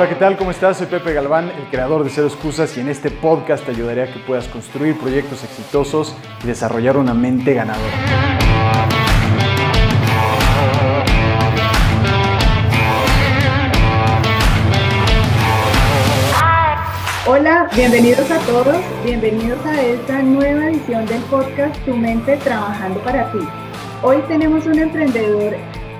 Hola, 0.00 0.08
¿qué 0.08 0.14
tal? 0.14 0.38
¿Cómo 0.38 0.50
estás? 0.50 0.78
Soy 0.78 0.86
Pepe 0.86 1.12
Galván, 1.12 1.50
el 1.50 1.68
creador 1.70 2.04
de 2.04 2.08
Cero 2.08 2.26
Excusas 2.26 2.74
y 2.78 2.80
en 2.80 2.88
este 2.88 3.10
podcast 3.10 3.66
te 3.66 3.72
ayudaré 3.72 4.04
a 4.04 4.10
que 4.10 4.18
puedas 4.20 4.48
construir 4.48 4.98
proyectos 4.98 5.44
exitosos 5.44 6.16
y 6.42 6.46
desarrollar 6.46 6.96
una 6.96 7.12
mente 7.12 7.52
ganadora. 7.52 7.92
Hola, 17.26 17.68
bienvenidos 17.76 18.30
a 18.30 18.38
todos, 18.46 18.76
bienvenidos 19.04 19.62
a 19.66 19.82
esta 19.82 20.22
nueva 20.22 20.68
edición 20.68 21.04
del 21.04 21.20
podcast 21.24 21.76
Tu 21.84 21.94
mente 21.94 22.38
trabajando 22.38 23.00
para 23.00 23.30
ti. 23.32 23.40
Hoy 24.02 24.22
tenemos 24.28 24.64
un 24.64 24.78
emprendedor 24.78 25.54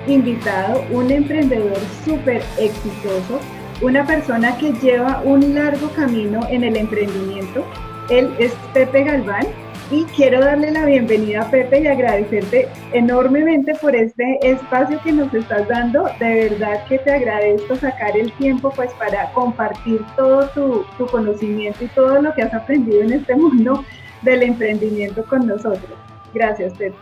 invitado, 0.07 0.83
un 0.89 1.11
emprendedor 1.11 1.77
súper 2.03 2.41
exitoso 2.57 3.39
una 3.81 4.05
persona 4.05 4.55
que 4.57 4.73
lleva 4.73 5.21
un 5.25 5.55
largo 5.55 5.89
camino 5.89 6.41
en 6.49 6.63
el 6.63 6.77
emprendimiento. 6.77 7.65
Él 8.09 8.33
es 8.37 8.53
Pepe 8.73 9.03
Galván 9.03 9.47
y 9.89 10.03
quiero 10.05 10.39
darle 10.39 10.71
la 10.71 10.85
bienvenida 10.85 11.41
a 11.41 11.49
Pepe 11.49 11.81
y 11.81 11.87
agradecerte 11.87 12.69
enormemente 12.93 13.73
por 13.75 13.95
este 13.95 14.37
espacio 14.43 14.99
que 15.03 15.11
nos 15.11 15.33
estás 15.33 15.67
dando. 15.67 16.05
De 16.19 16.49
verdad 16.49 16.85
que 16.85 16.99
te 16.99 17.11
agradezco 17.11 17.75
sacar 17.75 18.15
el 18.15 18.31
tiempo 18.33 18.71
pues 18.75 18.93
para 18.93 19.31
compartir 19.33 20.05
todo 20.15 20.47
tu, 20.49 20.85
tu 20.97 21.07
conocimiento 21.07 21.83
y 21.83 21.87
todo 21.87 22.21
lo 22.21 22.33
que 22.35 22.43
has 22.43 22.53
aprendido 22.53 23.01
en 23.01 23.13
este 23.13 23.35
mundo 23.35 23.83
del 24.21 24.43
emprendimiento 24.43 25.25
con 25.25 25.47
nosotros. 25.47 25.97
Gracias, 26.33 26.73
Pepe. 26.73 26.95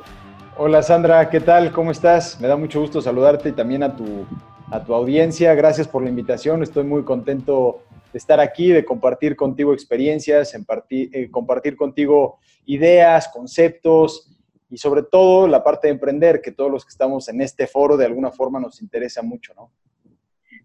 Hola 0.58 0.82
Sandra, 0.82 1.30
¿qué 1.30 1.40
tal? 1.40 1.72
¿Cómo 1.72 1.92
estás? 1.92 2.40
Me 2.40 2.48
da 2.48 2.56
mucho 2.56 2.82
gusto 2.82 3.02
saludarte 3.02 3.50
y 3.50 3.52
también 3.54 3.84
a 3.84 3.96
tu 3.96 4.26
a 4.72 4.84
tu 4.84 4.94
audiencia. 4.94 5.54
Gracias 5.56 5.88
por 5.88 6.04
la 6.04 6.10
invitación. 6.10 6.64
Estoy 6.64 6.84
muy 6.84 7.04
contento 7.04 7.84
de 8.12 8.18
estar 8.18 8.40
aquí, 8.40 8.70
de 8.70 8.86
compartir 8.86 9.36
contigo 9.36 9.74
experiencias, 9.74 10.54
en 10.54 10.66
eh, 10.90 11.30
compartir 11.30 11.76
contigo 11.76 12.40
ideas, 12.66 13.30
conceptos 13.30 14.36
y 14.70 14.78
sobre 14.78 15.04
todo 15.04 15.48
la 15.48 15.64
parte 15.64 15.88
de 15.88 15.94
emprender, 15.94 16.42
que 16.42 16.52
todos 16.52 16.72
los 16.72 16.86
que 16.86 16.90
estamos 16.90 17.28
en 17.30 17.42
este 17.42 17.68
foro 17.68 17.98
de 17.98 18.06
alguna 18.06 18.32
forma 18.32 18.60
nos 18.60 18.82
interesa 18.82 19.22
mucho, 19.22 19.54
¿no? 19.56 19.72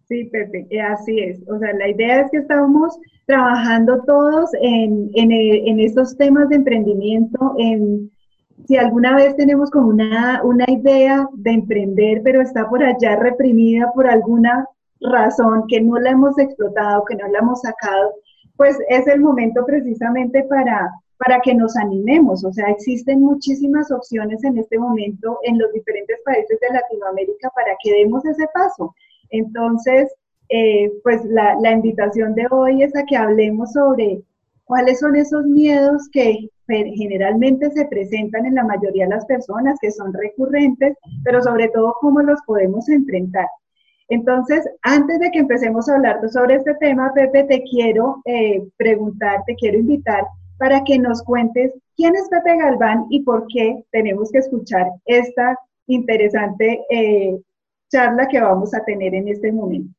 Sí, 0.07 0.25
Pepe, 0.25 0.67
eh, 0.69 0.81
así 0.83 1.19
es. 1.19 1.41
O 1.49 1.59
sea, 1.59 1.73
la 1.73 1.89
idea 1.89 2.21
es 2.21 2.31
que 2.31 2.37
estamos 2.39 2.99
trabajando 3.25 4.03
todos 4.05 4.51
en, 4.61 5.11
en, 5.15 5.33
en 5.33 5.81
estos 5.81 6.15
temas 6.19 6.51
de 6.51 6.57
emprendimiento, 6.57 7.55
en 7.59 8.11
si 8.67 8.77
alguna 8.77 9.17
vez 9.17 9.37
tenemos 9.37 9.71
como 9.71 9.89
una, 9.89 10.43
una 10.43 10.65
idea 10.69 11.29
de 11.35 11.51
emprender, 11.51 12.23
pero 12.23 12.41
está 12.41 12.69
por 12.69 12.83
allá 12.83 13.17
reprimida 13.17 13.93
por 13.95 14.07
alguna 14.07 14.67
razón 15.01 15.65
que 15.69 15.81
no 15.81 15.99
la 15.99 16.11
hemos 16.11 16.39
explotado, 16.39 17.05
que 17.05 17.17
no 17.17 17.29
la 17.29 17.41
hemos 17.41 17.61
sacado, 17.61 18.15
pues 18.57 18.79
es 18.89 19.07
el 19.07 19.21
momento 19.21 19.65
precisamente 19.67 20.45
para, 20.45 20.91
para 21.19 21.41
que 21.41 21.55
nos 21.55 21.77
animemos. 21.77 22.45
O 22.45 22.53
sea, 22.53 22.71
existen 22.71 23.21
muchísimas 23.21 23.91
opciones 23.91 24.43
en 24.45 24.59
este 24.59 24.79
momento 24.79 25.39
en 25.43 25.59
los 25.59 25.73
diferentes 25.73 26.19
países 26.25 26.59
de 26.61 26.75
Latinoamérica 26.75 27.51
para 27.55 27.73
que 27.83 27.93
demos 27.93 28.25
ese 28.25 28.47
paso. 28.55 28.95
Entonces, 29.31 30.11
eh, 30.49 30.93
pues 31.03 31.25
la, 31.25 31.57
la 31.61 31.73
invitación 31.73 32.35
de 32.35 32.47
hoy 32.51 32.83
es 32.83 32.95
a 32.97 33.05
que 33.05 33.17
hablemos 33.17 33.73
sobre 33.73 34.23
cuáles 34.65 35.01
son 35.01 35.17
esos 35.17 35.45
miedos 35.45 36.09
que 36.11 36.49
generalmente 36.67 37.71
se 37.71 37.87
presentan 37.87 38.47
en 38.47 38.55
la 38.55 38.65
mayoría 38.65 39.05
de 39.05 39.15
las 39.15 39.27
personas, 39.27 39.79
que 39.81 39.91
son 39.91 40.13
recurrentes, 40.13 40.97
pero 41.25 41.43
sobre 41.43 41.69
todo 41.69 41.95
cómo 42.01 42.23
los 42.23 42.41
podemos 42.47 42.89
enfrentar. 42.89 43.47
Entonces, 44.09 44.69
antes 44.83 45.19
de 45.19 45.31
que 45.31 45.39
empecemos 45.39 45.89
a 45.89 45.95
hablar 45.95 46.21
sobre 46.31 46.57
este 46.57 46.75
tema, 46.75 47.13
Pepe, 47.15 47.45
te 47.45 47.63
quiero 47.63 48.21
eh, 48.27 48.63
preguntar, 48.77 49.43
te 49.47 49.55
quiero 49.55 49.79
invitar 49.79 50.25
para 50.59 50.85
que 50.85 50.99
nos 50.99 51.23
cuentes 51.23 51.73
quién 51.97 52.15
es 52.15 52.29
Pepe 52.29 52.57
Galván 52.57 53.07
y 53.11 53.23
por 53.23 53.47
qué 53.49 53.83
tenemos 53.93 54.31
que 54.31 54.39
escuchar 54.39 54.89
esta 55.07 55.59
interesante 55.87 56.81
eh, 56.91 57.39
charla 57.91 58.27
que 58.29 58.41
vamos 58.41 58.75
a 58.75 58.85
tener 58.85 59.15
en 59.15 59.29
este 59.29 59.53
momento. 59.53 59.93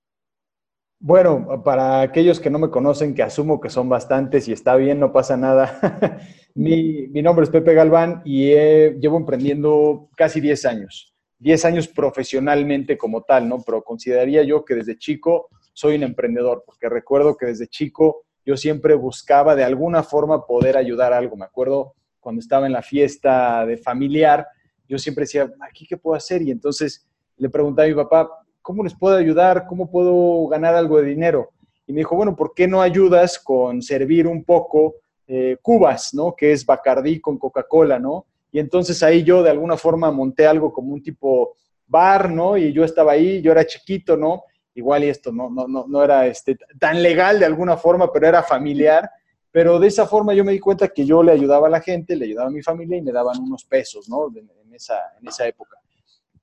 Bueno, 1.07 1.61
para 1.63 2.01
aquellos 2.01 2.39
que 2.39 2.49
no 2.49 2.57
me 2.57 2.71
conocen, 2.71 3.13
que 3.13 3.21
asumo 3.21 3.61
que 3.61 3.69
son 3.69 3.87
bastantes 3.87 4.47
y 4.47 4.53
está 4.53 4.75
bien, 4.75 4.99
no 4.99 5.13
pasa 5.13 5.37
nada. 5.37 5.79
mi, 6.55 7.05
nombre 7.21 7.43
es 7.43 7.51
Pepe 7.51 7.75
Galván 7.75 8.23
y 8.25 8.47
llevo 8.47 9.17
emprendiendo 9.17 10.09
casi 10.17 10.41
10 10.41 10.65
años. 10.65 11.13
10 11.37 11.65
años 11.65 11.87
profesionalmente 11.87 12.97
como 12.97 13.21
tal, 13.21 13.47
¿no? 13.47 13.61
Pero 13.63 13.83
consideraría 13.83 14.41
yo 14.41 14.65
que 14.65 14.73
desde 14.73 14.97
chico 14.97 15.49
soy 15.73 15.93
un 15.93 16.01
emprendedor, 16.01 16.63
porque 16.65 16.89
recuerdo 16.89 17.37
que 17.37 17.45
desde 17.45 17.67
chico 17.67 18.23
yo 18.43 18.57
siempre 18.57 18.95
buscaba 18.95 19.55
de 19.55 19.63
alguna 19.63 20.01
forma 20.01 20.47
poder 20.47 20.75
ayudar 20.75 21.13
a 21.13 21.19
algo. 21.19 21.35
Me 21.35 21.45
acuerdo 21.45 21.93
cuando 22.19 22.39
estaba 22.39 22.65
en 22.65 22.73
la 22.73 22.81
fiesta 22.81 23.63
de 23.67 23.77
familiar, 23.77 24.47
yo 24.89 24.97
siempre 24.97 25.25
decía, 25.25 25.53
¿aquí 25.59 25.85
qué 25.85 25.97
puedo 25.97 26.15
hacer? 26.15 26.41
Y 26.41 26.49
entonces 26.49 27.07
le 27.37 27.51
preguntaba 27.51 27.85
a 27.85 27.89
mi 27.89 27.95
papá, 27.95 28.27
¿cómo 28.65 28.83
les 28.83 28.95
puedo 28.95 29.15
ayudar? 29.15 29.67
¿Cómo 29.67 29.91
puedo 29.91 30.47
ganar 30.47 30.73
algo 30.73 30.97
de 30.99 31.05
dinero? 31.05 31.51
Y 31.85 31.93
me 31.93 31.99
dijo, 31.99 32.15
bueno, 32.15 32.35
¿por 32.35 32.55
qué 32.55 32.67
no 32.67 32.81
ayudas 32.81 33.37
con 33.37 33.83
servir 33.83 34.25
un 34.25 34.43
poco 34.43 34.95
eh, 35.27 35.57
cubas, 35.61 36.15
¿no? 36.15 36.35
Que 36.35 36.51
es 36.51 36.65
Bacardí 36.65 37.21
con 37.21 37.37
Coca-Cola, 37.37 37.99
¿no? 37.99 38.25
Y 38.51 38.57
entonces 38.57 39.03
ahí 39.03 39.23
yo 39.23 39.43
de 39.43 39.51
alguna 39.51 39.77
forma 39.77 40.09
monté 40.09 40.47
algo 40.47 40.73
como 40.73 40.93
un 40.93 41.03
tipo 41.03 41.53
bar, 41.85 42.31
¿no? 42.31 42.57
Y 42.57 42.73
yo 42.73 42.83
estaba 42.83 43.11
ahí, 43.11 43.39
yo 43.39 43.51
era 43.51 43.67
chiquito, 43.67 44.17
¿no? 44.17 44.45
Igual 44.73 45.03
y 45.03 45.09
esto 45.09 45.31
no, 45.31 45.47
no, 45.47 45.67
no, 45.67 45.85
no 45.87 46.03
era 46.03 46.25
este, 46.25 46.57
tan 46.79 47.03
legal 47.03 47.39
de 47.39 47.45
alguna 47.45 47.77
forma, 47.77 48.11
pero 48.11 48.27
era 48.27 48.41
familiar. 48.41 49.07
Pero 49.51 49.77
de 49.77 49.87
esa 49.87 50.07
forma 50.07 50.33
yo 50.33 50.43
me 50.43 50.53
di 50.53 50.59
cuenta 50.59 50.87
que 50.87 51.05
yo 51.05 51.21
le 51.21 51.31
ayudaba 51.31 51.67
a 51.67 51.69
la 51.69 51.81
gente, 51.81 52.15
le 52.15 52.25
ayudaba 52.25 52.47
a 52.47 52.51
mi 52.51 52.63
familia 52.63 52.97
y 52.97 53.03
me 53.03 53.11
daban 53.11 53.39
unos 53.39 53.63
pesos, 53.63 54.09
¿no? 54.09 54.27
En, 54.35 54.73
esa, 54.73 54.99
en 55.21 55.27
esa 55.27 55.47
época. 55.47 55.77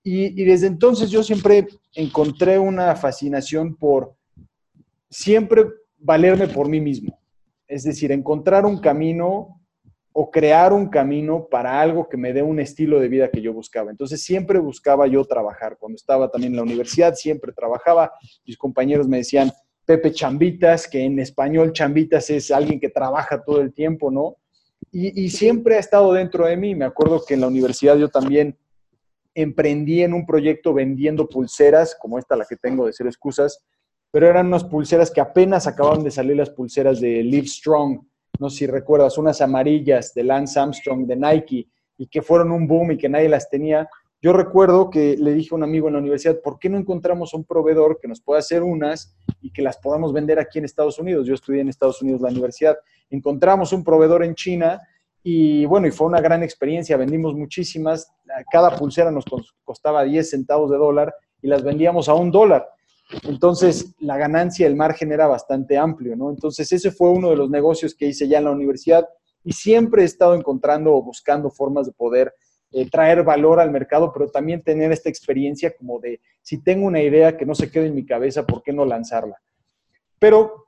Y, 0.05 0.45
desde 0.45 0.67
entonces 0.67 1.11
yo 1.11 1.23
siempre 1.23 1.69
encontré 1.95 2.59
una 2.59 2.95
fascinación 2.97 3.77
por 3.77 4.15
siempre 5.09 5.65
valerme 5.99 6.49
por 6.49 6.69
mí 6.69 6.81
mismo. 6.81 7.19
Es 7.69 7.85
decir, 7.85 8.11
encontrar 8.11 8.67
un 8.67 8.79
camino 8.79 9.61
o 10.13 10.31
crear 10.31 10.73
un 10.73 10.89
camino 10.89 11.47
para 11.51 11.81
algo 11.81 12.09
que 12.09 12.17
me 12.17 12.33
dé 12.33 12.43
un 12.43 12.61
estilo 12.61 13.01
de 13.01 13.09
vida 13.09 13.31
que 13.31 13.41
yo 13.41 13.53
buscaba. 13.53 13.91
Entonces 13.91 14.23
siempre 14.23 14.59
buscaba 14.59 15.07
yo 15.07 15.25
trabajar. 15.25 15.79
Cuando 15.79 15.97
estaba 15.97 16.31
también 16.31 16.53
en 16.53 16.57
la 16.57 16.65
universidad, 16.65 17.15
siempre 17.15 17.53
trabajaba. 17.53 18.13
Mis 18.45 18.59
compañeros 18.59 19.09
me 19.09 19.19
decían, 19.19 19.51
Pepe 19.85 20.13
Chambitas, 20.13 20.87
que 20.87 21.03
en 21.03 21.19
español 21.19 21.73
Chambitas 21.73 22.29
es 22.31 22.51
alguien 22.51 22.79
que 22.79 22.89
trabaja 22.89 23.43
todo 23.43 23.61
el 23.61 23.73
tiempo, 23.73 24.11
¿no? 24.11 24.37
Y, 24.91 25.31
siempre 25.31 25.77
ha 25.77 25.79
estado 25.79 26.13
dentro 26.13 26.47
de 26.47 26.57
mí. 26.57 26.75
Me 26.75 26.85
acuerdo 26.85 27.25
que 27.27 27.33
en 27.33 27.41
la 27.41 27.47
universidad 27.47 27.97
yo 27.97 28.11
también 28.11 28.59
emprendí 29.35 30.03
en 30.03 30.15
un 30.15 30.27
proyecto 30.27 30.75
vendiendo 30.75 31.29
pulseras, 31.29 31.97
como 32.01 32.19
esta 32.19 32.37
la 32.37 32.45
que 32.45 32.57
tengo 32.57 32.87
de 32.87 32.93
ser 32.93 33.07
excusas, 33.07 33.65
pero 34.11 34.29
eran 34.29 34.47
unas 34.47 34.65
pulseras 34.65 35.11
que 35.11 35.21
apenas 35.21 35.67
acababan 35.67 36.05
de 36.05 36.11
salir 36.11 36.37
las 36.37 36.51
pulseras 36.51 37.01
de 37.01 37.23
Live 37.23 37.47
Strong, 37.47 38.01
no 38.39 38.51
sé 38.51 38.59
si 38.59 38.67
recuerdas, 38.67 39.19
unas 39.19 39.41
amarillas 39.41 40.13
de 40.15 40.25
Lance 40.25 40.59
Armstrong, 40.59 41.07
de 41.07 41.17
Nike, 41.17 41.69
y 41.97 42.07
que 42.07 42.23
fueron 42.23 42.51
un 42.51 42.67
boom 42.67 42.93
y 42.93 42.99
que 42.99 43.09
nadie 43.09 43.29
las 43.29 43.49
tenía. 43.49 43.89
Yo 44.21 44.33
recuerdo 44.33 44.91
que 44.91 45.17
le 45.17 45.33
dije 45.33 45.51
a 45.53 45.57
un 45.57 45.63
amigo 45.63 45.89
en 45.89 45.95
la 45.95 46.01
universidad, 46.01 46.41
¿por 46.43 46.59
qué 46.59 46.69
no 46.69 46.79
encontramos 46.79 47.35
un 47.35 47.45
proveedor 47.45 47.99
que 48.01 48.09
nos 48.09 48.21
pueda 48.21 48.41
hacer 48.41 48.63
unas 48.63 49.17
y 49.41 49.51
que 49.51 49.63
las 49.63 49.79
podamos 49.79 50.13
vender 50.13 50.39
aquí 50.39 50.59
en 50.59 50.65
Estados 50.65 50.99
Unidos? 50.99 51.27
Yo 51.27 51.35
estudié 51.35 51.61
en 51.61 51.69
Estados 51.69 52.03
Unidos 52.03 52.21
la 52.21 52.29
universidad. 52.29 52.77
Encontramos 53.11 53.73
un 53.73 53.83
proveedor 53.83 54.25
en 54.25 54.35
China 54.35 54.81
y 55.23 55.65
bueno, 55.67 55.87
y 55.87 55.93
fue 55.93 56.07
una 56.07 56.21
gran 56.21 56.43
experiencia, 56.43 56.97
vendimos 56.97 57.35
muchísimas, 57.35 58.11
cada 58.51 58.77
pulsera 58.77 59.11
nos 59.11 59.25
costaba 59.65 60.03
10 60.03 60.29
centavos 60.29 60.71
de 60.71 60.79
dólar 60.79 61.15
y 61.41 61.49
las 61.49 61.63
vendíamos 61.63 62.09
a 62.09 62.15
un 62.15 62.31
dólar. 62.31 62.69
Entonces, 63.25 63.95
la 64.01 64.17
ganancia, 64.17 64.67
el 64.67 64.75
margen 64.75 65.13
era 65.13 65.27
bastante 65.27 65.77
amplio, 65.77 66.17
¿no? 66.17 66.31
Entonces, 66.31 66.73
ese 66.73 66.91
fue 66.91 67.11
uno 67.11 67.31
de 67.31 67.37
los 67.37 67.51
negocios 67.51 67.95
que 67.95 68.07
hice 68.07 68.27
ya 68.27 68.39
en 68.39 68.45
la 68.45 68.51
universidad 68.51 69.07
y 69.45 69.53
siempre 69.53 70.03
he 70.03 70.07
estado 70.07 70.35
encontrando 70.35 70.95
o 70.95 71.03
buscando 71.03 71.51
formas 71.51 71.87
de 71.87 71.93
poder 71.93 72.35
eh, 72.73 72.89
traer 72.89 73.23
valor 73.23 73.61
al 73.61 73.71
mercado, 73.71 74.13
pero 74.13 74.29
también 74.29 74.63
tener 74.63 74.93
esta 74.93 75.11
experiencia 75.11 75.77
como 75.77 76.01
de, 76.01 76.21
si 76.41 76.63
tengo 76.63 76.87
una 76.87 77.03
idea 77.03 77.37
que 77.37 77.45
no 77.45 77.55
se 77.55 77.71
quede 77.71 77.87
en 77.87 77.95
mi 77.95 78.07
cabeza, 78.07 78.47
¿por 78.47 78.63
qué 78.63 78.73
no 78.73 78.87
lanzarla? 78.87 79.41
Pero 80.19 80.62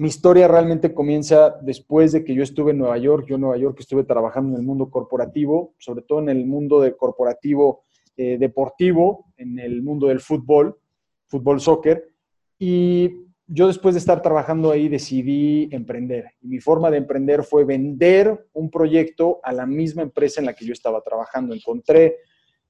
mi 0.00 0.08
historia 0.08 0.48
realmente 0.48 0.94
comienza 0.94 1.58
después 1.60 2.12
de 2.12 2.24
que 2.24 2.34
yo 2.34 2.42
estuve 2.42 2.70
en 2.70 2.78
Nueva 2.78 2.96
York. 2.96 3.26
Yo 3.28 3.34
en 3.34 3.42
Nueva 3.42 3.58
York 3.58 3.76
estuve 3.80 4.02
trabajando 4.02 4.54
en 4.54 4.60
el 4.60 4.66
mundo 4.66 4.88
corporativo, 4.88 5.74
sobre 5.76 6.00
todo 6.00 6.20
en 6.20 6.30
el 6.30 6.46
mundo 6.46 6.80
de 6.80 6.96
corporativo 6.96 7.82
eh, 8.16 8.38
deportivo, 8.38 9.26
en 9.36 9.58
el 9.58 9.82
mundo 9.82 10.06
del 10.06 10.20
fútbol, 10.20 10.78
fútbol 11.26 11.60
soccer. 11.60 12.14
Y 12.58 13.10
yo 13.46 13.66
después 13.66 13.94
de 13.94 13.98
estar 13.98 14.22
trabajando 14.22 14.70
ahí 14.70 14.88
decidí 14.88 15.68
emprender. 15.70 16.30
Y 16.40 16.48
mi 16.48 16.60
forma 16.60 16.90
de 16.90 16.96
emprender 16.96 17.44
fue 17.44 17.66
vender 17.66 18.48
un 18.54 18.70
proyecto 18.70 19.40
a 19.42 19.52
la 19.52 19.66
misma 19.66 20.00
empresa 20.00 20.40
en 20.40 20.46
la 20.46 20.54
que 20.54 20.64
yo 20.64 20.72
estaba 20.72 21.02
trabajando. 21.02 21.54
Encontré 21.54 22.16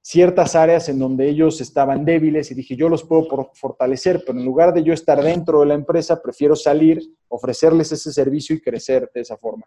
ciertas 0.03 0.55
áreas 0.55 0.89
en 0.89 0.99
donde 0.99 1.29
ellos 1.29 1.61
estaban 1.61 2.05
débiles 2.05 2.51
y 2.51 2.55
dije, 2.55 2.77
yo 2.77 2.89
los 2.89 3.05
puedo 3.05 3.51
fortalecer, 3.55 4.23
pero 4.27 4.39
en 4.39 4.45
lugar 4.45 4.73
de 4.73 4.83
yo 4.83 4.93
estar 4.93 5.23
dentro 5.23 5.61
de 5.61 5.67
la 5.67 5.75
empresa, 5.75 6.23
prefiero 6.23 6.57
salir, 6.57 7.01
ofrecerles 7.29 7.93
ese 7.93 8.13
servicio 8.13 8.57
y 8.57 8.61
crecer 8.61 9.11
de 9.15 9.21
esa 9.21 9.37
forma. 9.37 9.67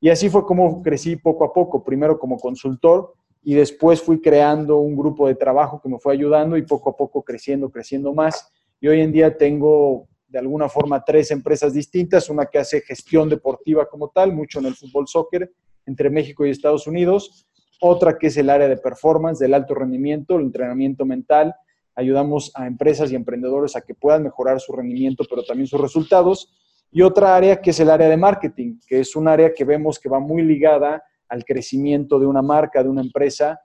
Y 0.00 0.10
así 0.10 0.28
fue 0.28 0.44
como 0.44 0.82
crecí 0.82 1.16
poco 1.16 1.44
a 1.44 1.52
poco, 1.52 1.82
primero 1.82 2.18
como 2.18 2.38
consultor 2.38 3.14
y 3.42 3.54
después 3.54 4.00
fui 4.00 4.20
creando 4.20 4.78
un 4.78 4.96
grupo 4.96 5.26
de 5.26 5.34
trabajo 5.34 5.80
que 5.80 5.88
me 5.88 5.98
fue 5.98 6.12
ayudando 6.12 6.56
y 6.56 6.62
poco 6.62 6.90
a 6.90 6.96
poco 6.96 7.22
creciendo, 7.22 7.70
creciendo 7.70 8.12
más. 8.12 8.50
Y 8.80 8.88
hoy 8.88 9.00
en 9.00 9.12
día 9.12 9.36
tengo 9.36 10.08
de 10.28 10.38
alguna 10.38 10.68
forma 10.68 11.04
tres 11.04 11.30
empresas 11.30 11.74
distintas, 11.74 12.30
una 12.30 12.46
que 12.46 12.58
hace 12.58 12.80
gestión 12.80 13.28
deportiva 13.28 13.88
como 13.88 14.08
tal, 14.08 14.32
mucho 14.32 14.60
en 14.60 14.66
el 14.66 14.74
fútbol 14.74 15.06
soccer 15.06 15.52
entre 15.84 16.08
México 16.08 16.46
y 16.46 16.50
Estados 16.50 16.86
Unidos, 16.86 17.46
otra 17.82 18.16
que 18.16 18.28
es 18.28 18.36
el 18.36 18.48
área 18.48 18.68
de 18.68 18.76
performance, 18.76 19.40
del 19.40 19.54
alto 19.54 19.74
rendimiento, 19.74 20.36
el 20.36 20.42
entrenamiento 20.42 21.04
mental. 21.04 21.54
Ayudamos 21.96 22.52
a 22.54 22.66
empresas 22.66 23.10
y 23.10 23.16
emprendedores 23.16 23.74
a 23.74 23.80
que 23.80 23.94
puedan 23.94 24.22
mejorar 24.22 24.60
su 24.60 24.72
rendimiento, 24.72 25.24
pero 25.28 25.42
también 25.42 25.66
sus 25.66 25.80
resultados. 25.80 26.54
Y 26.92 27.02
otra 27.02 27.34
área 27.34 27.60
que 27.60 27.70
es 27.70 27.80
el 27.80 27.90
área 27.90 28.08
de 28.08 28.16
marketing, 28.16 28.78
que 28.86 29.00
es 29.00 29.16
un 29.16 29.26
área 29.26 29.52
que 29.52 29.64
vemos 29.64 29.98
que 29.98 30.08
va 30.08 30.20
muy 30.20 30.42
ligada 30.42 31.02
al 31.28 31.44
crecimiento 31.44 32.20
de 32.20 32.26
una 32.26 32.40
marca, 32.40 32.84
de 32.84 32.88
una 32.88 33.00
empresa, 33.00 33.60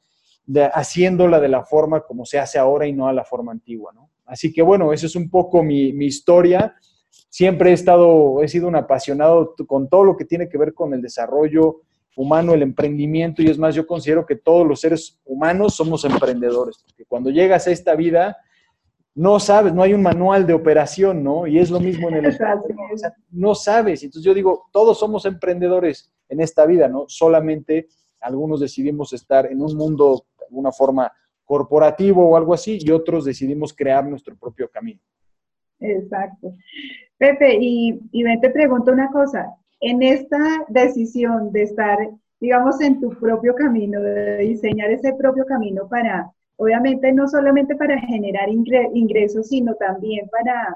haciéndola 0.74 1.40
de 1.40 1.50
la 1.50 1.64
forma 1.64 2.02
como 2.02 2.26
se 2.26 2.40
hace 2.40 2.58
ahora 2.58 2.88
y 2.88 2.94
no 2.94 3.08
a 3.08 3.14
la 3.14 3.24
forma 3.24 3.52
antigua. 3.52 3.94
Así 4.26 4.52
que 4.52 4.64
bueno, 4.64 4.94
eso 4.94 5.06
es 5.06 5.16
un 5.16 5.30
poco 5.30 5.62
mi, 5.62 5.94
mi 5.94 6.08
historia. 6.08 6.76
Siempre 7.30 7.70
he 7.70 7.74
estado, 7.74 8.42
he 8.42 8.48
sido 8.48 8.68
un 8.68 8.76
apasionado 8.76 9.54
con 9.68 9.88
todo 9.88 10.04
lo 10.04 10.18
que 10.18 10.26
tiene 10.26 10.50
que 10.50 10.58
ver 10.58 10.74
con 10.74 10.94
el 10.96 11.02
desarrollo 11.02 11.82
humano, 12.18 12.56
el 12.56 12.64
emprendimiento, 12.64 13.44
y 13.44 13.48
es 13.48 13.60
más, 13.60 13.76
yo 13.76 13.86
considero 13.86 14.26
que 14.26 14.36
todos 14.36 14.68
los 14.68 14.82
seres 14.82 15.22
humanos 15.24 15.76
somos 15.76 16.04
emprendedores, 16.04 16.80
porque 16.84 17.06
cuando 17.06 17.30
llegas 17.30 17.68
a 17.68 17.72
esta 17.72 17.96
vida, 17.96 18.38
no 19.14 19.40
sabes, 19.40 19.72
no 19.72 19.84
hay 19.84 19.94
un 19.94 20.02
manual 20.02 20.48
de 20.48 20.54
operación, 20.54 21.24
¿no? 21.24 21.46
Y 21.46 21.60
es 21.60 21.70
lo 21.70 21.80
mismo 21.80 22.10
en 22.10 22.26
el... 22.26 22.38
no 23.32 23.54
sabes, 23.54 24.02
entonces 24.02 24.26
yo 24.26 24.34
digo, 24.34 24.68
todos 24.72 24.98
somos 24.98 25.26
emprendedores 25.26 26.12
en 26.28 26.42
esta 26.42 26.66
vida, 26.66 26.88
¿no? 26.88 27.06
Solamente 27.08 27.88
algunos 28.20 28.62
decidimos 28.62 29.14
estar 29.14 29.46
en 29.46 29.62
un 29.62 29.78
mundo 29.78 30.26
de 30.40 30.46
alguna 30.46 30.72
forma 30.72 31.12
corporativo 31.46 32.28
o 32.30 32.36
algo 32.36 32.56
así, 32.56 32.80
y 32.82 32.90
otros 32.90 33.26
decidimos 33.26 33.76
crear 33.76 34.04
nuestro 34.04 34.36
propio 34.36 34.68
camino. 34.70 35.00
Exacto. 35.80 36.52
Pepe, 37.20 37.58
y, 37.62 38.00
y 38.12 38.40
te 38.42 38.50
pregunto 38.50 38.92
una 38.92 39.12
cosa, 39.12 39.56
en 39.80 40.04
esta 40.04 40.66
decisión 40.70 41.52
de 41.52 41.64
estar, 41.64 41.98
digamos, 42.40 42.82
en 42.82 43.00
tu 43.00 43.10
propio 43.12 43.56
camino, 43.56 44.02
de 44.02 44.38
diseñar 44.38 44.92
ese 44.92 45.14
propio 45.14 45.46
camino 45.46 45.88
para, 45.88 46.32
obviamente, 46.58 47.12
no 47.14 47.28
solamente 47.28 47.76
para 47.76 48.00
generar 48.00 48.50
ingresos, 48.50 49.48
sino 49.48 49.76
también 49.76 50.28
para 50.30 50.76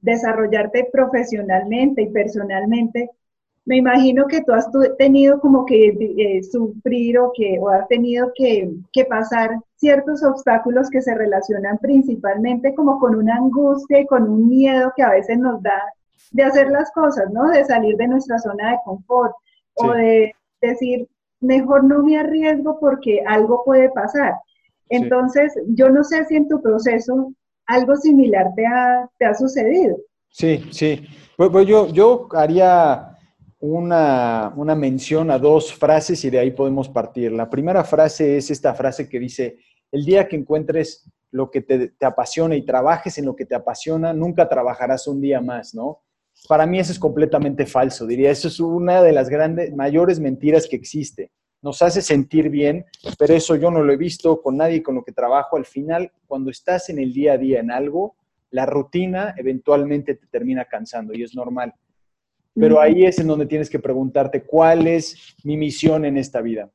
desarrollarte 0.00 0.88
profesionalmente 0.92 2.02
y 2.02 2.10
personalmente, 2.10 3.10
me 3.64 3.76
imagino 3.76 4.26
que 4.26 4.42
tú 4.42 4.52
has 4.52 4.68
tenido 4.98 5.38
como 5.40 5.64
que 5.64 5.88
eh, 6.18 6.42
sufrir 6.42 7.18
o 7.18 7.32
que 7.32 7.58
o 7.60 7.68
has 7.68 7.86
tenido 7.86 8.32
que, 8.34 8.68
que, 8.92 9.04
pasar 9.04 9.56
ciertos 9.76 10.24
obstáculos 10.24 10.90
que 10.90 11.00
se 11.00 11.14
relacionan 11.14 11.78
principalmente 11.78 12.74
como 12.74 12.98
con 12.98 13.14
una 13.14 13.36
angustia 13.36 14.00
y 14.00 14.06
con 14.06 14.28
un 14.28 14.48
miedo 14.48 14.92
que 14.96 15.04
a 15.04 15.10
veces 15.10 15.38
nos 15.38 15.62
da 15.62 15.80
de 16.30 16.42
hacer 16.44 16.68
las 16.70 16.90
cosas, 16.92 17.30
¿no? 17.32 17.50
De 17.50 17.64
salir 17.64 17.96
de 17.96 18.08
nuestra 18.08 18.38
zona 18.38 18.72
de 18.72 18.78
confort 18.84 19.34
o 19.74 19.92
de 19.92 20.34
decir, 20.60 21.08
mejor 21.40 21.84
no 21.84 22.02
me 22.02 22.18
arriesgo 22.18 22.78
porque 22.80 23.22
algo 23.26 23.62
puede 23.64 23.90
pasar. 23.90 24.34
Entonces, 24.88 25.52
yo 25.68 25.88
no 25.90 26.04
sé 26.04 26.24
si 26.26 26.36
en 26.36 26.48
tu 26.48 26.60
proceso 26.60 27.32
algo 27.66 27.96
similar 27.96 28.52
te 28.54 28.66
ha, 28.66 29.08
te 29.18 29.26
ha 29.26 29.34
sucedido. 29.34 29.96
Sí, 30.28 30.64
sí. 30.70 31.06
Pues, 31.36 31.50
pues 31.50 31.66
yo, 31.66 31.88
yo 31.88 32.28
haría 32.32 33.16
una, 33.60 34.52
una, 34.56 34.74
mención 34.74 35.30
a 35.30 35.38
dos 35.38 35.72
frases 35.72 36.24
y 36.24 36.30
de 36.30 36.38
ahí 36.38 36.50
podemos 36.50 36.88
partir. 36.88 37.32
La 37.32 37.48
primera 37.48 37.84
frase 37.84 38.36
es 38.36 38.50
esta 38.50 38.74
frase 38.74 39.08
que 39.08 39.18
dice, 39.18 39.58
el 39.90 40.04
día 40.04 40.28
que 40.28 40.36
encuentres 40.36 41.10
lo 41.30 41.50
que 41.50 41.62
te, 41.62 41.88
te 41.88 42.06
apasiona 42.06 42.54
y 42.54 42.64
trabajes 42.64 43.16
en 43.18 43.26
lo 43.26 43.34
que 43.34 43.46
te 43.46 43.54
apasiona, 43.54 44.12
nunca 44.12 44.48
trabajarás 44.48 45.06
un 45.06 45.20
día 45.20 45.40
más, 45.40 45.74
¿no? 45.74 46.00
Para 46.48 46.66
mí 46.66 46.78
eso 46.78 46.92
es 46.92 46.98
completamente 46.98 47.66
falso, 47.66 48.06
diría. 48.06 48.30
Eso 48.30 48.48
es 48.48 48.58
una 48.58 49.02
de 49.02 49.12
las 49.12 49.28
grandes, 49.28 49.74
mayores 49.74 50.18
mentiras 50.18 50.66
que 50.68 50.76
existe. 50.76 51.30
Nos 51.62 51.80
hace 51.82 52.02
sentir 52.02 52.50
bien, 52.50 52.84
pero 53.18 53.34
eso 53.34 53.54
yo 53.54 53.70
no 53.70 53.82
lo 53.82 53.92
he 53.92 53.96
visto 53.96 54.42
con 54.42 54.56
nadie 54.56 54.82
con 54.82 54.96
lo 54.96 55.04
que 55.04 55.12
trabajo. 55.12 55.56
Al 55.56 55.64
final, 55.64 56.10
cuando 56.26 56.50
estás 56.50 56.88
en 56.88 56.98
el 56.98 57.12
día 57.12 57.34
a 57.34 57.38
día 57.38 57.60
en 57.60 57.70
algo, 57.70 58.16
la 58.50 58.66
rutina 58.66 59.34
eventualmente 59.36 60.16
te 60.16 60.26
termina 60.26 60.64
cansando 60.64 61.14
y 61.14 61.22
es 61.22 61.34
normal. 61.34 61.72
Pero 62.54 62.80
ahí 62.80 63.04
es 63.04 63.18
en 63.18 63.28
donde 63.28 63.46
tienes 63.46 63.70
que 63.70 63.78
preguntarte 63.78 64.42
cuál 64.42 64.86
es 64.86 65.36
mi 65.44 65.56
misión 65.56 66.04
en 66.04 66.18
esta 66.18 66.42
vida. 66.42 66.70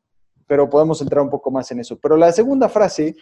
Pero 0.47 0.69
podemos 0.69 1.01
entrar 1.01 1.21
un 1.21 1.29
poco 1.29 1.51
más 1.51 1.69
en 1.71 1.81
eso. 1.81 1.99
Pero 1.99 2.15
la 2.15 2.31
segunda 2.31 2.69
frase 2.69 3.15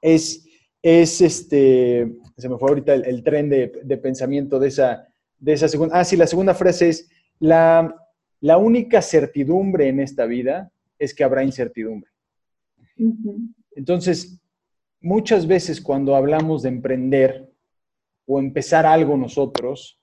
es, 0.00 0.44
es 0.82 1.20
este, 1.20 2.16
se 2.36 2.48
me 2.48 2.58
fue 2.58 2.70
ahorita 2.70 2.94
el, 2.94 3.22
tren 3.22 3.50
de, 3.50 3.80
de 3.84 3.96
pensamiento 3.98 4.58
de 4.58 4.68
esa, 4.68 5.06
de 5.38 5.52
esa 5.52 5.68
segunda. 5.68 5.98
Ah, 5.98 6.04
sí, 6.04 6.16
la 6.16 6.26
segunda 6.26 6.54
frase 6.54 6.88
es, 6.88 7.10
la, 7.38 7.94
la 8.40 8.58
única 8.58 9.02
certidumbre 9.02 9.88
en 9.88 10.00
esta 10.00 10.26
vida 10.26 10.70
es 10.98 11.14
que 11.14 11.24
habrá 11.24 11.44
incertidumbre. 11.44 12.10
Entonces, 13.74 14.40
muchas 15.00 15.46
veces 15.46 15.80
cuando 15.80 16.16
hablamos 16.16 16.62
de 16.62 16.70
emprender 16.70 17.50
o 18.26 18.38
empezar 18.40 18.86
algo 18.86 19.16
nosotros, 19.16 20.00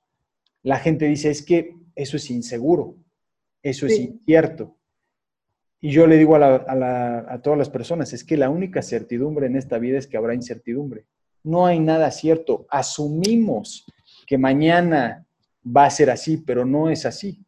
la 0.61 0.77
gente 0.77 1.05
dice, 1.05 1.29
es 1.29 1.43
que 1.43 1.75
eso 1.95 2.17
es 2.17 2.29
inseguro, 2.29 2.95
eso 3.61 3.85
es 3.85 3.99
incierto. 3.99 4.77
Y 5.81 5.91
yo 5.91 6.07
le 6.07 6.17
digo 6.17 6.35
a, 6.37 6.55
a, 7.27 7.41
todas 7.41 7.59
las 7.59 7.69
personas, 7.69 8.13
es 8.13 8.23
que 8.23 8.37
la 8.37 8.49
única 8.49 8.81
certidumbre 8.81 9.47
en 9.47 9.57
esta 9.57 9.77
vida 9.79 9.97
es 9.97 10.07
que 10.07 10.15
habrá 10.15 10.33
incertidumbre. 10.33 11.05
No 11.43 11.65
hay 11.65 11.79
nada 11.79 12.09
cierto. 12.11 12.65
Asumimos 12.69 13.85
que 14.25 14.37
mañana 14.37 15.25
va 15.65 15.85
a 15.85 15.89
ser 15.89 16.09
así, 16.09 16.37
pero 16.37 16.65
no 16.65 16.89
es 16.89 17.05
así. 17.05 17.39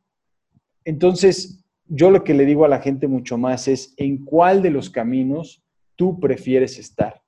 Entonces, 0.83 1.63
yo 1.87 2.11
lo 2.11 2.23
que 2.23 2.33
le 2.33 2.45
digo 2.45 2.65
a 2.65 2.69
la 2.69 2.81
gente 2.81 3.07
mucho 3.07 3.37
más 3.37 3.67
es 3.67 3.93
en 3.97 4.23
cuál 4.23 4.61
de 4.61 4.71
los 4.71 4.89
caminos 4.89 5.63
tú 5.95 6.19
prefieres 6.19 6.79
estar. 6.79 7.21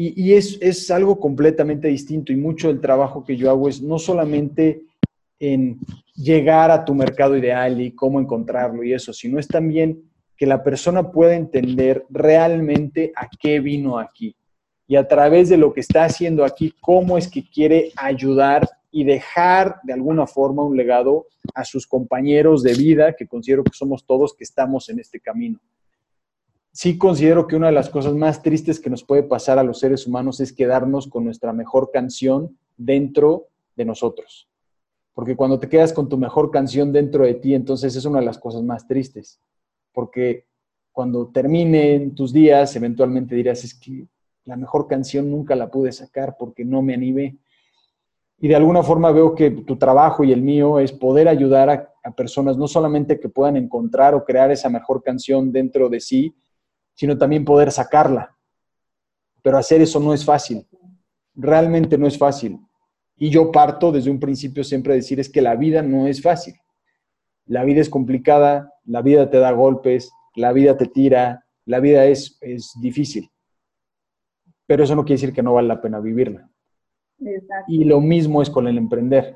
Y, 0.00 0.34
es, 0.34 0.58
es, 0.60 0.92
algo 0.92 1.18
completamente 1.18 1.88
distinto 1.88 2.32
y 2.32 2.36
mucho 2.36 2.68
del 2.68 2.80
trabajo 2.80 3.24
que 3.24 3.36
yo 3.36 3.50
hago 3.50 3.68
es 3.68 3.82
no 3.82 3.98
solamente 3.98 4.82
en 5.40 5.80
llegar 6.14 6.70
a 6.70 6.84
tu 6.84 6.94
mercado 6.94 7.36
ideal 7.36 7.80
y 7.80 7.90
cómo 7.90 8.20
encontrarlo 8.20 8.84
y 8.84 8.92
eso, 8.92 9.12
sino 9.12 9.40
es 9.40 9.48
también 9.48 10.04
que 10.36 10.46
la 10.46 10.62
persona 10.62 11.10
pueda 11.10 11.34
entender 11.34 12.06
realmente 12.10 13.12
a 13.16 13.28
qué 13.40 13.58
vino 13.58 13.98
aquí 13.98 14.36
y 14.90 14.96
a 14.96 15.06
través 15.06 15.50
de 15.50 15.58
lo 15.58 15.74
que 15.74 15.80
está 15.80 16.04
haciendo 16.04 16.46
aquí, 16.46 16.74
cómo 16.80 17.18
es 17.18 17.30
que 17.30 17.44
quiere 17.48 17.92
ayudar 17.94 18.66
y 18.90 19.04
dejar 19.04 19.80
de 19.82 19.92
alguna 19.92 20.26
forma 20.26 20.64
un 20.64 20.78
legado 20.78 21.26
a 21.54 21.62
sus 21.66 21.86
compañeros 21.86 22.62
de 22.62 22.72
vida, 22.72 23.12
que 23.12 23.28
considero 23.28 23.62
que 23.62 23.74
somos 23.74 24.06
todos 24.06 24.34
que 24.34 24.44
estamos 24.44 24.88
en 24.88 24.98
este 24.98 25.20
camino. 25.20 25.60
Sí 26.72 26.96
considero 26.96 27.46
que 27.46 27.54
una 27.54 27.66
de 27.66 27.74
las 27.74 27.90
cosas 27.90 28.14
más 28.14 28.42
tristes 28.42 28.80
que 28.80 28.88
nos 28.88 29.04
puede 29.04 29.24
pasar 29.24 29.58
a 29.58 29.62
los 29.62 29.78
seres 29.78 30.06
humanos 30.06 30.40
es 30.40 30.54
quedarnos 30.54 31.06
con 31.06 31.22
nuestra 31.22 31.52
mejor 31.52 31.90
canción 31.92 32.56
dentro 32.78 33.48
de 33.76 33.84
nosotros. 33.84 34.48
Porque 35.12 35.36
cuando 35.36 35.58
te 35.58 35.68
quedas 35.68 35.92
con 35.92 36.08
tu 36.08 36.16
mejor 36.16 36.50
canción 36.50 36.92
dentro 36.92 37.24
de 37.24 37.34
ti, 37.34 37.52
entonces 37.52 37.94
es 37.94 38.06
una 38.06 38.20
de 38.20 38.24
las 38.24 38.38
cosas 38.38 38.62
más 38.62 38.86
tristes. 38.86 39.38
Porque 39.92 40.46
cuando 40.92 41.28
terminen 41.28 42.14
tus 42.14 42.32
días, 42.32 42.74
eventualmente 42.74 43.34
dirás, 43.34 43.64
es 43.64 43.74
que 43.74 44.06
la 44.48 44.56
mejor 44.56 44.88
canción 44.88 45.30
nunca 45.30 45.54
la 45.54 45.70
pude 45.70 45.92
sacar 45.92 46.36
porque 46.38 46.64
no 46.64 46.80
me 46.80 46.94
animé 46.94 47.38
y 48.40 48.48
de 48.48 48.56
alguna 48.56 48.82
forma 48.82 49.10
veo 49.10 49.34
que 49.34 49.50
tu 49.50 49.76
trabajo 49.76 50.22
y 50.22 50.32
el 50.32 50.42
mío 50.42 50.78
es 50.78 50.92
poder 50.92 51.28
ayudar 51.28 51.70
a, 51.70 51.94
personas 52.16 52.56
no 52.56 52.66
solamente 52.66 53.20
que 53.20 53.28
puedan 53.28 53.58
encontrar 53.58 54.14
o 54.14 54.24
crear 54.24 54.50
esa 54.50 54.70
mejor 54.70 55.02
canción 55.02 55.52
dentro 55.52 55.90
de 55.90 56.00
sí, 56.00 56.34
sino 56.94 57.18
también 57.18 57.44
poder 57.44 57.70
sacarla. 57.70 58.34
Pero 59.42 59.58
hacer 59.58 59.82
eso 59.82 60.00
no 60.00 60.14
es 60.14 60.24
fácil. 60.24 60.66
Realmente 61.34 61.98
no 61.98 62.06
es 62.06 62.16
fácil. 62.16 62.58
Y 63.18 63.28
yo 63.28 63.52
parto 63.52 63.92
desde 63.92 64.10
un 64.10 64.18
principio 64.18 64.64
siempre 64.64 64.94
a 64.94 64.96
decir 64.96 65.20
es 65.20 65.28
que 65.28 65.42
la 65.42 65.54
vida 65.54 65.82
no 65.82 66.06
es 66.06 66.22
fácil. 66.22 66.54
La 67.44 67.62
vida 67.64 67.82
es 67.82 67.90
complicada, 67.90 68.72
la 68.86 69.02
vida 69.02 69.28
te 69.28 69.38
da 69.38 69.50
golpes, 69.50 70.10
la 70.34 70.52
vida 70.52 70.78
te 70.78 70.86
tira, 70.86 71.44
la 71.66 71.80
vida 71.80 72.06
es, 72.06 72.38
es 72.40 72.72
difícil. 72.80 73.28
Pero 74.68 74.84
eso 74.84 74.94
no 74.94 75.02
quiere 75.02 75.20
decir 75.20 75.34
que 75.34 75.42
no 75.42 75.54
vale 75.54 75.66
la 75.66 75.80
pena 75.80 75.98
vivirla. 75.98 76.48
Y 77.66 77.84
lo 77.84 78.02
mismo 78.02 78.42
es 78.42 78.50
con 78.50 78.68
el 78.68 78.76
emprender. 78.76 79.34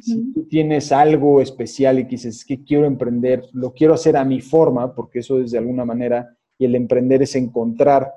Si 0.00 0.32
tú 0.32 0.44
tienes 0.44 0.92
algo 0.92 1.40
especial 1.40 1.98
y 1.98 2.04
dices, 2.04 2.44
que 2.44 2.62
quiero 2.62 2.86
emprender, 2.86 3.42
lo 3.52 3.74
quiero 3.74 3.94
hacer 3.94 4.16
a 4.16 4.24
mi 4.24 4.40
forma, 4.40 4.94
porque 4.94 5.18
eso 5.18 5.40
es 5.40 5.50
de 5.50 5.58
alguna 5.58 5.84
manera 5.84 6.38
y 6.56 6.64
el 6.64 6.76
emprender 6.76 7.22
es 7.22 7.34
encontrar 7.34 8.12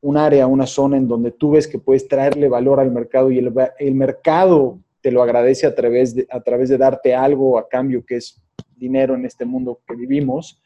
un 0.00 0.16
área, 0.16 0.48
una 0.48 0.66
zona 0.66 0.96
en 0.96 1.06
donde 1.06 1.30
tú 1.30 1.52
ves 1.52 1.68
que 1.68 1.78
puedes 1.78 2.08
traerle 2.08 2.48
valor 2.48 2.80
al 2.80 2.90
mercado 2.90 3.30
y 3.30 3.38
el, 3.38 3.54
el 3.78 3.94
mercado 3.94 4.80
te 5.00 5.12
lo 5.12 5.22
agradece 5.22 5.68
a 5.68 5.74
través, 5.76 6.16
de, 6.16 6.26
a 6.28 6.40
través 6.40 6.68
de 6.70 6.78
darte 6.78 7.14
algo 7.14 7.56
a 7.56 7.68
cambio 7.68 8.04
que 8.04 8.16
es 8.16 8.42
dinero 8.74 9.14
en 9.14 9.24
este 9.24 9.44
mundo 9.44 9.80
que 9.86 9.94
vivimos. 9.94 10.60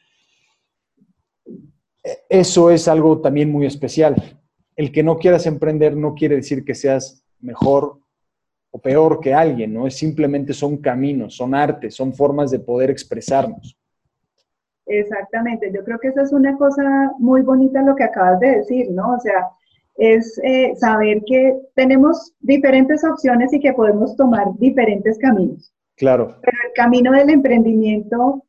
Eso 2.27 2.71
es 2.71 2.87
algo 2.87 3.21
también 3.21 3.51
muy 3.51 3.67
especial. 3.67 4.15
El 4.77 4.91
que 4.91 5.03
no 5.03 5.17
quieras 5.17 5.45
emprender 5.45 5.97
no 5.97 6.13
quiere 6.13 6.37
decir 6.37 6.63
que 6.63 6.75
seas 6.75 7.21
mejor 7.41 7.99
o 8.71 8.79
peor 8.79 9.19
que 9.19 9.33
alguien, 9.33 9.73
¿no? 9.73 9.87
Es 9.87 9.97
simplemente 9.97 10.53
son 10.53 10.77
caminos, 10.77 11.35
son 11.35 11.53
artes, 11.53 11.95
son 11.95 12.13
formas 12.13 12.51
de 12.51 12.59
poder 12.59 12.89
expresarnos. 12.89 13.77
Exactamente, 14.85 15.69
yo 15.73 15.83
creo 15.83 15.99
que 15.99 16.07
esa 16.09 16.21
es 16.21 16.31
una 16.31 16.57
cosa 16.57 17.11
muy 17.19 17.41
bonita 17.41 17.81
lo 17.81 17.95
que 17.95 18.05
acabas 18.05 18.39
de 18.39 18.57
decir, 18.57 18.89
¿no? 18.91 19.15
O 19.15 19.19
sea, 19.19 19.49
es 19.97 20.39
eh, 20.43 20.73
saber 20.77 21.23
que 21.25 21.57
tenemos 21.75 22.33
diferentes 22.39 23.03
opciones 23.03 23.51
y 23.51 23.59
que 23.59 23.73
podemos 23.73 24.15
tomar 24.15 24.45
diferentes 24.59 25.17
caminos. 25.17 25.73
Claro. 25.97 26.37
Pero 26.41 26.57
el 26.67 26.73
camino 26.73 27.11
del 27.11 27.31
emprendimiento 27.31 28.43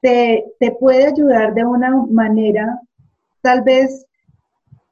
te, 0.00 0.44
te 0.58 0.72
puede 0.72 1.06
ayudar 1.06 1.54
de 1.54 1.64
una 1.64 1.94
manera 2.10 2.80
tal 3.42 3.62
vez 3.62 4.06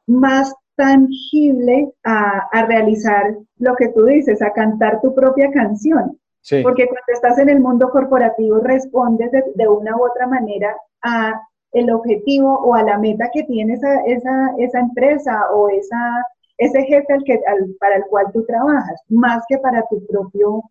más 0.07 0.55
tangible 0.83 1.93
a, 2.03 2.49
a, 2.51 2.67
realizar 2.67 3.37
lo 3.59 3.77
que 3.77 3.89
tú 3.91 4.05
dices, 4.05 4.43
a 4.43 4.53
cantar 4.53 5.01
tu 5.01 5.15
propia 5.15 5.49
canción. 5.53 6.19
Sí. 6.41 6.61
Porque 6.61 6.89
cuando 6.89 7.13
estás 7.13 7.39
en 7.39 7.49
el 7.49 7.61
mundo 7.61 7.89
corporativo 7.91 8.59
respondes 8.59 9.31
de, 9.31 9.45
de, 9.55 9.69
una 9.69 9.97
u 9.97 10.05
otra 10.05 10.27
manera 10.27 10.77
a 11.03 11.41
el 11.71 11.89
objetivo 11.93 12.59
o 12.59 12.75
a 12.75 12.83
la 12.83 12.99
meta 12.99 13.31
que 13.33 13.45
tiene 13.45 13.75
esa, 13.75 14.01
esa, 14.07 14.55
esa 14.59 14.81
empresa 14.81 15.51
o 15.55 15.69
esa, 15.69 16.27
ese 16.59 16.83
jefe 16.83 17.13
al 17.13 17.23
que, 17.23 17.35
al, 17.47 17.77
para 17.79 17.97
el 17.97 18.05
cual 18.11 18.27
tú 18.33 18.45
trabajas, 18.45 19.01
más 19.09 19.45
que 19.49 19.59
para 19.59 19.85
tu 19.89 20.05
propio, 20.07 20.65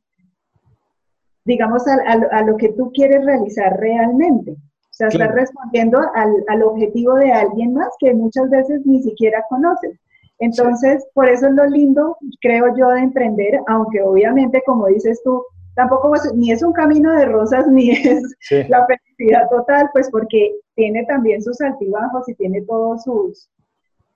digamos, 1.45 1.87
a, 1.87 1.93
a, 1.93 2.39
a 2.39 2.43
lo 2.43 2.57
que 2.57 2.73
tú 2.73 2.91
quieres 2.93 3.23
realizar 3.23 3.79
realmente. 3.79 4.57
O 4.91 4.93
sea, 4.93 5.07
claro. 5.07 5.31
estás 5.31 5.41
respondiendo 5.41 5.99
al, 6.15 6.43
al, 6.47 6.63
objetivo 6.63 7.15
de 7.15 7.31
alguien 7.31 7.73
más 7.73 7.89
que 7.99 8.13
muchas 8.13 8.49
veces 8.49 8.85
ni 8.85 9.01
siquiera 9.01 9.43
conoces. 9.49 9.97
Entonces, 10.39 11.01
sí. 11.01 11.09
por 11.13 11.29
eso 11.29 11.47
es 11.47 11.53
lo 11.53 11.65
lindo, 11.65 12.17
creo 12.41 12.75
yo, 12.75 12.89
de 12.89 12.99
emprender, 12.99 13.61
aunque 13.67 14.01
obviamente, 14.01 14.61
como 14.65 14.87
dices 14.87 15.21
tú, 15.23 15.43
tampoco 15.75 16.13
es, 16.15 16.33
ni 16.33 16.51
es 16.51 16.61
un 16.61 16.73
camino 16.73 17.15
de 17.15 17.25
rosas, 17.25 17.67
ni 17.67 17.91
es 17.91 18.35
sí. 18.41 18.63
la 18.67 18.85
felicidad 18.85 19.49
total, 19.49 19.89
pues 19.93 20.09
porque 20.11 20.55
tiene 20.75 21.05
también 21.05 21.41
sus 21.41 21.61
altibajos 21.61 22.27
y 22.27 22.35
tiene 22.35 22.61
todos 22.63 23.03
sus, 23.03 23.49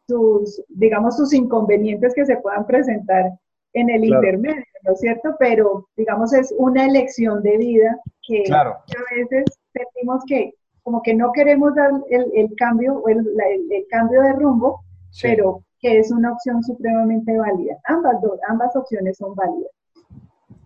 sus, 0.08 0.62
digamos, 0.70 1.16
sus 1.16 1.34
inconvenientes 1.34 2.14
que 2.14 2.26
se 2.26 2.38
puedan 2.38 2.66
presentar 2.66 3.32
en 3.74 3.90
el 3.90 4.02
claro. 4.02 4.16
intermedio, 4.16 4.64
¿no 4.84 4.94
es 4.94 5.00
cierto? 5.00 5.36
Pero, 5.40 5.88
digamos, 5.98 6.34
es 6.34 6.54
una 6.58 6.86
elección 6.86 7.44
de 7.44 7.58
vida 7.58 8.00
que, 8.26 8.44
claro. 8.44 8.78
que 8.88 8.98
a 8.98 9.16
veces 9.16 9.46
sentimos 9.74 10.24
que 10.28 10.54
como 10.86 11.02
que 11.02 11.16
no 11.16 11.32
queremos 11.32 11.74
dar 11.74 11.90
el, 12.12 12.26
el 12.36 12.56
cambio 12.56 13.02
o 13.04 13.10
el, 13.10 13.18
el, 13.18 13.72
el, 13.72 13.88
cambio 13.90 14.22
de 14.22 14.34
rumbo, 14.34 14.82
sí. 15.10 15.24
pero 15.24 15.64
que 15.80 15.98
es 15.98 16.12
una 16.12 16.32
opción 16.32 16.64
supremamente 16.64 17.36
válida. 17.36 17.76
Ambas, 17.86 18.22
dos, 18.22 18.40
ambas 18.48 18.76
opciones 18.76 19.18
son 19.18 19.34
válidas. 19.34 19.72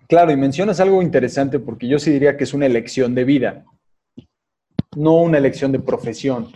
Claro, 0.10 0.32
y 0.32 0.36
mencionas 0.36 0.82
algo 0.82 1.02
interesante 1.02 1.58
porque 1.58 1.88
yo 1.88 2.00
sí 2.00 2.12
diría 2.12 2.36
que 2.36 2.44
es 2.44 2.54
una 2.54 2.66
elección 2.66 3.16
de 3.16 3.24
vida, 3.24 3.64
no 4.98 5.22
una 5.22 5.38
elección 5.38 5.72
de 5.72 5.80
profesión. 5.80 6.48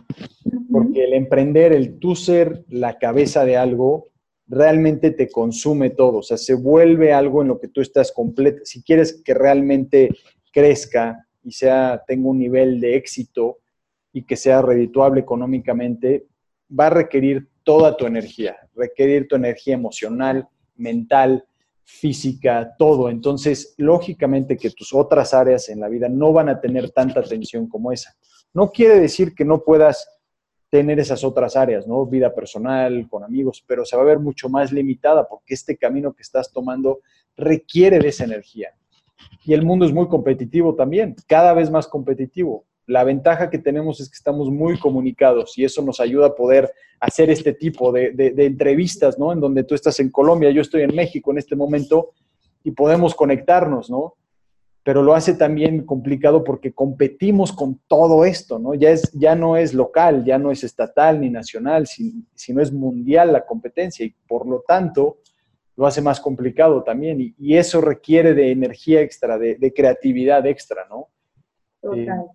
Porque 0.70 1.06
el 1.06 1.14
emprender, 1.14 1.72
el 1.72 2.00
tú 2.00 2.18
ser 2.18 2.66
la 2.68 2.98
cabeza 2.98 3.46
de 3.46 3.56
algo, 3.56 4.10
realmente 4.46 5.12
te 5.12 5.30
consume 5.30 5.90
todo. 5.90 6.18
O 6.18 6.24
sea, 6.24 6.36
se 6.36 6.54
vuelve 6.54 7.14
algo 7.14 7.44
en 7.44 7.48
lo 7.48 7.62
que 7.62 7.70
tú 7.70 7.80
estás 7.80 8.12
completo. 8.12 8.66
Si 8.66 8.84
quieres 8.84 9.22
que 9.24 9.34
realmente 9.34 10.10
crezca 10.52 11.26
y 11.44 11.52
sea, 11.52 12.04
tenga 12.08 12.30
un 12.30 12.40
nivel 12.40 12.80
de 12.80 12.96
éxito 12.96 13.60
y 14.12 14.24
que 14.24 14.36
sea 14.36 14.62
redituable 14.62 15.22
económicamente, 15.22 16.28
va 16.78 16.88
a 16.88 16.92
requerir 16.92 17.50
toda 17.64 17.96
tu 17.98 18.06
energía, 18.06 18.56
requerir 18.76 19.28
tu 19.28 19.36
energía 19.36 19.74
emocional, 19.74 20.48
mental, 20.76 21.46
física, 21.84 22.76
todo. 22.78 23.10
Entonces, 23.10 23.74
lógicamente 23.78 24.58
que 24.58 24.70
tus 24.72 24.94
otras 24.94 25.34
áreas 25.34 25.70
en 25.70 25.80
la 25.80 25.90
vida 25.90 26.10
no 26.10 26.32
van 26.32 26.50
a 26.50 26.60
tener 26.60 26.92
tanta 26.92 27.20
atención 27.20 27.68
como 27.68 27.92
esa. 27.92 28.16
No 28.54 28.72
quiere 28.72 29.00
decir 29.00 29.34
que 29.34 29.46
no 29.46 29.64
puedas 29.64 30.08
tener 30.70 31.00
esas 31.00 31.24
otras 31.24 31.56
áreas, 31.56 31.86
¿no? 31.86 32.06
Vida 32.06 32.34
personal, 32.34 33.08
con 33.10 33.24
amigos, 33.24 33.64
pero 33.68 33.86
se 33.86 33.96
va 33.96 34.02
a 34.02 34.06
ver 34.06 34.20
mucho 34.20 34.50
más 34.50 34.72
limitada 34.72 35.28
porque 35.28 35.54
este 35.54 35.78
camino 35.78 36.14
que 36.14 36.24
estás 36.24 36.52
tomando 36.52 37.02
requiere 37.36 38.00
de 38.00 38.08
esa 38.08 38.24
energía. 38.24 38.74
Y 39.46 39.54
el 39.54 39.66
mundo 39.66 39.86
es 39.86 39.94
muy 39.94 40.08
competitivo 40.08 40.76
también, 40.76 41.16
cada 41.28 41.54
vez 41.54 41.70
más 41.70 41.88
competitivo. 41.88 42.66
La 42.86 43.04
ventaja 43.04 43.50
que 43.50 43.60
tenemos 43.60 44.00
es 44.00 44.10
que 44.10 44.16
estamos 44.16 44.50
muy 44.50 44.78
comunicados 44.78 45.58
y 45.58 45.64
eso 45.64 45.82
nos 45.82 46.00
ayuda 46.00 46.28
a 46.28 46.36
poder 46.36 46.72
hacer 47.00 47.30
este 47.30 47.54
tipo 47.54 47.92
de, 47.92 48.14
entrevistas, 48.38 49.18
¿no? 49.20 49.32
En 49.32 49.40
donde 49.40 49.64
tú 49.64 49.76
estás 49.76 50.00
en 50.00 50.10
Colombia, 50.10 50.52
yo 50.52 50.62
estoy 50.62 50.84
en 50.84 50.96
México 50.96 51.32
en 51.32 51.38
este 51.38 51.56
momento 51.56 52.12
y 52.64 52.72
podemos 52.72 53.16
conectarnos, 53.16 53.90
¿no? 53.90 54.16
Pero 54.84 55.02
lo 55.02 55.14
hace 55.14 55.34
también 55.34 55.86
complicado 55.86 56.44
porque 56.44 56.74
competimos 56.74 57.54
con 57.54 57.80
todo 57.88 58.26
esto, 58.26 58.60
¿no? 58.60 58.74
Ya, 58.74 58.90
es, 58.90 59.12
ya 59.14 59.36
no 59.36 59.56
es 59.56 59.74
local, 59.74 60.26
ya 60.26 60.38
no 60.38 60.52
es 60.52 60.64
estatal 60.64 61.22
ni 61.22 61.30
nacional, 61.30 61.88
sino 61.88 62.62
es 62.62 62.72
mundial 62.72 63.32
la 63.32 63.46
competencia 63.46 64.06
y 64.06 64.14
por 64.28 64.46
lo 64.48 64.64
tanto 64.68 65.18
lo 65.76 65.88
hace 65.88 66.02
más 66.02 66.20
complicado 66.20 66.84
también 66.84 67.20
y, 67.20 67.36
y 67.38 67.58
eso 67.58 67.82
requiere 67.82 68.34
de 68.34 68.52
energía 68.52 69.02
extra, 69.02 69.38
de, 69.38 69.56
de 69.56 69.74
creatividad 69.74 70.46
extra, 70.46 70.86
¿no? 70.90 71.10
Total. 71.82 72.20
Eh, 72.20 72.32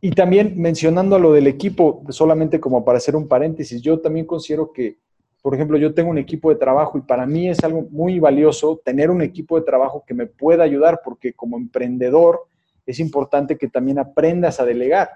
y 0.00 0.10
también 0.10 0.54
mencionando 0.56 1.18
lo 1.18 1.32
del 1.32 1.46
equipo, 1.46 2.04
solamente 2.10 2.60
como 2.60 2.84
para 2.84 2.98
hacer 2.98 3.16
un 3.16 3.26
paréntesis, 3.26 3.80
yo 3.80 4.00
también 4.00 4.26
considero 4.26 4.72
que, 4.72 4.98
por 5.42 5.54
ejemplo, 5.54 5.78
yo 5.78 5.94
tengo 5.94 6.10
un 6.10 6.18
equipo 6.18 6.50
de 6.50 6.56
trabajo 6.56 6.98
y 6.98 7.02
para 7.02 7.26
mí 7.26 7.48
es 7.48 7.62
algo 7.64 7.86
muy 7.90 8.18
valioso 8.20 8.80
tener 8.84 9.10
un 9.10 9.22
equipo 9.22 9.58
de 9.58 9.64
trabajo 9.64 10.04
que 10.06 10.14
me 10.14 10.26
pueda 10.26 10.64
ayudar, 10.64 11.00
porque 11.02 11.32
como 11.32 11.56
emprendedor 11.56 12.46
es 12.84 13.00
importante 13.00 13.56
que 13.56 13.68
también 13.68 13.98
aprendas 13.98 14.60
a 14.60 14.64
delegar. 14.64 15.08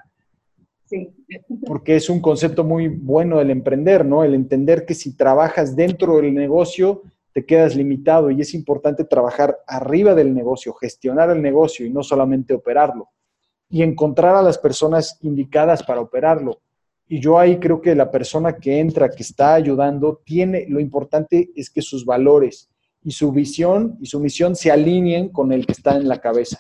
Sí. 0.87 1.11
Porque 1.67 1.97
es 1.97 2.11
un 2.11 2.21
concepto 2.21 2.65
muy 2.65 2.89
bueno 2.89 3.39
del 3.39 3.51
emprender, 3.51 4.05
¿no? 4.05 4.25
El 4.25 4.35
entender 4.35 4.85
que 4.85 4.95
si 4.95 5.17
trabajas 5.17 5.75
dentro 5.77 6.17
del 6.17 6.35
negocio, 6.35 7.03
te 7.33 7.45
quedas 7.47 7.75
limitado 7.75 8.31
y 8.31 8.41
es 8.41 8.55
importante 8.55 9.05
trabajar 9.05 9.59
arriba 9.67 10.15
del 10.15 10.35
negocio, 10.35 10.75
gestionar 10.75 11.31
el 11.31 11.41
negocio 11.41 11.87
y 11.87 11.91
no 11.91 12.03
solamente 12.03 12.55
operarlo 12.55 13.09
y 13.73 13.83
encontrar 13.83 14.37
a 14.37 14.43
las 14.43 14.59
personas 14.59 15.19
indicadas 15.23 15.83
para 15.83 16.03
operarlo. 16.03 16.61
Y 17.09 17.21
yo 17.21 17.39
ahí 17.39 17.59
creo 17.59 17.81
que 17.81 17.95
la 17.95 18.11
persona 18.11 18.57
que 18.57 18.79
entra, 18.79 19.09
que 19.09 19.23
está 19.23 19.55
ayudando, 19.55 20.21
tiene, 20.25 20.67
lo 20.69 20.79
importante 20.79 21.51
es 21.57 21.71
que 21.71 21.81
sus 21.81 22.05
valores 22.05 22.71
y 23.03 23.13
su 23.13 23.33
visión 23.33 23.97
y 24.01 24.07
su 24.07 24.21
misión 24.21 24.55
se 24.55 24.71
alineen 24.71 25.31
con 25.31 25.53
el 25.53 25.67
que 25.67 25.73
está 25.73 25.97
en 25.97 26.07
la 26.07 26.21
cabeza. 26.21 26.59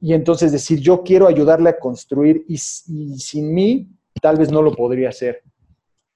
Y 0.00 0.14
entonces 0.14 0.50
decir, 0.50 0.80
yo 0.80 1.02
quiero 1.02 1.28
ayudarle 1.28 1.70
a 1.70 1.78
construir 1.78 2.44
y, 2.48 2.54
y 2.54 3.18
sin 3.18 3.54
mí 3.54 3.88
tal 4.20 4.36
vez 4.36 4.50
no 4.50 4.62
lo 4.62 4.74
podría 4.74 5.10
hacer. 5.10 5.42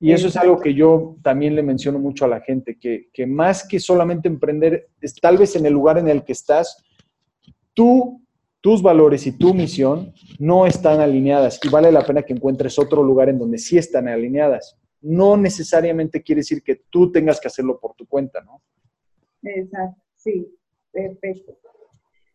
Y 0.03 0.11
eso 0.11 0.27
es 0.27 0.37
algo 0.37 0.59
que 0.59 0.75
yo 0.75 1.17
también 1.23 1.55
le 1.55 1.63
menciono 1.63 2.01
mucho 2.01 2.25
a 2.25 2.29
la 2.29 2.41
gente, 2.41 2.77
que, 2.77 3.09
que 3.13 3.25
más 3.25 3.67
que 3.67 3.79
solamente 3.79 4.27
emprender, 4.27 4.89
es 5.01 5.15
tal 5.15 5.39
vez 5.39 5.55
en 5.55 5.65
el 5.65 5.73
lugar 5.73 5.97
en 5.97 6.09
el 6.09 6.25
que 6.25 6.33
estás, 6.33 6.85
tú 7.73 8.21
tus 8.61 8.83
valores 8.83 9.29
y 9.29 9.39
tu 9.39 9.55
misión 9.55 10.13
no 10.41 10.67
están 10.67 11.01
alineadas 11.01 11.61
y 11.63 11.69
vale 11.69 11.93
la 11.93 12.05
pena 12.05 12.23
que 12.23 12.33
encuentres 12.33 12.81
otro 12.81 13.05
lugar 13.05 13.29
en 13.29 13.39
donde 13.39 13.59
sí 13.59 13.79
están 13.79 14.09
alineadas. 14.09 14.77
No 15.01 15.37
necesariamente 15.37 16.21
quiere 16.21 16.41
decir 16.41 16.65
que 16.65 16.83
tú 16.91 17.13
tengas 17.13 17.41
que 17.41 17.47
hacerlo 17.47 17.79
por 17.79 17.95
tu 17.95 18.05
cuenta, 18.07 18.41
¿no? 18.41 18.61
Exacto, 19.45 20.03
sí, 20.17 20.53
perfecto. 20.91 21.59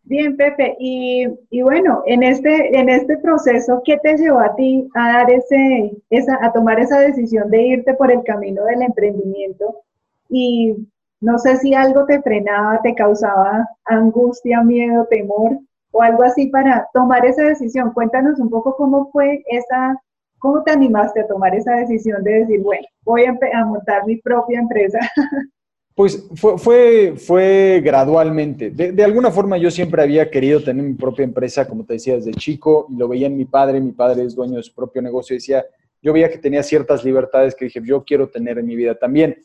Bien, 0.10 0.38
Pepe, 0.38 0.78
y, 0.80 1.28
bueno, 1.62 2.02
en 2.06 2.24
este, 2.24 2.72
este 2.96 3.18
proceso, 3.18 3.82
¿qué 3.84 3.98
te 3.98 4.16
llevó 4.16 4.40
a 4.40 4.56
ti 4.56 4.88
a 4.96 5.12
dar 5.18 5.32
ese, 5.32 5.98
esa, 6.10 6.40
a 6.42 6.54
tomar 6.54 6.80
esa 6.80 7.00
decisión 7.02 7.50
de 7.50 7.62
irte 7.62 7.94
por 7.94 8.10
el 8.10 8.24
camino 8.24 8.64
del 8.64 8.84
emprendimiento? 8.84 9.82
Y 10.30 10.88
no 11.20 11.38
sé 11.40 11.58
si 11.58 11.74
algo 11.74 12.06
te 12.06 12.22
frenaba, 12.22 12.80
te 12.84 12.96
causaba 12.96 13.68
angustia, 13.84 14.62
miedo, 14.64 15.06
temor 15.10 15.60
o 15.92 16.02
algo 16.02 16.24
así 16.24 16.48
para 16.48 16.88
tomar 16.94 17.26
esa 17.26 17.44
decisión. 17.44 17.92
Cuéntanos 17.92 18.40
un 18.40 18.50
poco 18.50 18.78
cómo 18.78 19.12
fue 19.12 19.44
esa, 19.48 20.02
cómo 20.40 20.64
te 20.64 20.72
animaste 20.72 21.20
a 21.20 21.28
tomar 21.28 21.54
esa 21.54 21.74
decisión 21.76 22.24
de 22.24 22.32
decir, 22.46 22.62
bueno, 22.62 22.88
voy 23.04 23.26
a, 23.26 23.38
a 23.54 23.66
montar 23.66 24.06
mi 24.06 24.16
propia 24.22 24.60
empresa. 24.60 25.00
Pues 25.98 26.30
fue, 26.36 26.60
fue, 26.60 27.16
fue 27.18 27.82
gradualmente. 27.84 28.70
De, 28.70 29.04
alguna 29.04 29.32
forma 29.32 29.58
yo 29.58 29.72
siempre 29.72 30.04
había 30.04 30.30
querido 30.30 30.62
tener 30.62 30.86
mi 30.86 30.94
propia 30.94 31.24
empresa, 31.24 31.68
como 31.68 31.86
te 31.86 31.94
decía, 31.94 32.14
desde 32.14 32.36
chico, 32.36 32.86
y 32.92 32.98
lo 32.98 33.08
veía 33.08 33.26
en 33.26 33.36
mi 33.36 33.46
padre, 33.46 33.82
mi 33.82 33.94
padre 33.94 34.22
es 34.22 34.36
dueño 34.36 34.58
de 34.58 34.64
su 34.64 34.76
propio 34.76 35.02
negocio, 35.02 35.36
decía, 35.36 35.66
yo 36.00 36.14
veía 36.14 36.30
que 36.30 36.38
tenía 36.38 36.62
ciertas 36.62 37.04
libertades 37.04 37.56
que 37.56 37.66
dije, 37.66 37.82
yo 37.84 38.04
quiero 38.04 38.30
tener 38.30 38.60
en 38.60 38.68
mi 38.68 38.76
vida 38.76 38.94
también. 38.94 39.44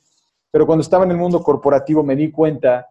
Pero 0.51 0.67
cuando 0.67 0.83
estaba 0.83 1.07
en 1.07 1.13
el 1.13 1.17
mundo 1.17 1.43
corporativo 1.43 2.03
me 2.03 2.17
di 2.17 2.31
cuenta 2.31 2.87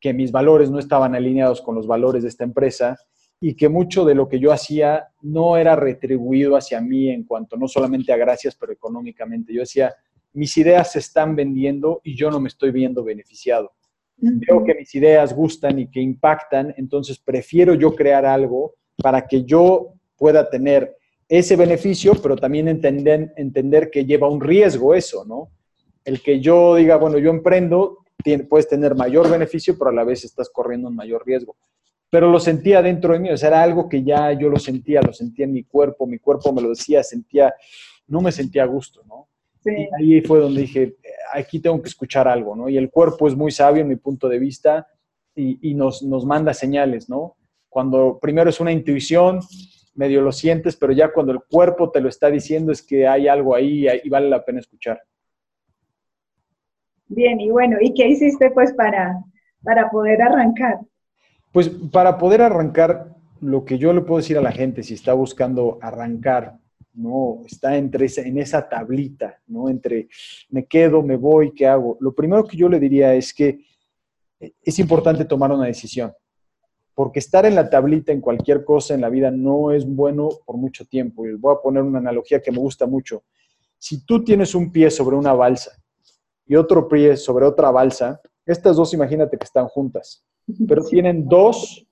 que 0.00 0.14
mis 0.14 0.32
valores 0.32 0.70
no 0.70 0.78
estaban 0.78 1.14
alineados 1.14 1.60
con 1.60 1.74
los 1.74 1.86
valores 1.86 2.22
de 2.22 2.30
esta 2.30 2.44
empresa 2.44 2.96
y 3.42 3.56
que 3.56 3.68
mucho 3.68 4.06
de 4.06 4.14
lo 4.14 4.26
que 4.26 4.40
yo 4.40 4.52
hacía 4.52 5.08
no 5.20 5.58
era 5.58 5.76
retribuido 5.76 6.56
hacia 6.56 6.80
mí 6.80 7.10
en 7.10 7.24
cuanto 7.24 7.58
no 7.58 7.68
solamente 7.68 8.10
a 8.10 8.16
gracias, 8.16 8.56
pero 8.56 8.72
económicamente. 8.72 9.52
Yo 9.52 9.60
decía, 9.60 9.94
mis 10.32 10.56
ideas 10.56 10.92
se 10.92 10.98
están 10.98 11.36
vendiendo 11.36 12.00
y 12.04 12.16
yo 12.16 12.30
no 12.30 12.40
me 12.40 12.48
estoy 12.48 12.70
viendo 12.70 13.04
beneficiado. 13.04 13.72
Veo 14.16 14.62
que 14.64 14.74
mis 14.74 14.94
ideas 14.94 15.34
gustan 15.34 15.80
y 15.80 15.90
que 15.90 16.00
impactan, 16.00 16.72
entonces 16.76 17.18
prefiero 17.18 17.74
yo 17.74 17.94
crear 17.94 18.24
algo 18.24 18.74
para 18.96 19.26
que 19.26 19.44
yo 19.44 19.94
pueda 20.16 20.48
tener 20.48 20.96
ese 21.28 21.56
beneficio, 21.56 22.14
pero 22.22 22.36
también 22.36 22.68
entender, 22.68 23.32
entender 23.36 23.90
que 23.90 24.04
lleva 24.04 24.28
un 24.28 24.40
riesgo 24.40 24.94
eso, 24.94 25.24
¿no? 25.24 25.50
El 26.04 26.22
que 26.22 26.40
yo 26.40 26.76
diga, 26.76 26.96
bueno, 26.96 27.18
yo 27.18 27.30
emprendo, 27.30 28.04
puedes 28.48 28.68
tener 28.68 28.94
mayor 28.94 29.30
beneficio, 29.30 29.76
pero 29.76 29.90
a 29.90 29.94
la 29.94 30.04
vez 30.04 30.24
estás 30.24 30.50
corriendo 30.50 30.88
un 30.88 30.94
mayor 30.94 31.24
riesgo. 31.26 31.56
Pero 32.10 32.30
lo 32.30 32.38
sentía 32.38 32.82
dentro 32.82 33.14
de 33.14 33.18
mí, 33.18 33.30
o 33.30 33.36
sea, 33.36 33.48
era 33.48 33.62
algo 33.62 33.88
que 33.88 34.04
ya 34.04 34.32
yo 34.32 34.48
lo 34.48 34.58
sentía, 34.58 35.00
lo 35.00 35.12
sentía 35.12 35.46
en 35.46 35.52
mi 35.52 35.64
cuerpo, 35.64 36.06
mi 36.06 36.18
cuerpo 36.18 36.52
me 36.52 36.60
lo 36.60 36.68
decía, 36.68 37.02
sentía, 37.02 37.54
no 38.06 38.20
me 38.20 38.30
sentía 38.30 38.64
a 38.64 38.66
gusto, 38.66 39.02
¿no? 39.06 39.28
Y 39.64 39.88
ahí 39.98 40.20
fue 40.22 40.40
donde 40.40 40.62
dije, 40.62 40.96
aquí 41.32 41.60
tengo 41.60 41.80
que 41.80 41.88
escuchar 41.88 42.28
algo, 42.28 42.56
¿no? 42.56 42.68
Y 42.68 42.76
el 42.76 42.90
cuerpo 42.90 43.28
es 43.28 43.36
muy 43.36 43.50
sabio 43.50 43.82
en 43.82 43.88
mi 43.88 43.96
punto 43.96 44.28
de 44.28 44.38
vista 44.38 44.86
y, 45.34 45.74
nos, 45.74 46.02
nos 46.02 46.26
manda 46.26 46.52
señales, 46.52 47.08
¿no? 47.08 47.36
Cuando 47.68 48.18
primero 48.20 48.50
es 48.50 48.60
una 48.60 48.72
intuición, 48.72 49.40
medio 49.94 50.20
lo 50.20 50.32
sientes, 50.32 50.76
pero 50.76 50.92
ya 50.92 51.12
cuando 51.12 51.32
el 51.32 51.40
cuerpo 51.40 51.90
te 51.90 52.00
lo 52.00 52.08
está 52.08 52.30
diciendo 52.30 52.72
es 52.72 52.82
que 52.82 53.06
hay 53.06 53.28
algo 53.28 53.54
ahí 53.54 53.86
y 54.02 54.08
vale 54.08 54.28
la 54.28 54.44
pena 54.44 54.60
escuchar. 54.60 55.00
Bien, 57.08 57.40
y 57.40 57.50
bueno, 57.50 57.76
¿y 57.80 57.92
qué 57.94 58.08
hiciste 58.08 58.50
pues 58.50 58.72
para, 58.72 59.22
para 59.62 59.90
poder 59.90 60.22
arrancar? 60.22 60.80
Pues 61.52 61.68
para 61.68 62.18
poder 62.18 62.42
arrancar, 62.42 63.12
lo 63.40 63.64
que 63.64 63.76
yo 63.76 63.92
le 63.92 64.02
puedo 64.02 64.18
decir 64.18 64.38
a 64.38 64.42
la 64.42 64.52
gente 64.52 64.82
si 64.82 64.94
está 64.94 65.12
buscando 65.12 65.78
arrancar, 65.82 66.58
¿no? 66.94 67.42
Está 67.46 67.76
entre 67.76 68.06
esa, 68.06 68.22
en 68.22 68.38
esa 68.38 68.68
tablita, 68.68 69.40
¿no? 69.46 69.68
Entre 69.68 70.08
me 70.50 70.66
quedo, 70.66 71.02
me 71.02 71.16
voy, 71.16 71.52
¿qué 71.52 71.66
hago? 71.66 71.96
Lo 72.00 72.14
primero 72.14 72.44
que 72.44 72.56
yo 72.56 72.68
le 72.68 72.78
diría 72.78 73.14
es 73.14 73.32
que 73.32 73.60
es 74.62 74.78
importante 74.78 75.24
tomar 75.24 75.52
una 75.52 75.66
decisión, 75.66 76.12
porque 76.94 77.20
estar 77.20 77.46
en 77.46 77.54
la 77.54 77.70
tablita 77.70 78.12
en 78.12 78.20
cualquier 78.20 78.64
cosa 78.64 78.94
en 78.94 79.00
la 79.00 79.08
vida 79.08 79.30
no 79.30 79.72
es 79.72 79.86
bueno 79.86 80.28
por 80.44 80.56
mucho 80.56 80.84
tiempo. 80.84 81.24
Y 81.24 81.32
les 81.32 81.40
voy 81.40 81.54
a 81.54 81.60
poner 81.60 81.82
una 81.82 81.98
analogía 81.98 82.40
que 82.40 82.52
me 82.52 82.58
gusta 82.58 82.86
mucho. 82.86 83.24
Si 83.78 84.04
tú 84.04 84.22
tienes 84.22 84.54
un 84.54 84.70
pie 84.70 84.90
sobre 84.90 85.16
una 85.16 85.32
balsa 85.32 85.72
y 86.46 86.56
otro 86.56 86.88
pie 86.88 87.16
sobre 87.16 87.46
otra 87.46 87.70
balsa, 87.70 88.20
estas 88.44 88.76
dos 88.76 88.92
imagínate 88.94 89.38
que 89.38 89.44
están 89.44 89.68
juntas, 89.68 90.24
pero 90.68 90.84
tienen 90.88 91.28
dos, 91.28 91.86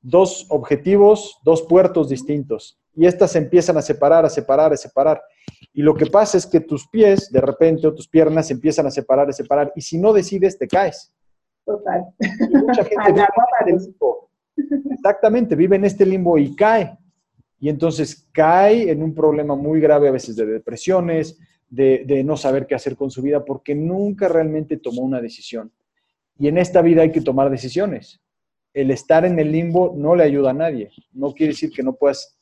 dos 0.00 0.46
objetivos, 0.50 1.38
dos 1.44 1.62
puertos 1.62 2.08
distintos. 2.08 2.79
Y 3.00 3.06
estas 3.06 3.32
se 3.32 3.38
empiezan 3.38 3.78
a 3.78 3.80
separar, 3.80 4.26
a 4.26 4.28
separar, 4.28 4.74
a 4.74 4.76
separar. 4.76 5.22
Y 5.72 5.80
lo 5.80 5.94
que 5.94 6.04
pasa 6.04 6.36
es 6.36 6.44
que 6.44 6.60
tus 6.60 6.86
pies, 6.86 7.32
de 7.32 7.40
repente, 7.40 7.86
o 7.86 7.94
tus 7.94 8.06
piernas 8.06 8.48
se 8.48 8.52
empiezan 8.52 8.86
a 8.86 8.90
separar, 8.90 9.26
a 9.26 9.32
separar. 9.32 9.72
Y 9.74 9.80
si 9.80 9.96
no 9.96 10.12
decides, 10.12 10.58
te 10.58 10.68
caes. 10.68 11.10
Total. 11.64 12.04
mucha 12.52 12.84
gente 12.84 13.12
vive 13.14 13.24
en 13.66 13.74
este 13.74 13.86
limbo. 13.86 14.30
Exactamente, 14.90 15.56
vive 15.56 15.76
en 15.76 15.84
este 15.86 16.04
limbo 16.04 16.36
y 16.36 16.54
cae. 16.54 16.98
Y 17.58 17.70
entonces 17.70 18.28
cae 18.32 18.90
en 18.90 19.02
un 19.02 19.14
problema 19.14 19.56
muy 19.56 19.80
grave 19.80 20.08
a 20.08 20.12
veces 20.12 20.36
de 20.36 20.44
depresiones, 20.44 21.38
de, 21.70 22.22
no 22.22 22.36
saber 22.36 22.66
qué 22.66 22.74
hacer 22.74 22.96
con 22.96 23.10
su 23.10 23.22
vida 23.22 23.46
porque 23.46 23.74
nunca 23.74 24.28
realmente 24.28 24.76
tomó 24.76 25.00
una 25.00 25.22
decisión. 25.22 25.72
Y 26.38 26.48
en 26.48 26.58
esta 26.58 26.82
vida 26.82 27.00
hay 27.00 27.12
que 27.12 27.22
tomar 27.22 27.48
decisiones. 27.48 28.20
El 28.74 28.90
estar 28.90 29.24
en 29.24 29.38
el 29.38 29.50
limbo 29.50 29.94
no 29.96 30.14
le 30.14 30.24
ayuda 30.24 30.50
a 30.50 30.52
nadie. 30.52 30.90
No 31.12 31.32
quiere 31.32 31.54
decir 31.54 31.70
que 31.70 31.82
no 31.82 31.94
puedas 31.94 32.36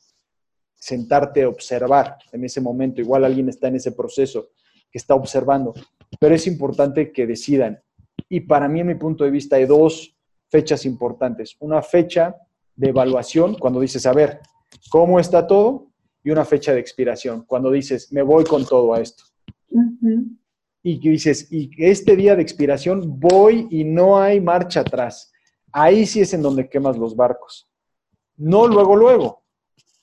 sentarte 0.79 1.43
a 1.43 1.49
observar 1.49 2.17
en 2.31 2.43
ese 2.45 2.61
momento. 2.61 3.01
Igual 3.01 3.25
alguien 3.25 3.49
está 3.49 3.67
en 3.67 3.75
ese 3.75 3.91
proceso 3.91 4.49
que 4.91 4.97
está 4.97 5.13
observando. 5.13 5.73
Pero 6.19 6.33
es 6.33 6.47
importante 6.47 7.11
que 7.11 7.27
decidan. 7.27 7.79
Y 8.27 8.41
para 8.41 8.67
mí, 8.67 8.79
en 8.79 8.87
mi 8.87 8.95
punto 8.95 9.23
de 9.23 9.31
vista, 9.31 9.57
hay 9.57 9.65
dos 9.65 10.15
fechas 10.49 10.85
importantes. 10.85 11.55
Una 11.59 11.81
fecha 11.81 12.35
de 12.75 12.89
evaluación, 12.89 13.55
cuando 13.55 13.79
dices, 13.79 14.05
a 14.05 14.13
ver, 14.13 14.39
¿cómo 14.89 15.19
está 15.19 15.45
todo? 15.45 15.89
y 16.23 16.31
una 16.31 16.45
fecha 16.45 16.73
de 16.73 16.79
expiración, 16.79 17.43
cuando 17.45 17.71
dices, 17.71 18.11
me 18.11 18.21
voy 18.21 18.43
con 18.43 18.65
todo 18.65 18.93
a 18.93 19.01
esto. 19.01 19.23
Y 20.81 20.99
que 20.99 21.09
dices, 21.09 21.51
y 21.51 21.69
este 21.77 22.15
día 22.15 22.35
de 22.35 22.41
expiración 22.41 23.19
voy 23.19 23.67
y 23.69 23.83
no 23.83 24.19
hay 24.19 24.39
marcha 24.39 24.81
atrás. 24.81 25.31
Ahí 25.71 26.05
sí 26.05 26.21
es 26.21 26.33
en 26.33 26.41
donde 26.41 26.69
quemas 26.69 26.97
los 26.97 27.15
barcos. 27.15 27.69
No 28.37 28.67
luego, 28.67 28.95
luego. 28.95 29.43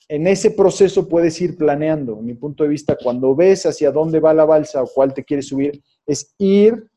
En 0.09 0.25
ese 0.25 0.51
proceso 0.51 1.07
puedes 1.09 1.39
ir 1.41 1.57
planeando. 1.57 2.15
Mi 2.17 2.33
punto 2.33 2.63
de 2.63 2.69
vista, 2.69 2.97
cuando 3.01 3.35
ves 3.35 3.65
hacia 3.65 3.91
dónde 3.91 4.19
va 4.19 4.33
la 4.33 4.45
balsa 4.45 4.81
o 4.81 4.87
cuál 4.93 5.13
te 5.13 5.23
quieres 5.23 5.47
subir, 5.47 5.81
es 6.05 6.33
ir 6.37 6.89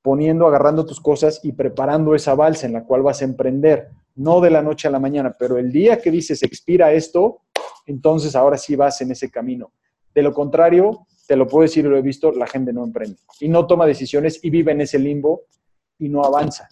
poniendo, 0.00 0.46
agarrando 0.46 0.86
tus 0.86 1.00
cosas 1.00 1.40
y 1.42 1.52
preparando 1.52 2.14
esa 2.14 2.34
balsa 2.34 2.66
en 2.66 2.72
la 2.72 2.84
cual 2.84 3.02
vas 3.02 3.20
a 3.20 3.24
emprender. 3.24 3.88
No 4.14 4.40
de 4.40 4.50
la 4.50 4.62
noche 4.62 4.88
a 4.88 4.90
la 4.90 5.00
mañana, 5.00 5.36
pero 5.38 5.58
el 5.58 5.70
día 5.70 6.00
que 6.00 6.10
dices 6.10 6.42
expira 6.42 6.92
esto, 6.92 7.42
entonces 7.86 8.34
ahora 8.34 8.56
sí 8.56 8.74
vas 8.76 9.00
en 9.00 9.10
ese 9.10 9.30
camino. 9.30 9.72
De 10.14 10.22
lo 10.22 10.32
contrario, 10.32 11.06
te 11.26 11.36
lo 11.36 11.46
puedo 11.46 11.62
decir 11.62 11.84
y 11.84 11.88
lo 11.88 11.96
he 11.96 12.02
visto, 12.02 12.32
la 12.32 12.46
gente 12.46 12.72
no 12.72 12.84
emprende 12.84 13.18
y 13.40 13.48
no 13.48 13.66
toma 13.66 13.84
decisiones 13.84 14.42
y 14.42 14.48
vive 14.48 14.72
en 14.72 14.80
ese 14.80 14.98
limbo 14.98 15.42
y 15.98 16.08
no 16.08 16.22
avanza. 16.22 16.68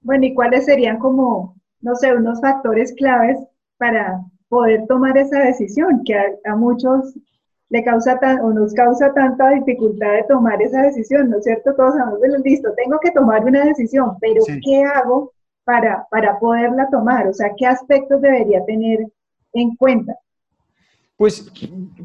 Bueno, 0.00 0.26
¿y 0.26 0.34
cuáles 0.34 0.66
serían 0.66 0.98
como, 0.98 1.56
no 1.80 1.96
sé, 1.96 2.14
unos 2.14 2.40
factores 2.40 2.94
claves 2.94 3.38
para 3.78 4.20
poder 4.48 4.86
tomar 4.86 5.16
esa 5.18 5.40
decisión 5.40 6.02
que 6.04 6.14
a, 6.14 6.56
muchos 6.56 7.14
le 7.68 7.82
causa 7.82 8.18
tan, 8.18 8.40
o 8.40 8.52
nos 8.52 8.72
causa 8.74 9.12
tanta 9.12 9.50
dificultad 9.50 10.12
de 10.12 10.24
tomar 10.28 10.60
esa 10.62 10.82
decisión, 10.82 11.30
¿no 11.30 11.38
es 11.38 11.44
cierto? 11.44 11.74
Todos 11.74 11.94
sabemos, 11.94 12.40
listo, 12.44 12.72
tengo 12.76 12.98
que 13.00 13.10
tomar 13.10 13.44
una 13.44 13.64
decisión, 13.64 14.16
pero 14.20 14.42
¿qué 14.64 14.84
hago 14.84 15.32
para, 15.64 16.06
para 16.10 16.38
poderla 16.38 16.88
tomar? 16.90 17.26
O 17.26 17.32
sea, 17.32 17.50
¿qué 17.56 17.66
aspectos 17.66 18.20
debería 18.20 18.64
tener 18.64 19.06
en 19.52 19.74
cuenta? 19.76 20.16
Pues 21.16 21.50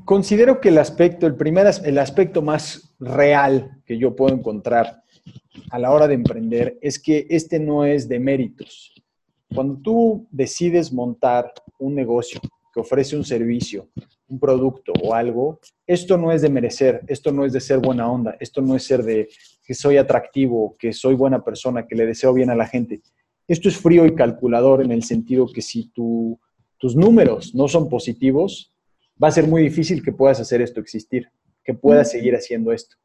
considero 0.06 0.62
que 0.62 0.70
el 0.70 0.78
aspecto, 0.78 1.28
el 1.28 1.36
primer, 1.36 1.68
el 1.84 1.98
aspecto 1.98 2.42
más 2.42 2.96
real 3.00 3.82
que 3.86 3.98
yo 3.98 4.16
puedo 4.16 4.34
encontrar 4.34 5.04
a 5.70 5.80
la 5.80 5.92
hora 5.92 6.08
de 6.08 6.14
emprender 6.16 6.78
es 6.82 6.98
que 6.98 7.28
este 7.30 7.60
no 7.60 7.86
es 7.86 8.08
de 8.08 8.20
méritos. 8.20 8.94
Cuando 9.54 9.78
tú 9.78 10.28
decides 10.32 10.94
montar 10.94 11.52
un 11.78 11.94
negocio 11.94 12.40
que 12.74 12.80
ofrece 12.80 13.18
un 13.18 13.26
servicio, 13.26 13.90
un 14.30 14.40
producto 14.40 14.94
o 15.04 15.14
algo, 15.14 15.60
esto 15.86 16.18
no 16.18 16.32
es 16.32 16.42
de 16.42 16.50
merecer, 16.50 17.02
esto 17.08 17.34
no 17.34 17.44
es 17.44 17.52
de 17.52 17.60
ser 17.60 17.80
buena 17.80 18.10
onda, 18.10 18.38
esto 18.40 18.62
no 18.62 18.78
es 18.78 18.84
ser 18.84 19.04
de 19.04 19.28
que 19.64 19.74
soy 19.74 19.98
atractivo, 19.98 20.76
que 20.80 20.94
soy 20.94 21.16
buena 21.16 21.44
persona, 21.44 21.86
que 21.86 21.96
le 21.96 22.06
deseo 22.06 22.34
bien 22.34 22.50
a 22.50 22.56
la 22.56 22.66
gente. 22.66 23.02
Esto 23.46 23.68
es 23.68 23.76
frío 23.76 24.06
y 24.06 24.16
calculador 24.16 24.82
en 24.82 24.92
el 24.92 25.04
sentido 25.04 25.48
que 25.52 25.62
si 25.62 25.92
tus 25.92 26.96
números 26.96 27.54
no 27.54 27.68
son 27.68 27.90
positivos, 27.90 28.74
va 29.22 29.28
a 29.28 29.32
ser 29.32 29.48
muy 29.48 29.62
difícil 29.64 30.02
que 30.02 30.14
puedas 30.14 30.40
hacer 30.40 30.62
esto 30.62 30.80
existir, 30.80 31.28
que 31.64 31.74
puedas 31.74 32.12
seguir 32.12 32.36
haciendo 32.36 32.72
esto. 32.72 32.96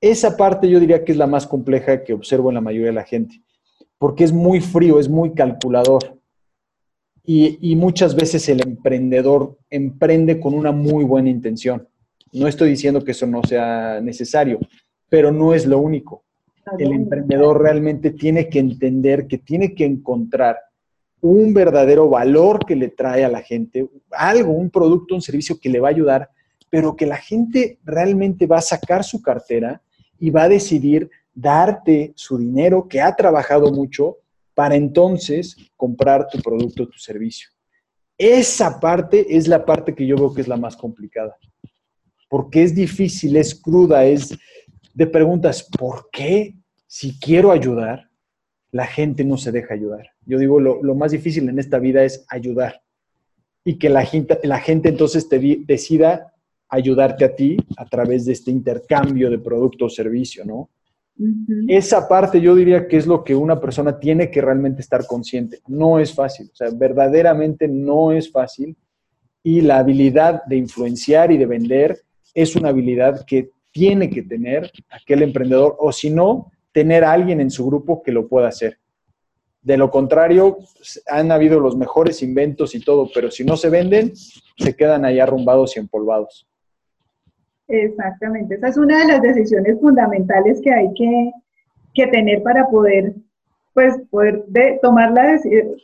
Esa 0.00 0.36
parte 0.36 0.68
yo 0.68 0.80
diría 0.80 1.04
que 1.04 1.12
es 1.12 1.18
la 1.18 1.28
más 1.28 1.46
compleja 1.46 2.02
que 2.02 2.12
observo 2.12 2.50
en 2.50 2.56
la 2.56 2.60
mayoría 2.60 2.88
de 2.88 2.94
la 2.94 3.04
gente, 3.04 3.42
porque 3.98 4.24
es 4.24 4.32
muy 4.32 4.60
frío, 4.60 5.00
es 5.00 5.08
muy 5.08 5.34
calculador. 5.34 6.18
Y, 7.24 7.58
y, 7.60 7.76
muchas 7.76 8.14
veces 8.14 8.48
el 8.48 8.62
emprendedor 8.62 9.58
emprende 9.68 10.40
con 10.40 10.54
una 10.54 10.72
muy 10.72 11.04
buena 11.04 11.28
intención. 11.28 11.86
No 12.32 12.48
estoy 12.48 12.70
diciendo 12.70 13.04
que 13.04 13.10
eso 13.10 13.26
no 13.26 13.42
sea 13.42 14.00
necesario, 14.00 14.58
pero 15.10 15.30
no 15.30 15.52
es 15.52 15.66
lo 15.66 15.78
único. 15.78 16.24
El 16.78 16.92
emprendedor 16.92 17.60
realmente 17.60 18.10
tiene 18.10 18.48
que 18.48 18.58
entender 18.58 19.26
que 19.26 19.38
tiene 19.38 19.74
que 19.74 19.84
encontrar 19.84 20.56
un 21.20 21.52
verdadero 21.52 22.08
valor 22.08 22.64
que 22.64 22.76
le 22.76 22.88
trae 22.88 23.24
a 23.24 23.28
la 23.28 23.42
gente, 23.42 23.88
algo, 24.10 24.52
un 24.52 24.70
producto, 24.70 25.14
un 25.14 25.22
servicio 25.22 25.58
que 25.60 25.68
le 25.68 25.80
va 25.80 25.88
a 25.88 25.92
ayudar, 25.92 26.30
pero 26.70 26.94
que 26.94 27.06
la 27.06 27.16
gente 27.16 27.78
realmente 27.84 28.46
va 28.46 28.58
a 28.58 28.62
sacar 28.62 29.02
su 29.02 29.20
cartera 29.22 29.82
y 30.18 30.30
va 30.30 30.44
a 30.44 30.48
decidir 30.48 31.10
darte 31.34 32.12
su 32.16 32.38
dinero 32.38 32.86
que 32.88 33.00
ha 33.00 33.14
trabajado 33.14 33.70
mucho 33.72 34.18
para 34.54 34.74
entonces 34.74 35.56
comprar 35.76 36.28
tu 36.28 36.38
producto, 36.40 36.88
tu 36.88 36.98
servicio. 36.98 37.48
Esa 38.16 38.80
parte 38.80 39.36
es 39.36 39.46
la 39.46 39.64
parte 39.64 39.94
que 39.94 40.06
yo 40.06 40.16
veo 40.16 40.34
que 40.34 40.40
es 40.40 40.48
la 40.48 40.56
más 40.56 40.76
complicada, 40.76 41.36
porque 42.28 42.64
es 42.64 42.74
difícil, 42.74 43.36
es 43.36 43.54
cruda, 43.54 44.04
es 44.04 44.36
de 44.92 45.06
preguntas, 45.06 45.62
¿por 45.78 46.08
qué 46.10 46.56
si 46.86 47.18
quiero 47.20 47.52
ayudar? 47.52 48.08
la 48.70 48.86
gente 48.86 49.24
no 49.24 49.36
se 49.36 49.52
deja 49.52 49.74
ayudar. 49.74 50.10
Yo 50.26 50.38
digo, 50.38 50.60
lo, 50.60 50.94
más 50.94 51.12
difícil 51.12 51.48
en 51.48 51.58
esta 51.58 51.78
vida 51.78 52.04
es 52.04 52.24
ayudar 52.28 52.82
y 53.64 53.78
que 53.78 53.88
la 53.88 54.04
gente, 54.04 54.38
la 54.44 54.60
gente 54.60 54.88
entonces 54.88 55.28
te 55.28 55.38
decida 55.64 56.32
ayudarte 56.68 57.24
a 57.24 57.34
ti 57.34 57.56
a 57.76 57.86
través 57.86 58.26
de 58.26 58.32
este 58.32 58.50
intercambio 58.50 59.30
de 59.30 59.38
producto 59.38 59.86
o 59.86 59.90
servicio, 59.90 60.44
¿no? 60.44 60.70
Esa 61.66 62.08
parte 62.08 62.40
yo 62.40 62.54
diría 62.54 62.86
que 62.86 62.96
es 62.96 63.06
lo 63.06 63.24
que 63.24 63.34
una 63.34 63.60
persona 63.60 63.98
tiene 63.98 64.30
que 64.30 64.40
realmente 64.40 64.80
estar 64.80 65.06
consciente. 65.06 65.60
No 65.66 65.98
es 65.98 66.14
fácil, 66.14 66.50
o 66.52 66.56
sea, 66.56 66.68
verdaderamente 66.72 67.66
no 67.68 68.12
es 68.12 68.30
fácil. 68.30 68.76
Y 69.42 69.60
la 69.60 69.78
habilidad 69.78 70.44
de 70.44 70.56
influenciar 70.56 71.32
y 71.32 71.38
de 71.38 71.46
vender 71.46 72.02
es 72.34 72.54
una 72.56 72.68
habilidad 72.68 73.24
que 73.26 73.50
tiene 73.72 74.10
que 74.10 74.22
tener 74.22 74.70
aquel 74.90 75.22
emprendedor, 75.22 75.76
o 75.78 75.92
si 75.92 76.10
no, 76.10 76.50
tener 76.72 77.04
a 77.04 77.12
alguien 77.12 77.40
en 77.40 77.50
su 77.50 77.66
grupo 77.66 78.02
que 78.02 78.12
lo 78.12 78.28
pueda 78.28 78.48
hacer. 78.48 78.78
De 79.62 79.76
lo 79.76 79.90
contrario, 79.90 80.58
han 81.08 81.30
habido 81.30 81.60
los 81.60 81.76
mejores 81.76 82.22
inventos 82.22 82.74
y 82.74 82.80
todo, 82.80 83.08
pero 83.12 83.30
si 83.30 83.44
no 83.44 83.56
se 83.56 83.68
venden, 83.68 84.12
se 84.16 84.74
quedan 84.74 85.04
ahí 85.04 85.20
arrumbados 85.20 85.76
y 85.76 85.80
empolvados. 85.80 86.47
Exactamente, 87.68 88.54
esa 88.54 88.68
es 88.68 88.78
una 88.78 88.98
de 88.98 89.12
las 89.12 89.22
decisiones 89.22 89.78
fundamentales 89.78 90.60
que 90.62 90.72
hay 90.72 90.92
que, 90.94 91.32
tener 92.10 92.42
para 92.44 92.66
poder, 92.68 93.12
pues, 93.74 94.00
poder 94.10 94.44
de, 94.46 94.78
tomar 94.80 95.10
la 95.10 95.36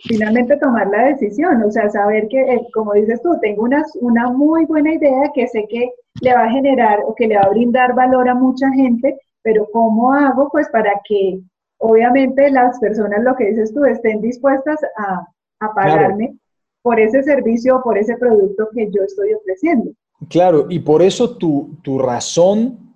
finalmente 0.05 0.57
tomar 0.59 0.87
la 0.87 1.07
decisión, 1.07 1.61
o 1.62 1.70
sea, 1.73 1.90
saber 1.90 2.29
que, 2.29 2.40
eh, 2.40 2.66
como 2.73 2.92
dices 2.94 3.20
tú, 3.20 3.37
tengo 3.40 3.64
una, 3.64 3.85
una 4.01 4.31
muy 4.31 4.64
buena 4.64 4.94
idea 4.94 5.31
que 5.35 5.49
sé 5.49 5.66
que 5.68 5.90
le 6.23 6.35
va 6.35 6.44
a 6.44 6.51
generar 6.51 7.01
o 7.05 7.14
que 7.16 7.27
le 7.27 7.37
va 7.37 7.42
a 7.42 7.51
brindar 7.51 7.94
valor 7.97 8.29
a 8.29 8.35
mucha 8.35 8.70
gente, 8.70 9.18
pero 9.42 9.66
¿cómo 9.73 10.12
hago? 10.12 10.49
Pues 10.51 10.68
para 10.68 10.92
que 11.07 11.40
obviamente 11.79 12.51
las 12.51 12.79
personas, 12.79 13.23
lo 13.23 13.35
que 13.37 13.51
dices 13.51 13.75
tú, 13.75 13.85
estén 13.85 14.20
dispuestas 14.20 14.81
a, 14.97 15.27
pagarme 15.75 16.37
por 16.83 17.01
ese 17.01 17.23
servicio 17.23 17.77
o 17.77 17.83
por 17.83 17.97
ese 17.97 18.16
producto 18.18 18.68
que 18.75 18.90
yo 18.90 19.03
estoy 19.03 19.33
ofreciendo. 19.33 19.92
Claro, 20.28 20.66
y 20.68 20.80
por 20.80 21.02
eso 21.02 21.37
tu, 21.37 21.98
razón, 21.98 22.94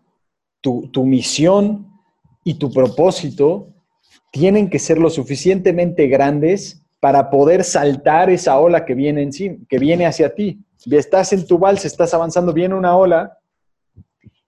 tu, 0.60 0.88
tu, 0.88 1.04
misión 1.04 1.86
y 2.44 2.54
tu 2.54 2.70
propósito 2.70 3.68
tienen 4.30 4.70
que 4.70 4.78
ser 4.78 4.98
lo 4.98 5.10
suficientemente 5.10 6.06
grandes 6.06 6.82
para 7.00 7.30
poder 7.30 7.64
saltar 7.64 8.30
esa 8.30 8.58
ola 8.58 8.84
que 8.84 8.94
viene, 8.94 9.22
en 9.22 9.66
que 9.66 9.78
viene 9.78 10.06
hacia 10.06 10.34
ti. 10.34 10.64
Estás 10.90 11.32
en 11.32 11.46
tu 11.46 11.58
balsa, 11.58 11.86
estás 11.86 12.14
avanzando, 12.14 12.52
viene 12.52 12.74
una 12.74 12.96
ola 12.96 13.38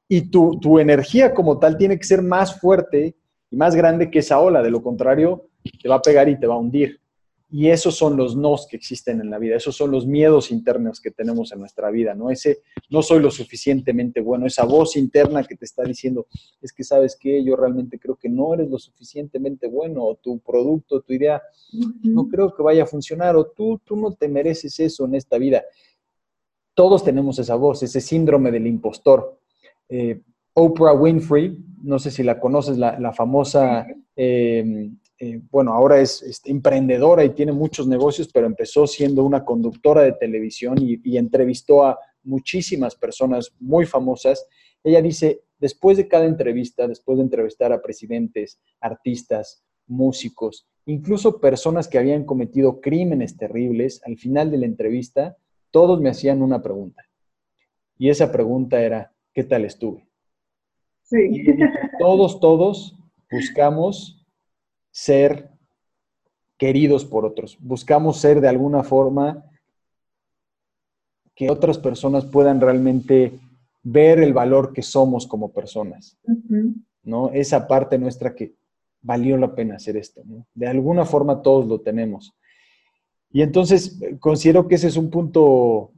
y 0.09 0.23
tu, 0.23 0.59
tu 0.61 0.79
energía 0.79 1.35
como 1.35 1.59
tal 1.59 1.77
tiene 1.77 1.99
que 1.99 2.05
ser 2.05 2.23
más 2.23 2.59
fuerte 2.61 3.17
y 3.51 3.57
más 3.57 3.75
grande 3.75 4.11
que 4.11 4.21
esa 4.21 4.41
ola. 4.41 4.63
De 4.63 4.71
lo 4.71 4.83
contrario, 4.83 5.49
te 5.81 5.89
va 5.89 5.97
a 5.97 6.03
pegar 6.03 6.29
y 6.29 6.39
te 6.39 6.47
va 6.47 6.55
a 6.55 6.59
hundir. 6.59 7.00
Y 7.53 7.69
esos 7.69 7.97
son 7.97 8.17
los 8.17 8.37
nos 8.37 8.69
que 8.69 8.77
existen 8.77 9.21
en 9.21 9.29
la 9.29 9.39
vida, 9.39 9.57
esos 9.57 9.77
son 9.77 9.91
los 9.91 10.07
miedos 10.07 10.53
internos 10.53 11.01
que 11.01 11.11
tenemos 11.11 11.51
en 11.51 11.59
nuestra 11.59 11.91
vida, 11.91 12.15
¿no? 12.15 12.31
Ese 12.31 12.61
no 12.91 13.03
soy 13.03 13.21
lo 13.21 13.31
suficientemente 13.31 14.21
bueno, 14.21 14.47
esa 14.47 14.65
voz 14.65 14.97
interna 14.97 15.43
que 15.43 15.57
te 15.57 15.65
está 15.65 15.83
diciendo, 15.83 16.29
es 16.63 16.73
que 16.73 16.85
sabes 16.85 17.17
que 17.17 17.43
yo 17.45 17.57
realmente 17.57 17.99
creo 17.99 18.15
que 18.15 18.29
no 18.29 18.55
eres 18.55 18.71
lo 18.71 18.79
suficientemente 18.79 19.67
bueno, 19.67 20.05
o 20.05 20.15
tu 20.15 20.39
producto, 20.39 21.01
tu 21.01 21.13
idea, 21.13 21.43
no 22.03 22.29
creo 22.29 22.55
que 22.55 22.63
vaya 22.63 22.85
a 22.85 22.87
funcionar, 22.87 23.35
o 23.35 23.47
tú, 23.47 23.81
tú 23.85 23.97
no 23.97 24.13
te 24.13 24.29
mereces 24.29 24.79
eso 24.79 25.05
en 25.07 25.17
esta 25.17 25.37
vida. 25.37 25.65
Todos 26.75 27.03
tenemos 27.03 27.39
esa 27.41 27.57
voz, 27.57 27.83
ese 27.83 28.01
síndrome 28.01 28.53
del 28.53 28.69
impostor. 28.69 29.41
Eh, 29.89 30.21
Oprah 30.53 30.95
Winfrey, 30.95 31.57
no 31.83 31.99
sé 31.99 32.11
si 32.11 32.23
la 32.23 32.39
conoces, 32.39 32.79
la, 32.79 33.13
famosa 33.13 33.87
eh, 34.15 34.91
eh, 35.23 35.39
bueno, 35.51 35.75
ahora 35.75 36.01
es, 36.01 36.23
este, 36.23 36.51
emprendedora 36.51 37.23
y 37.23 37.35
tiene 37.35 37.53
muchos 37.53 37.87
negocios, 37.87 38.31
pero 38.33 38.47
empezó 38.47 38.87
siendo 38.87 39.23
una 39.23 39.45
conductora 39.45 40.01
de 40.01 40.13
televisión 40.13 40.77
y, 40.81 41.19
entrevistó 41.19 41.85
a 41.85 41.99
muchísimas 42.23 42.95
personas 42.95 43.53
muy 43.61 43.85
famosas. 43.85 44.47
Ella 44.83 45.03
dice, 45.03 45.43
después 45.59 45.99
de 45.99 46.09
cada 46.09 46.25
entrevista, 46.25 46.89
después 46.89 47.19
de 47.19 47.25
entrevistar 47.25 47.71
a 47.71 47.83
presidentes, 47.83 48.59
artistas, 48.81 49.63
músicos, 49.87 50.67
incluso 50.87 51.39
personas 51.39 51.87
que 51.87 51.99
habían 51.99 52.25
cometido 52.25 52.81
crímenes 52.81 53.37
terribles, 53.37 54.01
al 54.07 54.17
final 54.17 54.51
de 54.51 54.57
la 54.57 54.67
entrevista, 54.67 55.37
todos 55.71 56.01
me 56.01 56.09
hacían 56.09 56.41
una 56.41 56.63
pregunta. 56.63 57.05
Y 57.99 58.09
esa 58.09 58.33
pregunta 58.33 58.83
era, 58.83 59.13
¿qué 59.35 59.45
tal 59.45 59.67
estuve? 59.67 60.09
Sí. 61.03 61.45
todos, 61.99 62.41
todos 62.41 62.97
buscamos 63.31 64.20
ser 64.91 65.51
queridos 66.59 67.05
por 67.05 67.25
otros. 67.25 67.57
Buscamos 67.61 68.21
ser 68.21 68.41
de 68.41 68.49
alguna 68.49 68.83
forma 68.83 69.45
que 71.35 71.51
otras 71.51 71.79
personas 71.79 72.27
puedan 72.27 72.61
realmente 72.61 73.39
ver 73.83 74.19
el 74.21 74.35
valor 74.35 74.73
que 74.73 74.83
somos 74.83 75.27
como 75.27 75.53
personas, 75.53 76.19
¿no? 77.03 77.31
Esa 77.31 77.67
parte 77.67 77.99
nuestra 77.99 78.35
que 78.35 78.55
valió 79.01 79.39
la 79.39 79.55
pena 79.55 79.77
hacer 79.77 79.97
esto, 79.97 80.23
De 80.55 80.67
alguna 80.67 81.07
forma 81.07 81.41
todos 81.41 81.67
lo 81.67 81.81
tenemos. 81.81 82.35
Y 83.33 83.43
entonces 83.43 83.99
considero 84.19 84.69
que 84.69 84.75
ese 84.75 84.89
es 84.89 84.97
un 84.97 85.09
punto 85.09 85.93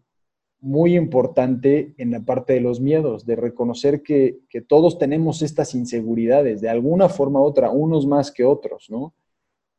muy 0.62 0.96
importante 0.96 1.92
en 1.98 2.12
la 2.12 2.20
parte 2.20 2.52
de 2.52 2.60
los 2.60 2.80
miedos, 2.80 3.26
de 3.26 3.34
reconocer 3.34 4.00
que, 4.02 4.38
todos 4.68 4.96
tenemos 4.96 5.42
estas 5.42 5.74
inseguridades, 5.74 6.60
de 6.60 6.70
alguna 6.70 7.08
forma 7.08 7.40
u 7.40 7.42
otra, 7.42 7.70
unos 7.70 8.06
más 8.06 8.30
que 8.30 8.44
otros, 8.44 8.88
¿no? 8.88 9.12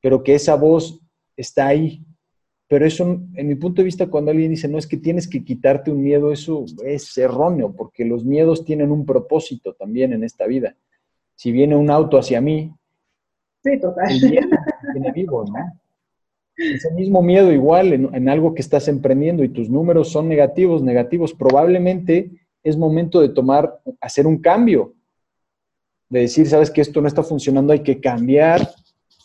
Pero 0.02 0.24
que 0.24 0.36
esa 0.36 0.56
voz 0.56 1.00
está 1.38 1.68
ahí. 1.68 2.06
Pero 2.68 2.86
eso, 2.86 3.22
en 3.34 3.48
mi 3.48 3.56
punto 3.56 3.82
de 3.82 3.86
vista, 3.86 4.08
cuando 4.08 4.32
alguien 4.32 4.52
dice, 4.52 4.68
no 4.68 4.78
es 4.78 4.86
que 4.86 4.98
tienes 4.98 5.28
que 5.28 5.46
quitarte 5.46 5.90
un 5.90 6.04
miedo, 6.04 6.34
eso 6.34 6.66
es 6.84 7.18
erróneo, 7.18 7.74
porque 7.74 8.04
los 8.04 8.26
miedos 8.26 8.66
tienen 8.66 8.92
un 8.92 9.06
propósito 9.06 9.74
también 9.74 10.12
en 10.12 10.26
esta 10.26 10.46
vida. 10.48 10.76
Si 11.36 11.54
viene 11.54 11.78
un 11.78 11.90
auto 11.90 12.18
hacia 12.18 12.42
mí, 12.42 12.74
sí, 13.64 13.80
total. 13.80 14.08
viene 14.94 15.12
vivo, 15.14 15.46
¿no? 15.46 15.80
Ese 16.56 16.92
mismo 16.92 17.24
miedo 17.24 17.52
igual 17.52 17.94
en, 17.94 18.30
algo 18.30 18.54
que 18.54 18.62
estás 18.62 18.88
emprendiendo 18.88 19.44
y 19.44 19.50
tus 19.50 19.70
números 19.70 20.10
son 20.12 20.30
negativos, 20.30 20.84
negativos, 20.84 21.34
probablemente 21.34 22.32
es 22.64 22.78
momento 22.78 23.22
de 23.22 23.30
tomar, 23.30 23.82
hacer 24.00 24.28
un 24.28 24.38
cambio, 24.38 24.94
de 26.10 26.22
decir, 26.22 26.48
sabes 26.48 26.70
que 26.70 26.82
esto 26.82 27.02
no 27.02 27.08
está 27.08 27.24
funcionando, 27.24 27.74
hay 27.74 27.80
que 27.80 28.00
cambiar 28.00 28.70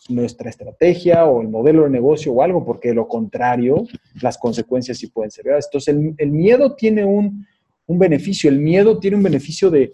nuestra 0.08 0.48
estrategia 0.48 1.26
o 1.26 1.42
el 1.42 1.48
modelo 1.48 1.84
de 1.84 1.90
negocio 1.90 2.32
o 2.32 2.42
algo, 2.42 2.64
porque 2.64 2.88
de 2.88 2.94
lo 2.94 3.06
contrario, 3.06 3.86
las 4.22 4.38
consecuencias 4.38 4.96
sí 4.96 5.08
pueden 5.08 5.30
ser 5.30 5.44
graves. 5.44 5.66
Entonces, 5.66 5.94
el, 6.16 6.30
miedo 6.30 6.74
tiene 6.74 7.04
un, 7.04 7.46
un, 7.86 7.98
beneficio, 7.98 8.48
el 8.48 8.58
miedo 8.58 8.98
tiene 8.98 9.18
un 9.18 9.22
beneficio 9.22 9.70
de, 9.70 9.92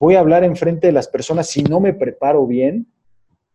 voy 0.00 0.16
a 0.16 0.20
hablar 0.20 0.42
enfrente 0.42 0.88
de 0.88 0.92
las 0.92 1.06
personas, 1.06 1.48
si 1.48 1.62
no 1.62 1.78
me 1.78 1.94
preparo 1.94 2.44
bien, 2.44 2.88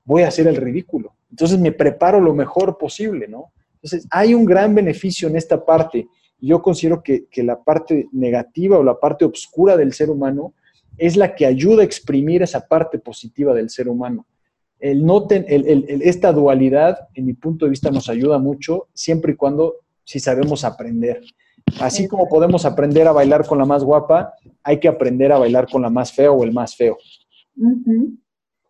voy 0.06 0.24
a 0.24 0.30
hacer 0.30 0.48
el 0.48 0.56
ridículo. 0.56 1.14
Entonces 1.32 1.60
me 1.60 1.72
preparo 1.72 2.20
lo 2.20 2.34
mejor 2.34 2.78
posible, 2.78 3.28
¿no? 3.28 3.52
Entonces 3.76 4.08
hay 4.12 4.34
un 4.34 4.46
gran 4.46 4.76
beneficio 4.76 5.28
en 5.28 5.36
esta 5.36 5.66
parte. 5.66 6.08
Yo 6.40 6.62
considero 6.62 7.02
que, 7.02 7.28
la 7.38 7.64
parte 7.64 8.08
negativa 8.12 8.78
o 8.78 8.84
la 8.84 9.00
parte 9.00 9.26
oscura 9.26 9.76
del 9.76 9.94
ser 9.94 10.10
humano 10.10 10.54
es 10.98 11.16
la 11.16 11.34
que 11.34 11.46
ayuda 11.46 11.82
a 11.82 11.86
exprimir 11.86 12.44
esa 12.44 12.68
parte 12.68 13.00
positiva 13.00 13.54
del 13.54 13.70
ser 13.70 13.88
humano. 13.88 14.28
El 14.80 15.06
no 15.06 15.28
esta 15.30 16.32
dualidad, 16.32 17.08
en 17.14 17.26
mi 17.26 17.34
punto 17.34 17.66
de 17.66 17.72
vista, 17.72 17.92
nos 17.92 18.10
ayuda 18.10 18.40
mucho 18.40 18.88
siempre 18.94 19.34
y 19.34 19.36
cuando 19.36 19.76
si 20.04 20.20
sabemos 20.20 20.64
aprender. 20.64 21.22
Así 21.80 22.08
como 22.08 22.28
podemos 22.28 22.66
aprender 22.66 23.08
a 23.08 23.12
bailar 23.12 23.46
con 23.46 23.58
la 23.58 23.66
más 23.66 23.84
guapa, 23.84 24.34
hay 24.64 24.80
que 24.80 24.88
aprender 24.88 25.32
a 25.32 25.38
bailar 25.38 25.70
con 25.70 25.82
la 25.82 25.90
más 25.90 26.12
fea 26.12 26.32
o 26.32 26.44
el 26.44 26.52
más 26.52 26.76
feo. 26.76 26.98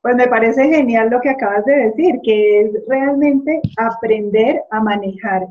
Pues 0.02 0.16
me 0.16 0.28
parece 0.28 0.68
genial 0.68 1.10
lo 1.10 1.22
que 1.22 1.30
acabas 1.30 1.64
de 1.66 1.76
decir, 1.76 2.20
que 2.24 2.62
es 2.62 2.72
realmente 2.88 3.62
aprender 3.78 4.64
a 4.72 4.82
manejar, 4.82 5.48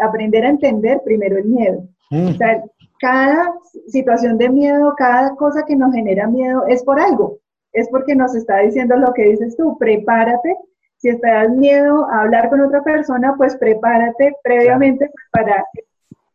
aprender 0.00 0.44
a 0.44 0.50
entender 0.50 1.00
primero 1.04 1.38
el 1.38 1.46
miedo. 1.46 1.82
Mm. 2.10 2.28
O 2.28 2.32
sea, 2.34 2.62
cada 3.00 3.52
situación 3.88 4.38
de 4.38 4.48
miedo, 4.48 4.94
cada 4.96 5.34
cosa 5.34 5.64
que 5.66 5.74
nos 5.74 5.92
genera 5.92 6.28
miedo 6.28 6.64
es 6.68 6.84
por 6.84 7.00
algo. 7.00 7.38
Es 7.72 7.88
porque 7.88 8.14
nos 8.14 8.34
está 8.34 8.58
diciendo 8.58 8.96
lo 8.96 9.12
que 9.12 9.24
dices 9.24 9.56
tú, 9.56 9.76
prepárate. 9.78 10.56
Si 10.98 11.08
estás 11.08 11.50
miedo 11.50 12.06
a 12.10 12.22
hablar 12.22 12.50
con 12.50 12.60
otra 12.60 12.82
persona, 12.82 13.34
pues 13.36 13.56
prepárate 13.56 14.34
previamente 14.42 15.10
para 15.32 15.64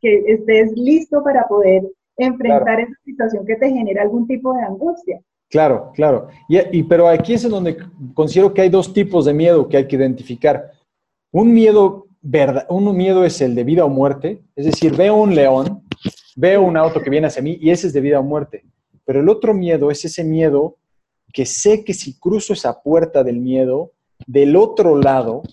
que 0.01 0.23
estés 0.27 0.71
listo 0.73 1.23
para 1.23 1.47
poder 1.47 1.83
enfrentar 2.17 2.79
esa 2.79 2.93
situación 3.03 3.45
que 3.45 3.55
te 3.55 3.69
genera 3.69 4.01
algún 4.01 4.27
tipo 4.27 4.53
de 4.53 4.63
angustia. 4.63 5.21
Claro, 5.49 5.91
claro. 5.93 6.27
Y, 6.49 6.83
pero 6.83 7.07
aquí 7.07 7.33
es 7.33 7.47
donde 7.47 7.77
considero 8.13 8.53
que 8.53 8.61
hay 8.61 8.69
dos 8.69 8.93
tipos 8.93 9.25
de 9.25 9.33
miedo 9.33 9.69
que 9.69 9.77
hay 9.77 9.87
que 9.87 9.95
identificar. 9.95 10.71
Un 11.31 11.53
miedo, 11.53 12.07
verdad, 12.21 12.65
un 12.69 12.95
miedo 12.95 13.23
es 13.23 13.39
el 13.41 13.55
de 13.55 13.63
vida 13.63 13.85
o 13.85 13.89
muerte, 13.89 14.41
es 14.55 14.65
decir, 14.65 14.95
veo 14.95 15.15
un 15.15 15.35
león, 15.35 15.83
veo 16.35 16.61
un 16.63 16.75
auto 16.77 17.01
que 17.01 17.09
viene 17.09 17.27
hacia 17.27 17.41
mí 17.41 17.57
y 17.61 17.69
ese 17.69 17.87
es 17.87 17.93
de 17.93 18.01
vida 18.01 18.19
o 18.19 18.23
muerte. 18.23 18.65
Pero 19.05 19.19
el 19.19 19.29
otro 19.29 19.53
miedo 19.53 19.91
es 19.91 20.03
ese 20.03 20.23
miedo 20.23 20.77
que 21.31 21.45
sé 21.45 21.83
que 21.83 21.93
si 21.93 22.17
cruzo 22.17 22.53
esa 22.53 22.81
puerta 22.81 23.23
del 23.23 23.39
miedo, 23.39 23.91
del 24.25 24.55
otro 24.55 24.99
lado 24.99 25.43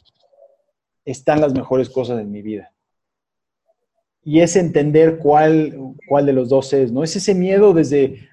están 1.05 1.41
las 1.41 1.53
mejores 1.53 1.91
cosas 1.91 2.21
en 2.21 2.31
mi 2.31 2.43
vida. 2.43 2.73
y 4.25 4.41
es 4.41 4.57
entender 4.57 5.19
cuál, 5.19 5.77
cuál 6.09 6.27
de 6.27 6.33
los 6.33 6.49
dos 6.49 6.73
es, 6.73 6.93
¿no? 6.93 7.03
Es 7.03 7.17
ese 7.17 7.35
miedo 7.35 7.73
desde, 7.73 8.29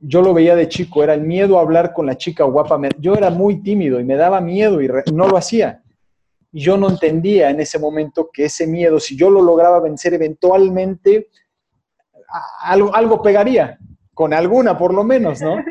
yo 0.00 0.22
lo 0.22 0.32
veía 0.32 0.54
de 0.54 0.68
chico, 0.68 1.02
era 1.02 1.14
el 1.14 1.22
miedo 1.22 1.58
a 1.58 1.62
hablar 1.62 1.92
con 1.92 2.06
la 2.06 2.16
chica 2.16 2.44
guapa. 2.44 2.80
Yo 2.98 3.14
era 3.14 3.30
muy 3.30 3.62
tímido 3.62 3.98
y 3.98 4.04
me 4.04 4.16
daba 4.16 4.40
miedo 4.40 4.80
y 4.80 4.88
no 5.12 5.28
lo 5.28 5.36
hacía. 5.36 5.82
Y 6.52 6.60
yo 6.60 6.76
no 6.76 6.88
entendía 6.88 7.50
en 7.50 7.60
ese 7.60 7.78
momento 7.78 8.30
que 8.32 8.44
ese 8.44 8.66
miedo, 8.66 9.00
si 9.00 9.16
yo 9.16 9.28
lo 9.28 9.42
lograba 9.42 9.80
vencer 9.80 10.14
eventualmente, 10.14 11.28
algo, 12.62 12.94
algo 12.94 13.22
pegaría, 13.22 13.78
con 14.14 14.32
alguna 14.32 14.76
por 14.78 14.94
lo 14.94 15.04
menos, 15.04 15.40
¿no? 15.40 15.56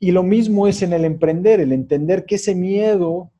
Y 0.00 0.12
lo 0.12 0.22
mismo 0.22 0.68
es 0.68 0.82
en 0.82 0.92
el 0.92 1.04
emprender, 1.04 1.58
el 1.58 1.72
entender 1.72 2.24
que 2.24 2.36
ese 2.36 2.54
miedo, 2.54 3.32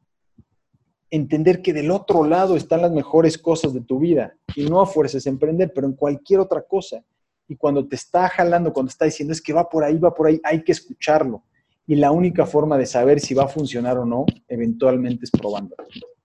entender 1.10 1.62
que 1.62 1.72
del 1.72 1.92
otro 1.92 2.24
lado 2.24 2.56
están 2.56 2.82
las 2.82 2.90
mejores 2.90 3.38
cosas 3.38 3.72
de 3.72 3.80
tu 3.80 4.00
vida 4.00 4.34
y 4.56 4.68
no 4.68 4.80
a 4.80 4.86
fuerzas 4.86 5.26
emprender, 5.26 5.72
pero 5.72 5.86
en 5.86 5.94
cualquier 5.94 6.40
otra 6.40 6.62
cosa. 6.62 7.04
Y 7.48 7.56
cuando 7.56 7.86
te 7.88 7.96
está 7.96 8.28
jalando, 8.28 8.72
cuando 8.72 8.90
está 8.90 9.06
diciendo 9.06 9.32
es 9.32 9.40
que 9.40 9.52
va 9.52 9.68
por 9.68 9.82
ahí, 9.82 9.98
va 9.98 10.14
por 10.14 10.26
ahí, 10.26 10.40
hay 10.44 10.62
que 10.62 10.72
escucharlo. 10.72 11.42
Y 11.86 11.96
la 11.96 12.12
única 12.12 12.44
forma 12.44 12.76
de 12.76 12.84
saber 12.84 13.18
si 13.18 13.32
va 13.32 13.44
a 13.44 13.48
funcionar 13.48 13.96
o 13.96 14.04
no, 14.04 14.26
eventualmente 14.46 15.24
es 15.24 15.30
probando. 15.30 15.74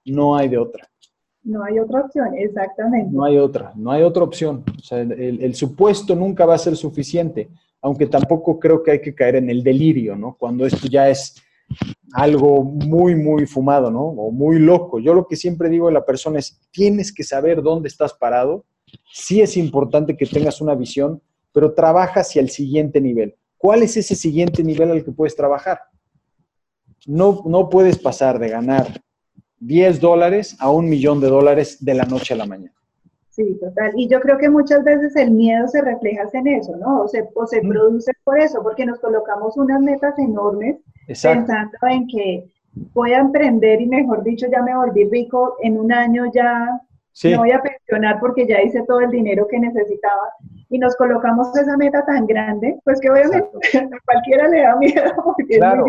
No 0.05 0.36
hay 0.36 0.49
de 0.49 0.57
otra. 0.57 0.89
No 1.43 1.63
hay 1.63 1.79
otra 1.79 2.01
opción, 2.01 2.33
exactamente. 2.36 3.09
No 3.12 3.25
hay 3.25 3.38
otra, 3.38 3.73
no 3.75 3.91
hay 3.91 4.03
otra 4.03 4.23
opción. 4.23 4.63
O 4.77 4.81
sea, 4.81 4.99
el, 4.99 5.55
supuesto 5.55 6.15
nunca 6.15 6.45
va 6.45 6.55
a 6.55 6.57
ser 6.57 6.75
suficiente, 6.77 7.49
aunque 7.81 8.07
tampoco 8.07 8.59
creo 8.59 8.81
que 8.81 8.91
hay 8.91 9.01
que 9.01 9.13
caer 9.13 9.38
en 9.38 9.49
el 9.49 9.63
delirio, 9.63 10.15
¿no? 10.15 10.36
Cuando 10.38 10.65
esto 10.65 10.88
ya 10.88 11.09
es 11.09 11.36
algo 12.13 12.63
muy, 12.63 13.15
muy 13.15 13.45
fumado, 13.45 13.91
¿no? 13.91 14.03
O 14.03 14.31
muy 14.31 14.59
loco. 14.59 14.99
Yo 14.99 15.13
lo 15.13 15.27
que 15.27 15.36
siempre 15.36 15.69
digo 15.69 15.89
a 15.89 15.91
la 15.91 16.05
persona 16.05 16.39
es, 16.39 16.62
tienes 16.71 17.13
que 17.13 17.23
saber 17.23 17.62
dónde 17.62 17.89
estás 17.89 18.13
parado. 18.13 18.63
Sí 19.15 19.41
es 19.41 19.58
importante 19.58 20.17
que 20.17 20.26
tengas 20.26 20.60
una 20.60 20.73
visión, 20.73 21.21
pero 21.52 21.76
trabaja 21.76 22.21
hacia 22.21 22.41
el 22.41 22.49
siguiente 22.49 22.99
nivel. 22.99 23.36
¿Cuál 23.60 23.84
es 23.84 23.95
ese 23.95 24.15
siguiente 24.15 24.63
nivel 24.63 24.89
al 24.89 25.06
que 25.06 25.12
puedes 25.12 25.36
trabajar? 25.36 25.82
No, 27.06 27.43
no 27.45 27.69
puedes 27.69 27.99
pasar 27.99 28.39
de 28.39 28.49
ganar 28.49 28.88
10 29.60 30.02
dólares 30.02 30.58
a 30.60 30.71
un 30.71 30.89
millón 30.89 31.21
de 31.21 31.28
dólares 31.28 31.78
de 31.86 31.93
la 31.93 32.06
noche 32.06 32.34
a 32.34 32.38
la 32.38 32.47
mañana. 32.47 32.73
Sí, 33.30 33.56
total. 33.62 33.91
Y 33.95 34.08
yo 34.08 34.19
creo 34.19 34.39
que 34.39 34.49
muchas 34.49 34.84
veces 34.84 35.15
el 35.15 35.30
miedo 35.30 35.67
se 35.67 35.84
refleja 35.84 36.23
en 36.34 36.47
eso, 36.47 36.76
¿no? 36.78 37.04
O 37.04 37.08
se, 37.08 37.23
o 37.36 37.45
se 37.45 37.62
mm. 37.62 37.69
produce 37.69 38.12
por 38.23 38.39
eso, 38.39 38.63
porque 38.63 38.84
nos 38.84 38.99
colocamos 38.99 39.56
unas 39.58 39.80
metas 39.80 40.17
enormes 40.17 40.78
pensando 41.06 41.78
en 41.88 42.08
que 42.08 42.52
voy 42.95 43.13
a 43.13 43.19
emprender 43.19 43.80
y 43.80 43.86
mejor 43.86 44.23
dicho 44.23 44.47
ya 44.52 44.63
me 44.63 44.76
volví 44.76 45.06
rico, 45.06 45.56
en 45.62 45.78
un 45.78 45.91
año 45.91 46.32
ya 46.34 46.82
me 47.23 47.38
voy 47.38 47.52
a 47.52 47.62
pensionar 47.62 48.19
porque 48.19 48.47
ya 48.47 48.62
hice 48.62 48.84
todo 48.88 48.99
el 49.02 49.12
dinero 49.12 49.47
que 49.49 49.60
necesitaba 49.60 50.30
y 50.69 50.80
nos 50.80 50.95
colocamos 50.95 51.56
esa 51.56 51.78
meta 51.78 52.04
tan 52.06 52.26
grande, 52.26 52.80
pues 52.84 52.99
que 52.99 53.10
obviamente 53.10 53.47
a 53.78 53.89
cualquiera 54.06 54.47
le 54.47 54.62
da 54.62 54.76
miedo 54.76 55.04
porque 55.23 55.58
claro. 55.58 55.86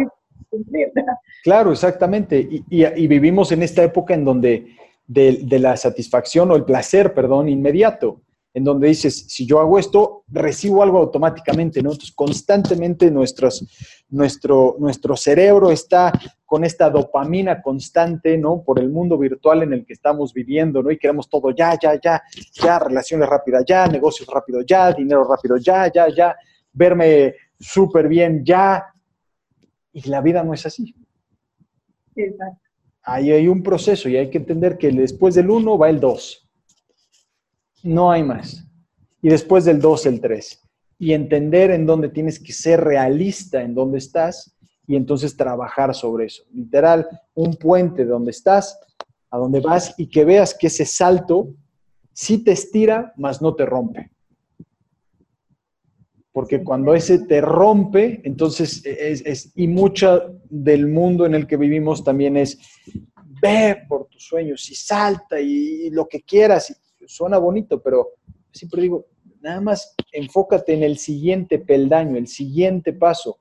Claro, 1.43 1.73
exactamente. 1.73 2.47
Y, 2.71 3.07
vivimos 3.07 3.51
en 3.53 3.63
esta 3.63 3.83
época 3.83 4.15
en 4.15 4.25
donde 4.25 4.77
de, 5.07 5.59
la 5.59 5.77
satisfacción 5.77 6.51
o 6.51 6.57
el 6.57 6.65
placer, 6.65 7.13
perdón, 7.13 7.49
inmediato, 7.49 8.21
en 8.55 8.63
donde 8.63 8.87
dices, 8.87 9.27
si 9.29 9.47
yo 9.47 9.59
hago 9.59 9.81
esto, 9.81 10.23
recibo 10.29 10.85
algo 10.85 10.99
automáticamente, 10.99 11.83
¿no? 11.83 11.91
Entonces, 11.91 12.15
constantemente 12.15 13.11
nuestros, 13.11 13.67
nuestro, 14.11 14.77
nuestro 14.79 15.17
cerebro 15.17 15.73
está 15.73 16.13
con 16.47 16.63
esta 16.63 16.89
dopamina 16.89 17.61
constante, 17.61 18.39
¿no? 18.39 18.63
Por 18.63 18.79
el 18.79 18.91
mundo 18.91 19.19
virtual 19.19 19.65
en 19.65 19.73
el 19.73 19.85
que 19.85 19.93
estamos 19.93 20.33
viviendo, 20.33 20.85
¿no? 20.85 20.93
Y 20.93 20.99
queremos 20.99 21.29
todo 21.29 21.51
ya, 21.51 21.77
ya, 21.83 22.01
ya, 22.01 22.23
ya, 22.53 22.79
relaciones 22.79 23.29
rápidas 23.29 23.65
ya, 23.67 23.89
negocios 23.89 24.29
rápidos 24.33 24.65
ya, 24.65 24.93
dinero 24.93 25.25
rápido 25.25 25.57
ya, 25.57 25.91
ya, 25.93 26.07
ya, 26.09 26.37
verme 26.73 27.35
súper 27.59 28.07
bien 28.07 28.45
ya. 28.45 28.85
Y 29.93 30.09
la 30.09 30.21
vida 30.21 30.45
no 30.45 30.55
es 30.55 30.65
así. 30.65 30.95
Exacto. 32.15 32.61
Ahí 33.03 33.33
hay 33.33 33.49
un 33.49 33.65
proceso 33.65 34.09
y 34.09 34.17
hay 34.17 34.31
que 34.31 34.39
entender 34.39 34.79
que 34.79 34.91
después 34.93 35.35
del 35.35 35.51
uno 35.51 35.77
va 35.77 35.91
el 35.91 35.99
dos. 35.99 36.44
No 37.85 38.11
hay 38.11 38.25
más. 38.25 38.67
Y 39.23 39.29
después 39.29 39.65
del 39.65 39.81
dos, 39.81 40.05
el 40.07 40.21
tres. 40.21 40.61
Y 40.99 41.13
entender 41.13 41.71
en 41.71 41.87
dónde 41.87 42.09
tienes 42.09 42.41
que 42.41 42.53
ser 42.53 42.83
realista, 42.83 43.63
en 43.63 43.75
dónde 43.75 43.99
estás 43.99 44.57
y 44.87 44.97
entonces 44.97 45.37
trabajar 45.37 45.95
sobre 45.95 46.27
eso. 46.27 46.43
Literal, 46.53 47.09
un 47.35 47.55
puente 47.55 48.05
de 48.05 48.11
donde 48.11 48.33
estás, 48.33 48.79
a 49.31 49.39
donde 49.39 49.61
vas 49.61 49.95
y 49.97 50.09
que 50.09 50.25
veas 50.25 50.55
que 50.55 50.67
ese 50.67 50.85
salto 50.85 51.55
sí 52.13 52.39
te 52.39 52.53
estira, 52.53 53.13
mas 53.17 53.41
no 53.41 53.55
te 53.55 53.67
rompe. 53.67 54.11
Porque 56.33 56.65
cuando 56.65 56.95
ese 56.95 57.21
te 57.21 57.41
rompe, 57.41 58.21
entonces 58.25 58.83
es, 58.85 59.53
y 59.55 59.69
mucho 59.69 60.41
del 60.49 60.89
mundo 60.89 61.27
en 61.27 61.35
el 61.35 61.47
que 61.47 61.57
vivimos 61.57 62.03
también 62.03 62.37
es, 62.37 62.59
ve 63.41 63.85
por 63.89 64.07
tus 64.07 64.25
sueños 64.25 64.69
y 64.71 64.75
salta 64.75 65.41
y, 65.41 65.91
lo 65.91 66.09
que 66.09 66.23
quieras. 66.23 66.81
Suena 67.07 67.39
bonito, 67.39 67.83
pero 67.83 68.15
siempre 68.53 68.83
digo, 68.83 69.07
nada 69.41 69.61
más 69.61 69.95
enfócate 70.13 70.75
en 70.75 70.83
el 70.83 70.99
siguiente 70.99 71.59
peldaño, 71.59 72.17
el 72.17 72.29
siguiente 72.29 72.93
paso 72.93 73.41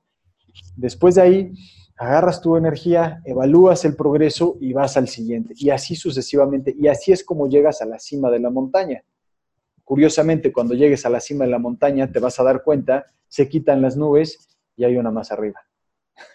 Después 0.76 1.16
de 1.16 1.22
ahí, 1.22 1.52
agarras 1.96 2.40
tu 2.40 2.56
energía, 2.56 3.22
evalúas 3.24 3.84
el 3.84 3.96
progreso 3.96 4.56
y 4.60 4.72
vas 4.72 4.96
al 4.96 5.08
siguiente. 5.08 5.54
Y 5.56 5.70
así 5.70 5.96
sucesivamente. 5.96 6.74
Y 6.78 6.88
así 6.88 7.12
es 7.12 7.24
como 7.24 7.48
llegas 7.48 7.82
a 7.82 7.86
la 7.86 7.98
cima 7.98 8.30
de 8.30 8.40
la 8.40 8.50
montaña. 8.50 9.02
Curiosamente, 9.84 10.52
cuando 10.52 10.74
llegues 10.74 11.04
a 11.06 11.10
la 11.10 11.20
cima 11.20 11.44
de 11.44 11.50
la 11.50 11.58
montaña, 11.58 12.10
te 12.10 12.18
vas 12.18 12.40
a 12.40 12.44
dar 12.44 12.62
cuenta, 12.62 13.06
se 13.28 13.48
quitan 13.48 13.82
las 13.82 13.96
nubes 13.96 14.48
y 14.76 14.84
hay 14.84 14.96
una 14.96 15.10
más 15.10 15.30
arriba. 15.30 15.60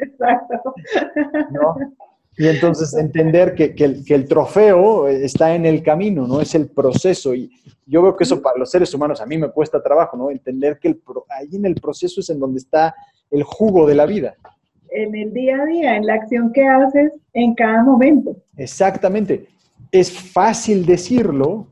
Exacto. 0.00 0.74
Y 2.36 2.48
entonces 2.48 2.94
entender 2.94 3.54
que, 3.54 3.74
el, 3.76 4.28
trofeo 4.28 5.08
está 5.08 5.54
en 5.54 5.66
el 5.66 5.82
camino, 5.82 6.26
no 6.26 6.40
es 6.40 6.54
el 6.54 6.68
proceso. 6.68 7.34
Y 7.34 7.50
yo 7.86 8.02
veo 8.02 8.16
que 8.16 8.24
eso 8.24 8.40
para 8.40 8.58
los 8.58 8.70
seres 8.70 8.94
humanos 8.94 9.20
a 9.20 9.26
mí 9.26 9.36
me 9.36 9.50
cuesta 9.50 9.82
trabajo, 9.82 10.16
¿no? 10.16 10.30
Entender 10.30 10.78
que 10.78 10.88
el, 10.88 11.02
ahí 11.28 11.48
en 11.52 11.66
el 11.66 11.74
proceso 11.74 12.20
es 12.20 12.30
en 12.30 12.38
donde 12.38 12.58
está 12.58 12.94
el 13.30 13.42
jugo 13.42 13.86
de 13.86 13.94
la 13.94 14.06
vida. 14.06 14.36
En 14.90 15.14
el 15.14 15.32
día 15.32 15.60
a 15.60 15.66
día, 15.66 15.96
en 15.96 16.06
la 16.06 16.14
acción 16.14 16.52
que 16.52 16.64
haces 16.64 17.12
en 17.32 17.54
cada 17.54 17.82
momento. 17.82 18.36
Exactamente. 18.56 19.46
Es 19.92 20.10
fácil 20.10 20.86
decirlo, 20.86 21.66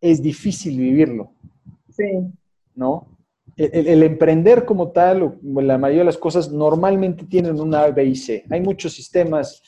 es 0.00 0.22
difícil 0.22 0.78
vivirlo. 0.78 1.32
Sí. 1.90 2.20
¿No? 2.74 3.08
El, 3.56 4.04
emprender 4.04 4.64
como 4.64 4.92
tal, 4.92 5.36
la 5.42 5.78
mayoría 5.78 6.02
de 6.02 6.06
las 6.06 6.16
cosas 6.16 6.52
normalmente 6.52 7.24
tienen 7.24 7.60
una 7.60 7.82
A, 7.82 7.90
B 7.90 8.04
y 8.04 8.14
C. 8.14 8.44
Hay 8.48 8.60
muchos 8.60 8.92
sistemas 8.92 9.60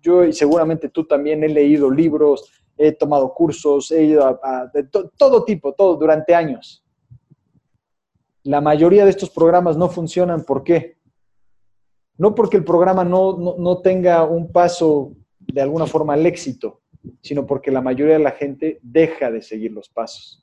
yo 0.00 0.24
y 0.24 0.32
seguramente 0.32 0.88
tú 0.88 1.04
también 1.04 1.42
he 1.44 1.48
leído 1.48 1.90
libros, 1.90 2.50
he 2.76 2.92
tomado 2.92 3.34
cursos, 3.34 3.90
he 3.90 4.04
ido 4.04 4.24
a, 4.24 4.70
de 4.72 4.84
todo 5.16 5.44
tipo, 5.44 5.74
todo, 5.74 5.96
durante 5.96 6.34
años. 6.34 6.84
La 8.42 8.60
mayoría 8.60 9.04
de 9.04 9.10
estos 9.10 9.28
programas 9.28 9.76
no 9.76 9.88
funcionan, 9.88 10.44
¿por 10.44 10.64
qué? 10.64 10.96
No 12.16 12.34
porque 12.34 12.56
el 12.56 12.64
programa 12.64 13.04
no, 13.04 13.80
tenga 13.82 14.24
un 14.24 14.50
paso 14.50 15.14
de 15.38 15.60
alguna 15.60 15.86
forma 15.86 16.14
al 16.14 16.24
éxito, 16.24 16.80
sino 17.20 17.46
porque 17.46 17.70
la 17.70 17.82
mayoría 17.82 18.14
de 18.14 18.24
la 18.24 18.32
gente 18.32 18.78
deja 18.82 19.30
de 19.30 19.42
seguir 19.42 19.72
los 19.72 19.88
pasos. 19.90 20.42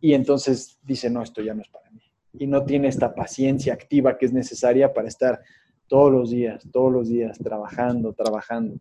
Y 0.00 0.14
entonces 0.14 0.78
dice, 0.82 1.08
no, 1.08 1.22
esto 1.22 1.40
ya 1.40 1.54
no 1.54 1.62
es 1.62 1.68
para 1.68 1.88
mí. 1.90 2.00
Y 2.32 2.48
no 2.48 2.64
tiene 2.64 2.88
esta 2.88 3.14
paciencia 3.14 3.74
activa 3.74 4.18
que 4.18 4.26
es 4.26 4.32
necesaria 4.32 4.92
para 4.92 5.06
estar 5.06 5.40
todos 5.92 6.10
los 6.10 6.30
días, 6.30 6.66
todos 6.72 6.90
los 6.90 7.06
días, 7.10 7.38
trabajando, 7.38 8.14
trabajando. 8.14 8.76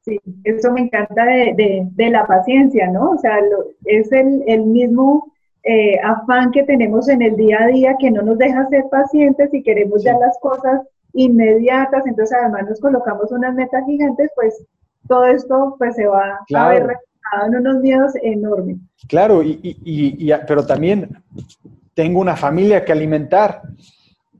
Sí, 0.00 0.18
eso 0.42 0.72
me 0.72 0.80
encanta 0.80 1.26
de, 1.26 2.10
la 2.10 2.26
paciencia, 2.26 2.90
¿no? 2.90 3.10
O 3.10 3.18
sea, 3.18 3.36
es 3.84 4.10
el, 4.10 4.62
mismo 4.64 5.30
eh, 5.64 6.00
afán 6.02 6.50
que 6.50 6.62
tenemos 6.62 7.10
en 7.10 7.20
el 7.20 7.36
día 7.36 7.58
a 7.62 7.66
día 7.66 7.96
que 7.98 8.10
no 8.10 8.22
nos 8.22 8.38
deja 8.38 8.66
ser 8.70 8.84
pacientes 8.90 9.52
y 9.52 9.62
queremos 9.62 10.02
ya 10.02 10.16
las 10.18 10.38
cosas 10.40 10.80
inmediatas, 11.12 12.06
entonces 12.06 12.34
además 12.40 12.70
nos 12.70 12.80
colocamos 12.80 13.30
unas 13.32 13.54
metas 13.54 13.84
gigantes, 13.84 14.30
pues 14.34 14.64
todo 15.08 15.26
esto 15.26 15.74
pues 15.76 15.94
se 15.94 16.06
va 16.06 16.38
a 16.54 16.68
ver 16.70 16.86
reflejado 16.86 17.48
en 17.48 17.56
unos 17.56 17.82
miedos 17.82 18.12
enormes. 18.22 18.78
Claro, 19.08 19.42
y, 19.42 19.60
y, 19.62 20.32
pero 20.48 20.64
también 20.64 21.10
tengo 21.92 22.18
una 22.18 22.34
familia 22.34 22.82
que 22.82 22.92
alimentar 22.92 23.60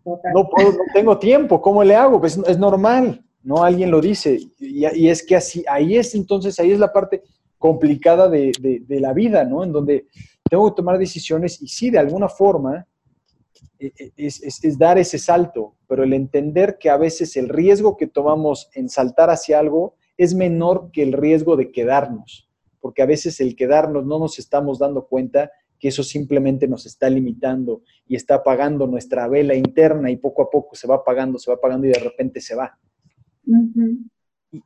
no, 0.04 0.48
puedo, 0.48 0.72
no 0.72 0.84
tengo 0.92 1.18
tiempo, 1.18 1.60
¿cómo 1.60 1.84
le 1.84 1.94
hago? 1.94 2.20
Pues 2.20 2.38
es 2.46 2.58
normal, 2.58 3.24
¿no? 3.42 3.62
Alguien 3.62 3.90
lo 3.90 4.00
dice. 4.00 4.38
Y, 4.58 5.08
es 5.08 5.24
que 5.24 5.36
así, 5.36 5.64
ahí 5.68 5.96
es 5.96 6.14
entonces, 6.14 6.58
ahí 6.58 6.72
es 6.72 6.78
la 6.78 6.92
parte 6.92 7.22
complicada 7.58 8.28
de, 8.28 8.52
la 8.88 9.12
vida, 9.12 9.44
¿no? 9.44 9.62
En 9.62 9.72
donde 9.72 10.06
tengo 10.48 10.68
que 10.68 10.76
tomar 10.76 10.98
decisiones 10.98 11.60
y 11.62 11.68
sí, 11.68 11.90
de 11.90 11.98
alguna 11.98 12.28
forma, 12.28 12.86
e, 13.78 13.92
e, 13.96 14.12
es, 14.16 14.78
dar 14.78 14.98
ese 14.98 15.18
salto, 15.18 15.76
pero 15.86 16.02
el 16.02 16.12
entender 16.12 16.76
que 16.78 16.90
a 16.90 16.96
veces 16.96 17.36
el 17.36 17.48
riesgo 17.48 17.96
que 17.96 18.06
tomamos 18.06 18.68
en 18.74 18.88
saltar 18.88 19.30
hacia 19.30 19.58
algo 19.58 19.94
es 20.16 20.34
menor 20.34 20.90
que 20.92 21.02
el 21.02 21.12
riesgo 21.12 21.56
de 21.56 21.70
quedarnos, 21.70 22.48
porque 22.80 23.02
a 23.02 23.06
veces 23.06 23.40
el 23.40 23.56
quedarnos 23.56 24.04
no 24.04 24.18
nos 24.18 24.38
estamos 24.38 24.78
dando 24.78 25.06
cuenta 25.06 25.50
que 25.82 25.88
eso 25.88 26.04
simplemente 26.04 26.68
nos 26.68 26.86
está 26.86 27.10
limitando 27.10 27.82
y 28.06 28.14
está 28.14 28.36
apagando 28.36 28.86
nuestra 28.86 29.26
vela 29.26 29.56
interna 29.56 30.12
y 30.12 30.16
poco 30.16 30.42
a 30.42 30.48
poco 30.48 30.76
se 30.76 30.86
va 30.86 30.94
apagando, 30.94 31.40
se 31.40 31.50
va 31.50 31.56
apagando 31.56 31.88
y 31.88 31.90
de 31.90 31.98
repente 31.98 32.40
se 32.40 32.54
va. 32.54 32.78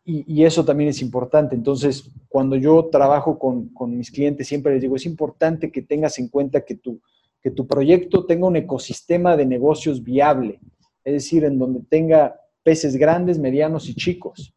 y, 0.05 0.45
eso 0.45 0.63
también 0.63 0.91
es 0.91 1.01
importante. 1.01 1.55
Entonces, 1.55 2.13
cuando 2.29 2.55
yo 2.55 2.91
trabajo 2.93 3.39
con, 3.39 3.71
con, 3.71 3.97
mis 3.97 4.11
clientes, 4.11 4.47
siempre 4.47 4.75
les 4.75 4.83
digo, 4.83 4.95
es 4.95 5.07
importante 5.07 5.73
que 5.73 5.81
tengas 5.81 6.19
en 6.19 6.29
cuenta 6.29 6.67
que 6.67 6.75
tu, 6.75 7.01
que 7.41 7.51
tu 7.51 7.67
proyecto 7.67 8.27
tenga 8.27 8.47
un 8.47 8.57
ecosistema 8.57 9.39
de 9.39 9.47
negocios 9.47 10.05
viable, 10.05 10.61
es 11.03 11.15
decir, 11.15 11.45
en 11.45 11.59
donde 11.59 11.81
tenga 11.89 12.39
peces 12.63 12.95
grandes, 12.95 13.39
medianos 13.39 13.89
y 13.89 13.95
chicos, 13.95 14.55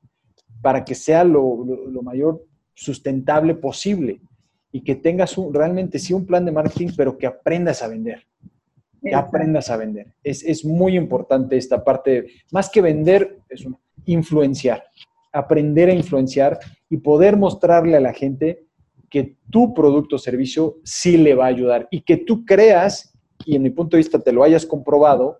para 0.62 0.84
que 0.84 0.94
sea 0.94 1.24
lo, 1.24 1.64
lo 1.90 2.02
mayor 2.02 2.46
sustentable 2.74 3.56
posible 3.56 4.20
y 4.72 4.82
que 4.84 4.96
tengas 4.96 5.38
un, 5.38 5.54
realmente 5.54 6.00
sí 6.00 6.14
un 6.14 6.26
plan 6.26 6.46
de 6.46 6.52
marketing, 6.52 6.90
pero 6.96 7.18
que 7.18 7.28
aprendas 7.28 7.82
a 7.82 7.88
vender. 7.88 8.24
Que 9.02 9.16
aprendas 9.16 9.70
a 9.70 9.78
vender. 9.78 10.14
Es, 10.24 10.44
es 10.44 10.66
muy 10.66 10.96
importante 10.98 11.58
esta 11.58 11.84
parte, 11.84 12.28
más 12.52 12.70
que 12.70 12.82
vender, 12.82 13.40
es 13.50 13.66
influenciar. 14.06 14.84
Aprender 15.32 15.90
a 15.90 15.94
influenciar 15.94 16.60
y 16.90 16.98
poder 16.98 17.38
mostrarle 17.38 17.98
a 17.98 18.02
la 18.02 18.14
gente 18.14 18.66
que 19.10 19.38
tu 19.50 19.74
producto 19.74 20.18
o 20.18 20.20
servicio 20.20 20.78
sí 20.84 21.18
le 21.18 21.34
va 21.34 21.46
a 21.46 21.50
ayudar 21.50 21.88
y 21.90 22.02
que 22.02 22.18
tú 22.18 22.46
creas, 22.46 23.14
y 23.46 23.56
en 23.56 23.64
mi 23.64 23.70
punto 23.70 23.98
de 23.98 24.00
vista 24.00 24.20
te 24.20 24.32
lo 24.32 24.44
hayas 24.44 24.66
comprobado, 24.66 25.40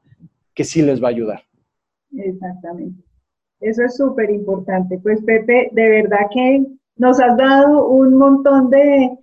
que 0.54 0.64
sí 0.64 0.82
les 0.82 1.02
va 1.02 1.08
a 1.08 1.12
ayudar. 1.12 1.44
Exactamente. 2.12 3.04
Eso 3.60 3.84
es 3.84 3.98
súper 3.98 4.32
importante. 4.32 4.98
Pues 5.00 5.22
Pepe, 5.24 5.70
de 5.74 5.90
verdad 5.90 6.28
que 6.34 6.66
nos 7.00 7.20
has 7.20 7.36
dado 7.38 7.88
un 7.88 8.16
montón 8.18 8.70
de, 8.70 9.18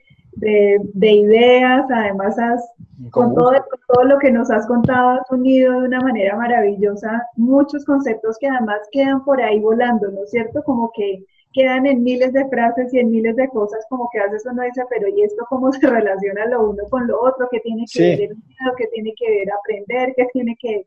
ideas, 1.00 1.86
además 1.90 2.38
has, 2.38 2.72
con 3.10 3.34
todo, 3.34 3.52
todo, 3.86 4.04
lo 4.04 4.18
que 4.18 4.30
nos 4.32 4.50
has 4.50 4.66
contado, 4.66 5.20
has 5.20 5.30
unido 5.30 5.80
de 5.80 5.88
una 5.88 6.00
manera 6.00 6.36
maravillosa 6.36 7.28
muchos 7.36 7.84
conceptos 7.84 8.38
que 8.38 8.48
además 8.48 8.80
quedan 8.90 9.24
por 9.24 9.40
ahí 9.40 9.60
volando, 9.60 10.10
¿no 10.10 10.24
es 10.24 10.30
cierto? 10.30 10.62
Como 10.64 10.90
que 10.94 11.24
quedan 11.52 11.86
en 11.86 12.02
miles 12.02 12.32
de 12.32 12.48
frases 12.48 12.92
y 12.92 12.98
en 12.98 13.10
miles 13.10 13.36
de 13.36 13.48
cosas, 13.48 13.84
como 13.90 14.08
que 14.10 14.20
a 14.20 14.26
veces 14.26 14.46
uno 14.50 14.62
dice, 14.62 14.82
pero 14.88 15.08
¿y 15.08 15.22
esto 15.22 15.44
cómo 15.48 15.70
se 15.72 15.86
relaciona 15.86 16.46
lo 16.46 16.70
uno 16.70 16.82
con 16.90 17.06
lo 17.06 17.20
otro? 17.20 17.48
¿Qué 17.50 17.60
tiene 17.60 17.84
que 17.92 18.02
ver 18.02 18.20
el 18.22 18.36
miedo? 18.36 18.74
¿Qué 18.76 18.86
tiene 18.86 19.12
que 19.16 19.30
ver 19.30 19.48
aprender? 19.52 20.14
¿Qué 20.16 20.26
tiene 20.32 20.56
que, 20.58 20.86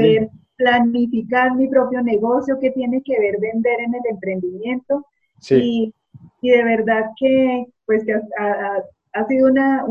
ver 0.00 0.28
planificar 0.56 1.54
mi 1.54 1.68
propio 1.68 2.02
negocio? 2.02 2.58
¿Qué 2.60 2.70
tiene 2.70 3.02
que 3.02 3.18
ver 3.18 3.38
vender 3.40 3.80
en 3.80 3.94
el 3.94 4.02
emprendimiento? 4.10 5.06
Sí 5.40 5.54
y 5.54 5.94
de 6.42 6.64
verdad 6.64 7.04
que, 7.18 7.66
pues, 7.86 8.04
ha, 8.38 9.26
sido 9.26 9.48
una, 9.48 9.84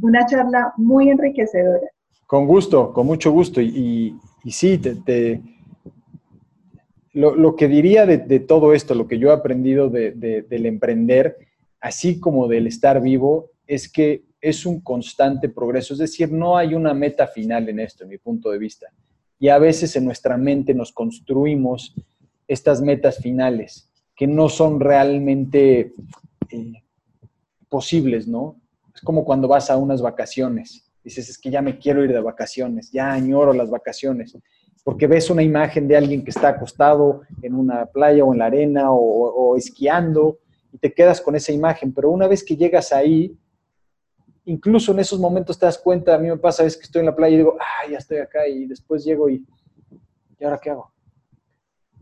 una, 0.00 0.26
charla 0.26 0.72
muy 0.76 1.10
enriquecedora. 1.10 1.86
Con 2.26 2.46
gusto, 2.46 2.92
con 2.92 3.06
mucho 3.06 3.30
gusto. 3.30 3.60
Y, 3.60 4.16
y, 4.44 4.50
sí, 4.50 4.78
te, 4.78 5.40
lo, 7.12 7.56
que 7.56 7.68
diría 7.68 8.06
de, 8.06 8.40
todo 8.40 8.72
esto, 8.72 8.94
lo 8.94 9.06
que 9.06 9.18
yo 9.18 9.30
he 9.30 9.34
aprendido 9.34 9.88
del 9.88 10.66
emprender, 10.66 11.36
así 11.80 12.20
como 12.20 12.48
del 12.48 12.66
estar 12.66 13.00
vivo, 13.00 13.50
es 13.66 13.90
que 13.90 14.24
es 14.40 14.66
un 14.66 14.80
constante 14.80 15.48
progreso. 15.48 15.94
Es 15.94 16.00
decir, 16.00 16.32
no 16.32 16.56
hay 16.56 16.74
una 16.74 16.94
meta 16.94 17.26
final 17.26 17.68
en 17.68 17.80
esto, 17.80 18.04
en 18.04 18.10
mi 18.10 18.18
punto 18.18 18.50
de 18.50 18.58
vista. 18.58 18.88
Y 19.38 19.48
a 19.48 19.58
veces 19.58 19.94
en 19.96 20.04
nuestra 20.04 20.36
mente 20.36 20.74
nos 20.74 20.92
construimos 20.92 21.94
estas 22.46 22.82
metas 22.82 23.18
finales 23.18 23.89
que 24.20 24.26
no 24.26 24.50
son 24.50 24.80
realmente 24.80 25.94
eh, 26.50 26.72
posibles, 27.70 28.28
¿no? 28.28 28.60
Es 28.94 29.00
como 29.00 29.24
cuando 29.24 29.48
vas 29.48 29.70
a 29.70 29.78
unas 29.78 30.02
vacaciones. 30.02 30.92
Dices, 31.02 31.30
es 31.30 31.38
que 31.38 31.48
ya 31.48 31.62
me 31.62 31.78
quiero 31.78 32.04
ir 32.04 32.12
de 32.12 32.20
vacaciones, 32.20 32.90
ya 32.92 33.12
añoro 33.12 33.54
las 33.54 33.70
vacaciones, 33.70 34.36
porque 34.84 35.06
ves 35.06 35.30
una 35.30 35.42
imagen 35.42 35.88
de 35.88 35.96
alguien 35.96 36.22
que 36.22 36.32
está 36.32 36.50
acostado 36.50 37.22
en 37.40 37.54
una 37.54 37.86
playa 37.86 38.22
o 38.22 38.34
en 38.34 38.40
la 38.40 38.44
arena 38.44 38.88
o, 38.90 39.56
esquiando 39.56 40.40
y 40.70 40.76
te 40.76 40.92
quedas 40.92 41.22
con 41.22 41.34
esa 41.34 41.52
imagen, 41.52 41.94
pero 41.94 42.10
una 42.10 42.28
vez 42.28 42.44
que 42.44 42.58
llegas 42.58 42.92
ahí, 42.92 43.34
incluso 44.44 44.92
en 44.92 44.98
esos 44.98 45.18
momentos 45.18 45.58
te 45.58 45.64
das 45.64 45.78
cuenta, 45.78 46.14
a 46.14 46.18
mí 46.18 46.28
me 46.28 46.36
pasa, 46.36 46.62
es 46.66 46.76
que 46.76 46.82
estoy 46.82 47.00
en 47.00 47.06
la 47.06 47.16
playa 47.16 47.36
y 47.36 47.38
digo, 47.38 47.56
ah, 47.58 47.90
ya 47.90 47.96
estoy 47.96 48.18
acá 48.18 48.46
y 48.46 48.66
después 48.66 49.02
llego 49.02 49.30
y, 49.30 49.46
¿y 50.38 50.44
ahora 50.44 50.60
qué 50.62 50.68
hago? 50.68 50.89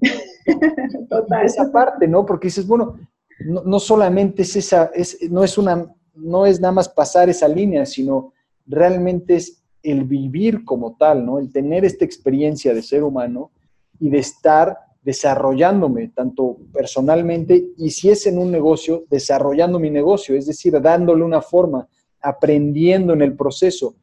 Esa 1.45 1.71
parte, 1.71 2.07
¿no? 2.09 2.25
Porque 2.25 2.49
dices, 2.49 2.67
bueno, 2.67 2.99
no, 3.41 3.79
solamente 3.79 4.43
es 4.43 4.57
esa, 4.57 4.91
es, 4.95 5.19
no, 5.31 5.45
es 5.45 5.59
una, 5.59 5.95
no 6.15 6.47
es 6.47 6.61
nada 6.61 6.73
más 6.73 6.89
pasar 6.89 7.29
esa 7.29 7.47
línea, 7.47 7.87
sino 7.87 8.33
realmente 8.67 9.37
es 9.37 9.63
el 9.83 10.05
vivir 10.05 10.65
como 10.65 10.97
tal, 10.97 11.25
¿no? 11.25 11.39
El 11.39 11.53
tener 11.53 11.85
esta 11.85 12.05
experiencia 12.05 12.75
de 12.75 12.83
ser 12.83 13.05
humano 13.05 13.53
y 14.01 14.11
de 14.11 14.19
estar 14.19 14.77
desarrollándome, 15.03 16.09
tanto 16.09 16.59
personalmente 16.73 17.69
y 17.77 17.91
si 17.91 18.11
es 18.11 18.27
en 18.27 18.39
un 18.39 18.51
negocio, 18.51 19.05
desarrollando 19.09 19.79
mi 19.79 19.91
negocio, 19.91 20.37
es 20.37 20.47
decir, 20.47 20.79
dándole 20.81 21.23
una 21.23 21.41
forma, 21.41 21.87
aprendiendo 22.21 23.13
en 23.13 23.23
el 23.23 23.35
proceso. 23.37 23.95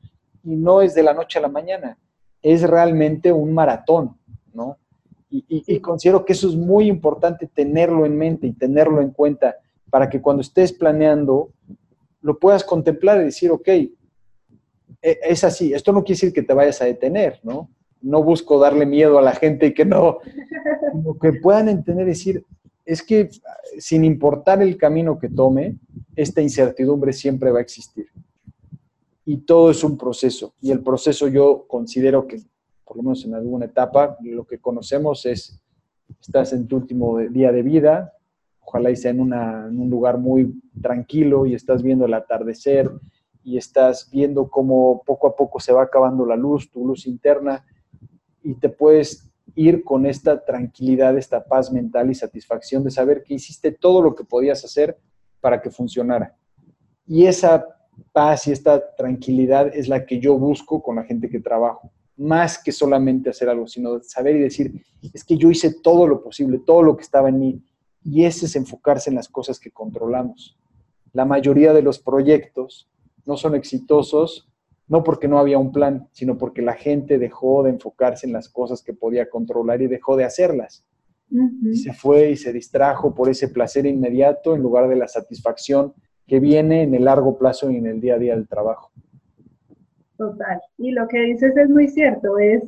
Y 0.43 0.55
no 0.55 0.81
es 0.81 0.95
de 0.95 1.03
la 1.03 1.13
noche 1.13 1.39
a 1.39 1.41
la 1.41 1.47
mañana, 1.49 1.97
es 2.41 2.61
realmente 2.63 3.31
un 3.31 3.53
maratón, 3.53 4.17
¿no? 4.53 4.77
Y, 5.29 5.79
considero 5.79 6.23
que 6.23 6.33
eso 6.33 6.47
es 6.47 6.55
muy 6.55 6.87
importante 6.87 7.47
tenerlo 7.47 8.05
en 8.05 8.17
mente 8.17 8.47
y 8.47 8.53
tenerlo 8.53 9.01
en 9.01 9.11
cuenta 9.11 9.55
para 9.89 10.09
que 10.09 10.21
cuando 10.21 10.41
estés 10.41 10.71
planeando 10.71 11.51
lo 12.21 12.39
puedas 12.39 12.63
contemplar 12.63 13.21
y 13.21 13.25
decir, 13.25 13.51
ok, 13.51 13.67
e, 13.67 13.91
es 15.01 15.43
así, 15.43 15.73
esto 15.73 15.91
no 15.91 16.03
quiere 16.03 16.15
decir 16.15 16.33
que 16.33 16.43
te 16.43 16.53
vayas 16.53 16.81
a 16.81 16.85
detener, 16.85 17.39
¿no? 17.43 17.69
No 18.01 18.23
busco 18.23 18.59
darle 18.59 18.85
miedo 18.85 19.17
a 19.17 19.21
la 19.21 19.33
gente 19.33 19.67
y 19.67 19.73
que 19.73 19.85
no, 19.85 20.19
que 21.21 21.33
puedan 21.33 21.69
entender, 21.69 22.05
decir, 22.05 22.45
es 22.85 23.01
que 23.01 23.29
sin 23.79 24.05
importar 24.05 24.61
el 24.61 24.77
camino 24.77 25.17
que 25.17 25.29
tome, 25.29 25.77
esta 26.15 26.41
incertidumbre 26.41 27.13
siempre 27.13 27.51
va 27.51 27.59
a 27.59 27.63
existir. 27.63 28.07
Y 29.25 29.37
todo 29.37 29.71
es 29.71 29.83
un 29.83 29.97
proceso. 29.97 30.53
Y 30.61 30.71
el 30.71 30.81
proceso 30.81 31.27
yo 31.27 31.65
considero 31.67 32.27
que 32.27 32.41
por 32.85 32.97
lo 32.97 33.03
menos 33.03 33.25
en 33.25 33.33
alguna 33.33 33.65
etapa, 33.65 34.17
lo 34.21 34.45
que 34.45 34.59
conocemos 34.59 35.25
es, 35.25 35.59
estás 36.21 36.53
en 36.53 36.67
tu 36.67 36.77
último 36.77 37.17
día 37.17 37.51
de 37.51 37.63
vida, 37.63 38.13
ojalá 38.61 38.91
y 38.91 38.95
sea 38.95 39.11
en, 39.11 39.19
en 39.19 39.79
un 39.79 39.89
lugar 39.89 40.17
muy 40.19 40.61
tranquilo 40.81 41.45
y 41.45 41.55
estás 41.55 41.81
viendo 41.81 42.05
el 42.05 42.13
atardecer 42.13 42.89
y 43.43 43.57
estás 43.57 44.09
viendo 44.11 44.49
cómo 44.49 45.01
poco 45.05 45.27
a 45.27 45.35
poco 45.35 45.59
se 45.59 45.73
va 45.73 45.83
acabando 45.83 46.25
la 46.25 46.35
luz, 46.35 46.69
tu 46.71 46.85
luz 46.85 47.05
interna, 47.07 47.65
y 48.43 48.55
te 48.55 48.69
puedes 48.69 49.31
ir 49.55 49.83
con 49.83 50.05
esta 50.05 50.43
tranquilidad, 50.43 51.17
esta 51.17 51.43
paz 51.43 51.71
mental 51.71 52.11
y 52.11 52.15
satisfacción 52.15 52.83
de 52.83 52.91
saber 52.91 53.23
que 53.23 53.35
hiciste 53.35 53.71
todo 53.71 54.01
lo 54.01 54.13
que 54.13 54.23
podías 54.23 54.63
hacer 54.63 54.97
para 55.39 55.61
que 55.61 55.69
funcionara. 55.69 56.35
Y 57.07 57.25
esa 57.25 57.65
paz 58.11 58.47
y 58.47 58.51
esta 58.51 58.95
tranquilidad 58.95 59.73
es 59.73 59.87
la 59.87 60.05
que 60.05 60.19
yo 60.19 60.37
busco 60.37 60.81
con 60.81 60.97
la 60.97 61.03
gente 61.03 61.29
que 61.29 61.39
trabajo 61.39 61.91
más 62.17 62.61
que 62.61 62.71
solamente 62.71 63.29
hacer 63.29 63.49
algo, 63.49 63.67
sino 63.67 64.01
saber 64.01 64.35
y 64.35 64.39
decir, 64.39 64.83
es 65.13 65.23
que 65.23 65.37
yo 65.37 65.49
hice 65.49 65.73
todo 65.81 66.07
lo 66.07 66.21
posible, 66.21 66.59
todo 66.59 66.81
lo 66.81 66.95
que 66.95 67.03
estaba 67.03 67.29
en 67.29 67.39
mí. 67.39 67.61
Y 68.03 68.25
ese 68.25 68.45
es 68.45 68.55
enfocarse 68.55 69.09
en 69.09 69.15
las 69.15 69.27
cosas 69.27 69.59
que 69.59 69.71
controlamos. 69.71 70.57
La 71.11 71.25
mayoría 71.25 71.73
de 71.73 71.81
los 71.81 71.99
proyectos 71.99 72.89
no 73.25 73.37
son 73.37 73.55
exitosos, 73.55 74.47
no 74.87 75.03
porque 75.03 75.27
no 75.27 75.39
había 75.39 75.57
un 75.57 75.71
plan, 75.71 76.07
sino 76.11 76.37
porque 76.37 76.61
la 76.61 76.73
gente 76.73 77.17
dejó 77.17 77.63
de 77.63 77.71
enfocarse 77.71 78.27
en 78.27 78.33
las 78.33 78.49
cosas 78.49 78.83
que 78.83 78.93
podía 78.93 79.29
controlar 79.29 79.81
y 79.81 79.87
dejó 79.87 80.15
de 80.15 80.25
hacerlas. 80.25 80.85
se 81.73 81.91
fue 81.93 82.31
y 82.31 82.37
se 82.37 82.53
distrajo 82.53 83.15
por 83.15 83.29
ese 83.29 83.47
placer 83.47 83.85
inmediato 83.87 84.55
en 84.55 84.61
lugar 84.61 84.87
de 84.87 84.95
la 84.95 85.07
satisfacción 85.07 85.93
que 86.27 86.39
viene 86.39 86.83
en 86.83 86.93
el 86.93 87.05
largo 87.05 87.37
plazo 87.37 87.71
y 87.71 87.77
en 87.77 87.87
el 87.87 87.99
día 87.99 88.15
a 88.15 88.19
día 88.19 88.35
del 88.35 88.47
trabajo. 88.47 88.91
Total. 90.17 90.61
Y 90.77 90.91
lo 90.91 91.07
que 91.07 91.19
dices 91.21 91.55
es 91.57 91.69
muy 91.69 91.87
cierto, 91.87 92.37
es, 92.37 92.63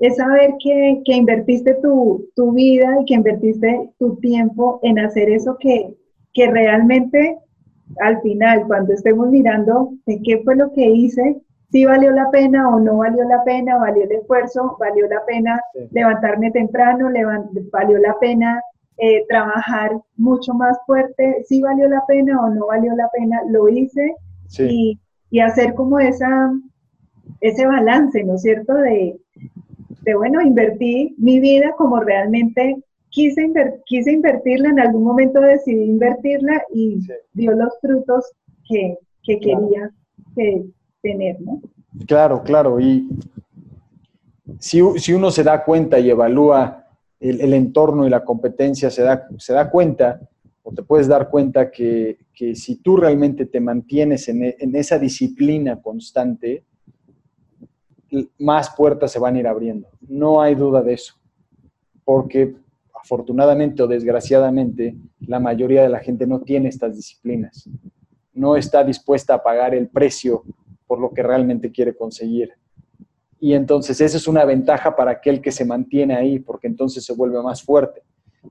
es 0.00 0.16
saber 0.16 0.54
que, 0.62 1.02
que 1.04 1.14
invertiste 1.14 1.74
tu, 1.82 2.28
tu, 2.34 2.52
vida 2.52 2.98
y 3.00 3.04
que 3.06 3.14
invertiste 3.14 3.90
tu 3.98 4.16
tiempo 4.16 4.80
en 4.82 4.98
hacer 4.98 5.30
eso 5.30 5.56
que, 5.58 5.94
que 6.34 6.50
realmente 6.50 7.38
al 8.00 8.20
final, 8.22 8.66
cuando 8.66 8.92
estemos 8.92 9.28
mirando 9.30 9.92
de 10.06 10.20
qué 10.22 10.42
fue 10.44 10.56
lo 10.56 10.72
que 10.72 10.86
hice, 10.86 11.42
si 11.70 11.84
valió 11.84 12.10
la 12.10 12.30
pena 12.30 12.68
o 12.68 12.80
no 12.80 12.98
valió 12.98 13.24
la 13.24 13.42
pena, 13.44 13.78
valió 13.78 14.04
el 14.04 14.12
esfuerzo, 14.12 14.76
valió 14.78 15.08
la 15.08 15.24
pena 15.24 15.60
levantarme 15.90 16.50
temprano, 16.50 17.08
valió 17.72 17.98
la 17.98 18.18
pena 18.18 18.62
eh, 18.98 19.24
trabajar 19.26 19.98
mucho 20.16 20.52
más 20.52 20.78
fuerte, 20.86 21.42
si 21.48 21.62
valió 21.62 21.88
la 21.88 22.04
pena 22.06 22.40
o 22.42 22.50
no 22.50 22.66
valió 22.66 22.94
la 22.94 23.08
pena, 23.08 23.40
lo 23.48 23.68
hice 23.68 24.14
y, 24.58 25.00
y 25.30 25.40
hacer 25.40 25.74
como 25.74 25.98
esa, 25.98 26.52
ese 27.42 27.66
balance, 27.66 28.22
¿no 28.24 28.36
es 28.36 28.42
cierto? 28.42 28.72
De, 28.74 29.18
bueno, 30.14 30.40
invertí 30.40 31.14
mi 31.18 31.40
vida 31.40 31.74
como 31.76 32.00
realmente 32.00 32.76
quise, 33.10 33.52
quise 33.84 34.12
invertirla, 34.12 34.70
en 34.70 34.80
algún 34.80 35.04
momento 35.04 35.40
decidí 35.40 35.84
invertirla 35.84 36.62
y 36.72 37.00
dio 37.34 37.52
los 37.52 37.78
frutos 37.80 38.32
que, 38.66 38.96
quería 39.24 39.90
tener, 41.02 41.40
¿no? 41.40 41.60
Claro, 42.06 42.42
claro. 42.42 42.80
Y 42.80 43.08
si, 44.58 44.80
uno 44.80 45.30
se 45.30 45.42
da 45.42 45.64
cuenta 45.64 45.98
y 45.98 46.10
evalúa 46.10 46.86
el, 47.20 47.52
entorno 47.52 48.06
y 48.06 48.10
la 48.10 48.24
competencia, 48.24 48.90
se 48.90 49.02
da, 49.02 49.28
se 49.38 49.52
da 49.52 49.68
cuenta 49.68 50.20
o 50.62 50.72
te 50.72 50.82
puedes 50.82 51.08
dar 51.08 51.28
cuenta 51.28 51.70
que, 51.72 52.18
si 52.54 52.76
tú 52.76 52.96
realmente 52.96 53.46
te 53.46 53.60
mantienes 53.60 54.28
en, 54.28 54.44
en, 54.44 54.76
esa 54.76 54.98
disciplina 54.98 55.80
constante, 55.80 56.64
más 58.38 58.74
puertas 58.76 59.12
se 59.12 59.18
van 59.18 59.36
a 59.36 59.40
ir 59.40 59.46
abriendo. 59.46 59.88
No 60.00 60.40
hay 60.40 60.54
duda 60.54 60.82
de 60.82 60.94
eso. 60.94 61.14
Porque 62.04 62.54
afortunadamente 62.94 63.82
o 63.82 63.86
desgraciadamente, 63.86 64.96
la 65.20 65.40
mayoría 65.40 65.82
de 65.82 65.88
la 65.88 66.00
gente 66.00 66.26
no 66.26 66.40
tiene 66.40 66.68
estas 66.68 66.96
disciplinas. 66.96 67.68
No 68.32 68.56
está 68.56 68.84
dispuesta 68.84 69.34
a 69.34 69.42
pagar 69.42 69.74
el 69.74 69.88
precio 69.88 70.44
por 70.86 70.98
lo 70.98 71.10
que 71.10 71.22
realmente 71.22 71.70
quiere 71.70 71.94
conseguir. 71.94 72.50
Y 73.40 73.54
entonces 73.54 74.00
esa 74.00 74.16
es 74.16 74.28
una 74.28 74.44
ventaja 74.44 74.94
para 74.94 75.12
aquel 75.12 75.40
que 75.40 75.50
se 75.50 75.64
mantiene 75.64 76.14
ahí, 76.14 76.38
porque 76.38 76.68
entonces 76.68 77.04
se 77.04 77.12
vuelve 77.12 77.42
más 77.42 77.62
fuerte, 77.62 78.02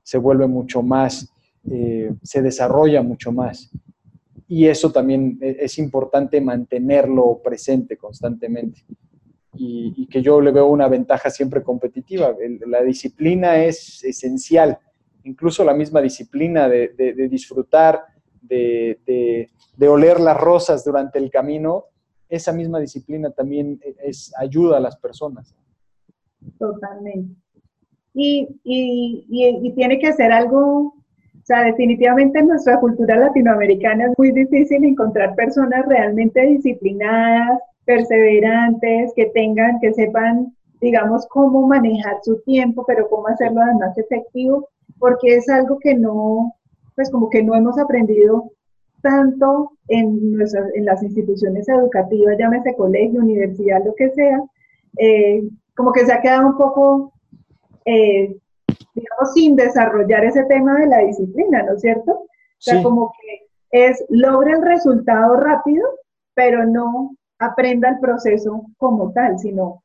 se 0.02 0.18
vuelve 0.18 0.46
mucho 0.46 0.82
más, 0.82 1.32
eh, 1.70 2.12
se 2.22 2.42
desarrolla 2.42 3.00
mucho 3.02 3.32
más. 3.32 3.70
Y 4.46 4.66
eso 4.66 4.92
también 4.92 5.38
e, 5.40 5.56
es 5.60 5.78
importante 5.78 6.40
mantenerlo 6.40 7.40
presente 7.42 7.96
constantemente 7.96 8.84
y, 9.54 10.06
que 10.06 10.22
yo 10.22 10.40
le 10.40 10.50
veo 10.50 10.66
una 10.66 10.88
ventaja 10.88 11.30
siempre 11.30 11.62
competitiva. 11.62 12.34
la 12.66 12.82
disciplina 12.82 13.62
es 13.62 14.02
esencial, 14.04 14.78
incluso 15.24 15.64
la 15.64 15.74
misma 15.74 16.00
disciplina 16.00 16.68
de, 16.68 17.28
disfrutar, 17.30 18.02
de, 18.40 19.48
oler 19.88 20.20
las 20.20 20.36
rosas 20.38 20.84
durante 20.84 21.18
el 21.18 21.30
camino, 21.30 21.86
esa 22.28 22.52
misma 22.52 22.80
disciplina 22.80 23.30
también 23.30 23.78
es, 24.02 24.32
ayuda 24.38 24.78
a 24.78 24.80
las 24.80 24.96
personas. 24.96 25.54
Totalmente. 26.58 27.34
Y, 28.14 28.48
y, 28.64 29.72
tiene 29.74 29.98
que 29.98 30.12
ser 30.14 30.32
algo, 30.32 30.94
o 30.94 31.44
sea, 31.44 31.62
definitivamente 31.64 32.38
en 32.38 32.48
nuestra 32.48 32.80
cultura 32.80 33.16
latinoamericana 33.16 34.06
es 34.06 34.12
muy 34.18 34.32
difícil 34.32 34.84
encontrar 34.84 35.34
personas 35.34 35.84
realmente 35.86 36.40
disciplinadas, 36.46 37.60
perseverantes, 37.84 39.12
que 39.14 39.26
tengan, 39.26 39.80
que 39.80 39.92
sepan, 39.92 40.54
digamos, 40.80 41.26
cómo 41.28 41.66
manejar 41.66 42.18
su 42.22 42.40
tiempo, 42.42 42.84
pero 42.86 43.08
cómo 43.08 43.28
hacerlo 43.28 43.62
además 43.62 43.96
efectivo, 43.98 44.68
porque 44.98 45.36
es 45.36 45.48
algo 45.48 45.78
que 45.78 45.94
no, 45.94 46.54
pues 46.94 47.10
como 47.10 47.28
que 47.30 47.42
no 47.42 47.54
hemos 47.54 47.78
aprendido 47.78 48.52
tanto 49.02 49.72
en, 49.88 50.32
nuestras, 50.32 50.72
en 50.74 50.84
las 50.84 51.02
instituciones 51.02 51.68
educativas, 51.68 52.38
llámese 52.38 52.74
colegio, 52.74 53.20
universidad, 53.20 53.84
lo 53.84 53.94
que 53.94 54.10
sea, 54.10 54.40
eh, 54.98 55.42
como 55.76 55.92
que 55.92 56.06
se 56.06 56.12
ha 56.12 56.20
quedado 56.20 56.46
un 56.46 56.56
poco, 56.56 57.12
eh, 57.84 58.36
digamos, 58.94 59.32
sin 59.34 59.56
desarrollar 59.56 60.24
ese 60.24 60.44
tema 60.44 60.78
de 60.78 60.86
la 60.86 60.98
disciplina, 60.98 61.62
¿no 61.64 61.74
es 61.74 61.80
cierto? 61.80 62.12
O 62.12 62.64
sea, 62.64 62.80
como 62.82 63.12
que 63.20 63.86
es, 63.86 64.04
logra 64.08 64.52
el 64.52 64.62
resultado 64.62 65.36
rápido, 65.36 65.84
pero 66.34 66.64
no 66.64 67.16
aprenda 67.42 67.88
el 67.90 67.98
proceso 67.98 68.66
como 68.78 69.12
tal, 69.12 69.38
sino 69.38 69.82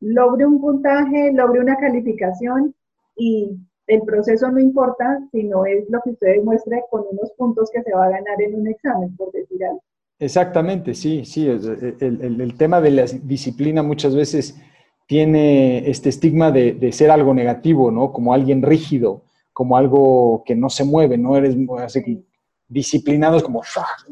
logre 0.00 0.46
un 0.46 0.60
puntaje, 0.60 1.32
logre 1.32 1.60
una 1.60 1.76
calificación 1.76 2.74
y 3.16 3.56
el 3.86 4.02
proceso 4.02 4.50
no 4.50 4.60
importa, 4.60 5.18
sino 5.32 5.64
es 5.64 5.88
lo 5.88 6.00
que 6.02 6.10
usted 6.10 6.34
demuestre 6.34 6.82
con 6.90 7.04
unos 7.10 7.32
puntos 7.36 7.70
que 7.72 7.82
se 7.82 7.92
va 7.92 8.06
a 8.06 8.10
ganar 8.10 8.40
en 8.40 8.54
un 8.54 8.68
examen, 8.68 9.16
por 9.16 9.32
decir 9.32 9.64
algo. 9.64 9.82
Exactamente, 10.20 10.94
sí, 10.94 11.24
sí. 11.24 11.48
El, 11.48 12.54
tema 12.58 12.80
de 12.80 12.90
la 12.90 13.04
disciplina 13.22 13.82
muchas 13.82 14.14
veces 14.14 14.60
tiene 15.06 15.88
este 15.88 16.08
estigma 16.08 16.50
de, 16.50 16.92
ser 16.92 17.10
algo 17.10 17.32
negativo, 17.32 17.90
¿no? 17.90 18.12
Como 18.12 18.34
alguien 18.34 18.62
rígido, 18.62 19.22
como 19.52 19.76
algo 19.76 20.42
que 20.44 20.54
no 20.54 20.68
se 20.68 20.84
mueve, 20.84 21.16
¿no? 21.16 21.36
Eres 21.36 21.56
así, 21.78 22.24
disciplinados 22.68 23.42
como, 23.42 23.62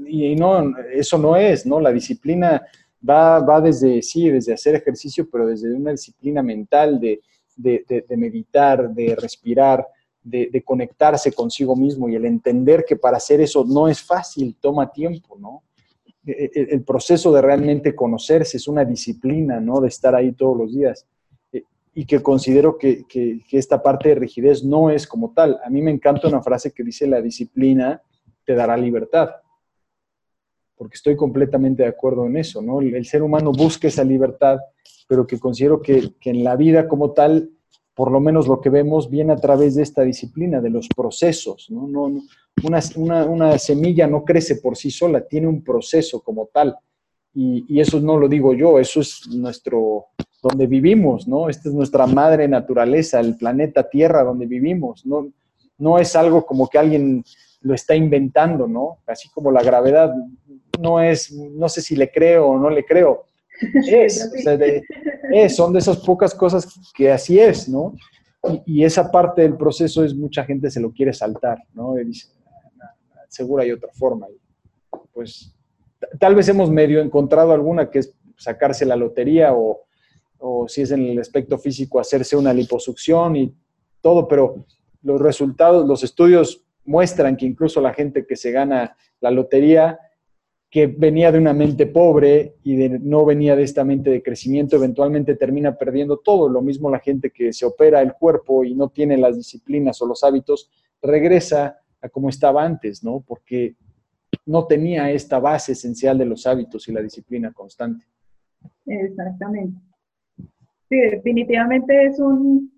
y 0.06 0.34
no, 0.36 0.74
eso 0.94 1.18
no 1.18 1.36
es, 1.36 1.66
¿no? 1.66 1.80
La 1.80 1.92
disciplina 1.92 2.62
va, 3.08 3.60
desde, 3.60 4.02
sí, 4.02 4.28
desde 4.28 4.52
hacer 4.52 4.74
ejercicio, 4.74 5.28
pero 5.30 5.46
desde 5.46 5.72
una 5.72 5.92
disciplina 5.92 6.42
mental 6.42 7.00
de, 7.00 7.20
meditar, 8.16 8.90
de 8.90 9.16
respirar, 9.16 9.86
de, 10.22 10.62
conectarse 10.64 11.32
consigo 11.32 11.76
mismo 11.76 12.08
y 12.08 12.16
el 12.16 12.24
entender 12.24 12.84
que 12.86 12.96
para 12.96 13.16
hacer 13.16 13.40
eso 13.40 13.64
no 13.64 13.88
es 13.88 14.02
fácil, 14.02 14.56
toma 14.60 14.90
tiempo, 14.90 15.36
¿no? 15.38 15.62
E, 16.26 16.50
e, 16.52 16.66
el, 16.74 16.82
proceso 16.82 17.32
de 17.32 17.40
realmente 17.40 17.94
conocerse 17.94 18.56
es 18.56 18.66
una 18.66 18.84
disciplina, 18.84 19.60
¿no? 19.60 19.80
De 19.80 19.88
estar 19.88 20.14
ahí 20.14 20.32
todos 20.32 20.58
los 20.58 20.74
días. 20.74 21.06
E, 21.52 21.62
y 21.94 22.04
que 22.04 22.20
considero 22.20 22.76
que, 22.76 23.04
que, 23.06 23.40
esta 23.52 23.80
parte 23.80 24.08
de 24.08 24.16
rigidez 24.16 24.64
no 24.64 24.90
es 24.90 25.06
como 25.06 25.32
tal. 25.32 25.60
A 25.64 25.70
mí 25.70 25.80
me 25.82 25.92
encanta 25.92 26.26
una 26.26 26.42
frase 26.42 26.72
que 26.72 26.82
dice, 26.82 27.06
la 27.06 27.22
disciplina 27.22 28.02
te 28.44 28.54
dará 28.54 28.76
libertad 28.76 29.30
porque 30.76 30.96
estoy 30.96 31.16
completamente 31.16 31.82
de 31.82 31.88
acuerdo 31.88 32.26
en 32.26 32.36
eso, 32.36 32.60
¿no? 32.60 32.80
El, 32.80 33.04
ser 33.06 33.22
humano 33.22 33.52
busca 33.52 33.88
esa 33.88 34.04
libertad, 34.04 34.58
pero 35.08 35.26
que 35.26 35.38
considero 35.38 35.80
que, 35.80 36.12
en 36.24 36.44
la 36.44 36.56
vida 36.56 36.86
como 36.86 37.12
tal, 37.12 37.50
por 37.94 38.10
lo 38.10 38.20
menos 38.20 38.46
lo 38.46 38.60
que 38.60 38.68
vemos 38.68 39.08
viene 39.08 39.32
a 39.32 39.36
través 39.36 39.74
de 39.74 39.82
esta 39.82 40.02
disciplina, 40.02 40.60
de 40.60 40.70
los 40.70 40.88
procesos, 40.88 41.68
¿no? 41.70 41.88
no, 41.88 42.20
una, 42.62 43.24
una, 43.24 43.58
semilla 43.58 44.06
no 44.06 44.24
crece 44.24 44.56
por 44.56 44.76
sí 44.76 44.90
sola, 44.90 45.26
tiene 45.26 45.46
un 45.46 45.62
proceso 45.64 46.20
como 46.20 46.46
tal. 46.52 46.76
Y, 47.32 47.64
y, 47.68 47.80
eso 47.80 48.00
no 48.00 48.18
lo 48.18 48.28
digo 48.28 48.54
yo, 48.54 48.78
eso 48.78 49.00
es 49.00 49.26
nuestro, 49.28 50.06
donde 50.42 50.66
vivimos, 50.66 51.28
¿no? 51.28 51.50
Esta 51.50 51.68
es 51.68 51.74
nuestra 51.74 52.06
madre 52.06 52.48
naturaleza, 52.48 53.20
el 53.20 53.36
planeta 53.36 53.88
Tierra 53.88 54.24
donde 54.24 54.46
vivimos, 54.46 55.04
¿no? 55.04 55.28
No 55.78 55.98
es 55.98 56.16
algo 56.16 56.46
como 56.46 56.68
que 56.68 56.78
alguien 56.78 57.24
lo 57.60 57.74
está 57.74 57.94
inventando, 57.94 58.66
¿no? 58.66 58.98
Así 59.06 59.28
como 59.30 59.50
la 59.50 59.62
gravedad 59.62 60.12
no 60.80 61.00
es, 61.00 61.32
no 61.32 61.68
sé 61.68 61.80
si 61.80 61.96
le 61.96 62.10
creo 62.10 62.46
o 62.48 62.58
no 62.58 62.70
le 62.70 62.84
creo. 62.84 63.24
Es, 65.32 65.56
son 65.56 65.72
de 65.72 65.78
esas 65.78 65.96
pocas 65.98 66.34
cosas 66.34 66.68
que 66.94 67.10
así 67.10 67.40
es, 67.40 67.68
¿no? 67.68 67.94
Y, 68.64 68.84
esa 68.84 69.10
parte 69.10 69.42
del 69.42 69.56
proceso 69.56 70.04
es 70.04 70.14
mucha 70.14 70.44
gente 70.44 70.70
se 70.70 70.78
lo 70.78 70.92
quiere 70.92 71.12
saltar, 71.12 71.58
¿no? 71.74 71.98
Y 71.98 72.04
dice, 72.04 72.28
seguro 73.28 73.62
hay 73.62 73.72
otra 73.72 73.90
forma. 73.92 74.26
pues 75.12 75.52
tal 76.20 76.34
vez 76.34 76.48
hemos 76.48 76.70
medio 76.70 77.00
encontrado 77.00 77.52
alguna 77.52 77.90
que 77.90 78.00
es 78.00 78.14
sacarse 78.36 78.84
la 78.84 78.94
lotería 78.94 79.54
o, 79.54 79.86
o 80.38 80.68
si 80.68 80.82
es 80.82 80.90
en 80.90 81.06
el 81.06 81.18
aspecto 81.18 81.58
físico 81.58 81.98
hacerse 81.98 82.36
una 82.36 82.52
liposucción 82.52 83.36
y 83.36 83.54
todo, 84.00 84.28
pero 84.28 84.66
los 85.02 85.20
resultados, 85.20 85.86
los 85.86 86.04
estudios 86.04 86.65
muestran 86.86 87.36
que 87.36 87.46
incluso 87.46 87.80
la 87.80 87.92
gente 87.92 88.26
que 88.26 88.36
se 88.36 88.50
gana 88.52 88.96
la 89.20 89.30
lotería 89.30 89.98
que 90.70 90.88
venía 90.88 91.30
de 91.32 91.38
una 91.38 91.52
mente 91.52 91.86
pobre 91.86 92.56
y 92.62 92.76
de, 92.76 92.98
no 92.98 93.24
venía 93.24 93.56
de 93.56 93.62
esta 93.62 93.84
mente 93.84 94.10
de 94.10 94.22
crecimiento, 94.22 94.76
eventualmente 94.76 95.36
termina 95.36 95.76
perdiendo 95.76 96.18
todo. 96.18 96.48
Lo 96.48 96.60
mismo 96.60 96.90
la 96.90 96.98
gente 96.98 97.30
que 97.30 97.52
se 97.52 97.64
opera 97.64 98.02
el 98.02 98.14
cuerpo 98.14 98.64
y 98.64 98.74
no 98.74 98.88
tiene 98.88 99.16
las 99.16 99.36
disciplinas 99.36 100.02
o 100.02 100.06
los 100.06 100.24
hábitos, 100.24 100.70
regresa 101.00 101.78
a 102.02 102.08
como 102.08 102.28
estaba 102.28 102.64
antes, 102.64 103.02
¿no? 103.04 103.24
Porque 103.26 103.76
no 104.44 104.66
tenía 104.66 105.10
esta 105.10 105.38
base 105.38 105.72
esencial 105.72 106.18
de 106.18 106.26
los 106.26 106.46
hábitos 106.46 106.86
y 106.88 106.92
la 106.92 107.00
disciplina 107.00 107.52
constante. 107.52 108.04
Exactamente. 108.84 109.80
Sí, 110.88 110.96
definitivamente 110.96 112.06
es 112.06 112.18
un, 112.18 112.72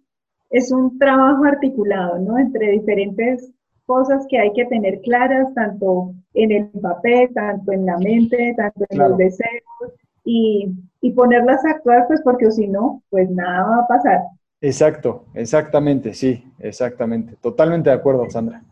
es 0.50 0.70
un 0.72 0.98
trabajo 0.98 1.44
articulado, 1.44 2.18
¿no? 2.18 2.38
Entre 2.38 2.70
diferentes 2.70 3.52
cosas 3.88 4.26
que 4.28 4.38
hay 4.38 4.52
que 4.52 4.66
tener 4.66 5.00
claras, 5.00 5.52
tanto 5.54 6.12
en 6.34 6.52
el 6.52 6.66
papel, 6.68 7.30
tanto 7.32 7.72
en 7.72 7.86
la 7.86 7.96
mente, 7.96 8.54
tanto 8.54 8.84
en 8.90 8.98
los 8.98 9.16
deseos, 9.16 9.94
y, 10.24 10.68
y, 11.00 11.12
ponerlas 11.12 11.64
a 11.64 11.70
actuar, 11.70 12.06
pues 12.06 12.20
porque 12.20 12.50
si 12.50 12.68
no, 12.68 13.02
pues 13.08 13.30
nada 13.30 13.66
va 13.66 13.76
a 13.78 13.86
pasar. 13.86 14.20
Exacto, 14.60 15.24
exactamente, 15.32 16.12
sí, 16.12 16.44
exactamente. 16.58 17.36
Totalmente 17.40 17.88
de 17.88 17.96
acuerdo, 17.96 18.28
Sandra. 18.28 18.62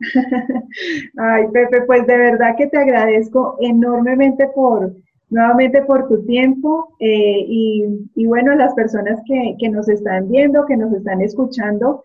Ay, 1.16 1.46
Pepe, 1.50 1.82
pues 1.86 2.06
de 2.06 2.18
verdad 2.18 2.54
que 2.58 2.66
te 2.66 2.76
agradezco 2.76 3.56
enormemente 3.60 4.48
por, 4.48 4.92
nuevamente 5.30 5.80
por 5.80 6.08
tu 6.08 6.26
tiempo 6.26 6.94
eh, 7.00 7.42
y, 7.48 8.10
y, 8.14 8.26
bueno, 8.26 8.54
las 8.54 8.74
personas 8.74 9.18
que, 9.26 9.56
que 9.58 9.70
nos 9.70 9.88
están 9.88 10.28
viendo, 10.28 10.66
que 10.66 10.76
nos 10.76 10.92
están 10.92 11.22
escuchando, 11.22 12.04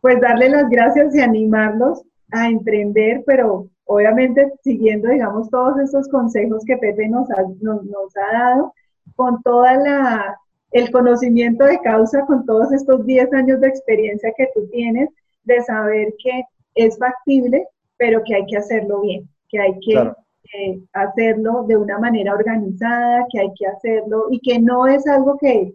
pues 0.00 0.20
darle 0.20 0.48
las 0.50 0.68
gracias 0.68 1.14
y 1.14 1.20
animarlos 1.20 2.02
a 2.32 2.48
emprender, 2.48 3.22
pero 3.26 3.68
obviamente 3.84 4.52
siguiendo, 4.62 5.08
digamos, 5.08 5.48
todos 5.50 5.78
esos 5.78 6.08
consejos 6.08 6.64
que 6.64 6.76
Pepe 6.76 7.08
nos 7.08 7.30
ha, 7.30 7.42
nos, 7.60 8.16
ha 8.16 8.32
dado, 8.32 8.74
con 9.14 9.42
toda 9.42 9.76
la 9.76 10.36
el 10.72 10.90
conocimiento 10.90 11.64
de 11.64 11.78
causa, 11.80 12.26
con 12.26 12.44
todos 12.44 12.72
estos 12.72 13.06
10 13.06 13.32
años 13.32 13.60
de 13.60 13.68
experiencia 13.68 14.32
que 14.36 14.48
tú 14.54 14.66
tienes, 14.70 15.08
de 15.44 15.62
saber 15.62 16.12
que 16.22 16.42
es 16.74 16.98
factible, 16.98 17.66
pero 17.96 18.22
que 18.24 18.34
hay 18.34 18.46
que 18.46 18.58
hacerlo 18.58 19.00
bien, 19.00 19.28
que 19.48 19.60
hay 19.60 19.78
que 19.80 19.94
eh, 19.94 20.80
hacerlo 20.92 21.64
de 21.66 21.76
una 21.76 21.98
manera 21.98 22.34
organizada, 22.34 23.26
que 23.30 23.40
hay 23.40 23.52
que 23.56 23.66
hacerlo 23.66 24.26
y 24.30 24.40
que 24.40 24.58
no 24.58 24.86
es 24.86 25.06
algo 25.06 25.38
que, 25.38 25.72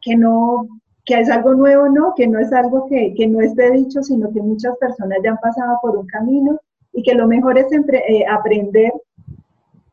que 0.00 0.14
no 0.14 0.68
que 1.04 1.20
es 1.20 1.30
algo 1.30 1.54
nuevo, 1.54 1.88
no, 1.88 2.14
que 2.14 2.26
no 2.26 2.38
es 2.38 2.52
algo 2.52 2.86
que, 2.86 3.14
que, 3.14 3.26
no 3.26 3.40
esté 3.40 3.70
dicho, 3.72 4.02
sino 4.02 4.32
que 4.32 4.40
muchas 4.40 4.76
personas 4.78 5.18
ya 5.22 5.32
han 5.32 5.38
pasado 5.38 5.78
por 5.82 5.96
un 5.96 6.06
camino 6.06 6.58
y 6.92 7.02
que 7.02 7.14
lo 7.14 7.26
mejor 7.26 7.58
es 7.58 7.66
eh, 7.72 8.24
aprender 8.26 8.92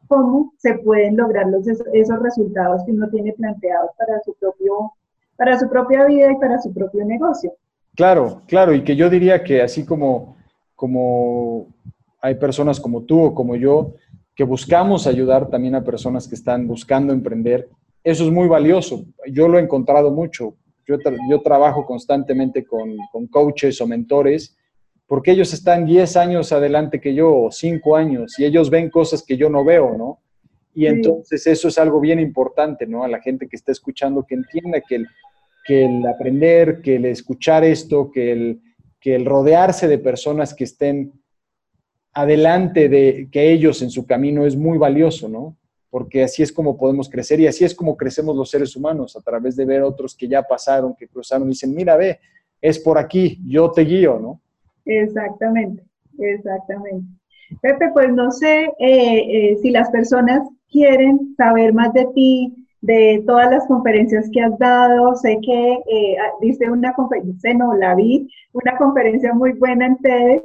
cómo 0.07 0.53
se 0.57 0.75
pueden 0.75 1.17
lograr 1.17 1.47
los, 1.47 1.67
esos 1.67 2.19
resultados 2.21 2.83
que 2.85 2.91
uno 2.91 3.09
tiene 3.09 3.33
planteados 3.33 3.91
para 3.97 4.21
su, 4.23 4.33
propio, 4.35 4.93
para 5.35 5.59
su 5.59 5.69
propia 5.69 6.05
vida 6.05 6.31
y 6.31 6.35
para 6.35 6.61
su 6.61 6.73
propio 6.73 7.03
negocio. 7.05 7.53
Claro, 7.95 8.41
claro, 8.47 8.73
y 8.73 8.83
que 8.83 8.95
yo 8.95 9.09
diría 9.09 9.43
que 9.43 9.61
así 9.61 9.85
como, 9.85 10.37
como 10.75 11.67
hay 12.21 12.35
personas 12.35 12.79
como 12.79 13.03
tú 13.03 13.21
o 13.21 13.35
como 13.35 13.55
yo, 13.55 13.95
que 14.35 14.43
buscamos 14.43 15.07
ayudar 15.07 15.49
también 15.49 15.75
a 15.75 15.83
personas 15.83 16.27
que 16.27 16.35
están 16.35 16.67
buscando 16.67 17.11
emprender, 17.11 17.69
eso 18.03 18.23
es 18.23 18.31
muy 18.31 18.47
valioso. 18.47 19.03
Yo 19.29 19.47
lo 19.47 19.59
he 19.59 19.61
encontrado 19.61 20.11
mucho. 20.11 20.55
Yo, 20.87 20.97
yo 21.29 21.41
trabajo 21.41 21.85
constantemente 21.85 22.65
con, 22.65 22.97
con, 23.11 23.27
coaches 23.27 23.79
o 23.81 23.87
mentores 23.87 24.57
porque 25.11 25.31
ellos 25.31 25.53
están 25.53 25.85
10 25.85 26.15
años 26.15 26.51
adelante 26.53 27.01
que 27.01 27.13
yo, 27.13 27.35
o 27.35 27.51
5 27.51 27.95
años, 27.97 28.39
y 28.39 28.45
ellos 28.45 28.69
ven 28.69 28.89
cosas 28.89 29.21
que 29.21 29.35
yo 29.35 29.49
no 29.49 29.65
veo, 29.65 29.97
¿no? 29.97 30.19
Y 30.73 30.85
entonces 30.85 31.45
eso 31.47 31.67
es 31.67 31.77
algo 31.77 31.99
bien 31.99 32.17
importante, 32.19 32.87
¿no? 32.87 33.03
A 33.03 33.09
la 33.09 33.19
gente 33.19 33.49
que 33.49 33.57
está 33.57 33.73
escuchando, 33.73 34.25
que 34.25 34.35
entienda 34.35 34.79
que 34.79 34.95
el, 34.95 35.07
que 35.65 35.83
el 35.83 36.07
aprender, 36.07 36.81
que 36.81 36.95
el 36.95 37.05
escuchar 37.05 37.65
esto, 37.65 38.09
que 38.09 38.31
el, 38.31 38.61
que 39.01 39.15
el 39.15 39.25
rodearse 39.25 39.89
de 39.89 39.97
personas 39.97 40.53
que 40.53 40.63
estén 40.63 41.11
adelante 42.13 42.87
de 42.87 43.27
que 43.31 43.51
ellos 43.51 43.81
en 43.81 43.89
su 43.89 44.05
camino 44.05 44.45
es 44.45 44.55
muy 44.55 44.77
valioso, 44.77 45.27
¿no? 45.27 45.57
Porque 45.91 46.23
así 46.23 46.41
es 46.41 46.51
como 46.51 46.75
podemos 46.75 47.07
crecer 47.07 47.39
y 47.39 47.47
así 47.47 47.63
es 47.63 47.75
como 47.75 47.95
crecemos 47.95 48.35
los 48.35 48.49
seres 48.49 48.75
humanos, 48.75 49.15
a 49.15 49.21
través 49.21 49.55
de 49.55 49.65
ver 49.65 49.83
otros 49.83 50.15
que 50.15 50.27
ya 50.27 50.41
pasaron, 50.41 50.95
que 50.95 51.07
cruzaron 51.07 51.47
y 51.47 51.51
dicen, 51.51 51.75
mira, 51.75 51.95
ve, 51.97 52.19
es 52.59 52.79
por 52.79 52.97
aquí, 52.97 53.39
yo 53.45 53.69
te 53.71 53.81
guío, 53.81 54.17
¿no? 54.19 54.41
Exactamente, 54.85 55.83
exactamente. 56.17 57.05
Pepe, 57.61 57.91
pues 57.93 58.11
no 58.11 58.31
sé 58.31 58.63
eh, 58.63 58.71
eh, 58.79 59.57
si 59.61 59.69
las 59.69 59.91
personas 59.91 60.47
quieren 60.71 61.35
saber 61.35 61.73
más 61.73 61.93
de 61.93 62.07
ti, 62.15 62.61
de 62.81 63.23
todas 63.27 63.49
las 63.49 63.65
conferencias 63.67 64.29
que 64.31 64.41
has 64.41 64.57
dado. 64.57 65.15
Sé 65.15 65.39
que 65.41 65.73
eh, 65.73 66.17
diste 66.41 66.69
una 66.69 66.93
conferencia, 66.93 67.53
no, 67.53 67.73
la 67.75 67.95
vi, 67.95 68.27
una 68.53 68.75
conferencia 68.77 69.33
muy 69.33 69.53
buena 69.53 69.85
en 69.85 69.97
TEDx. 69.97 70.43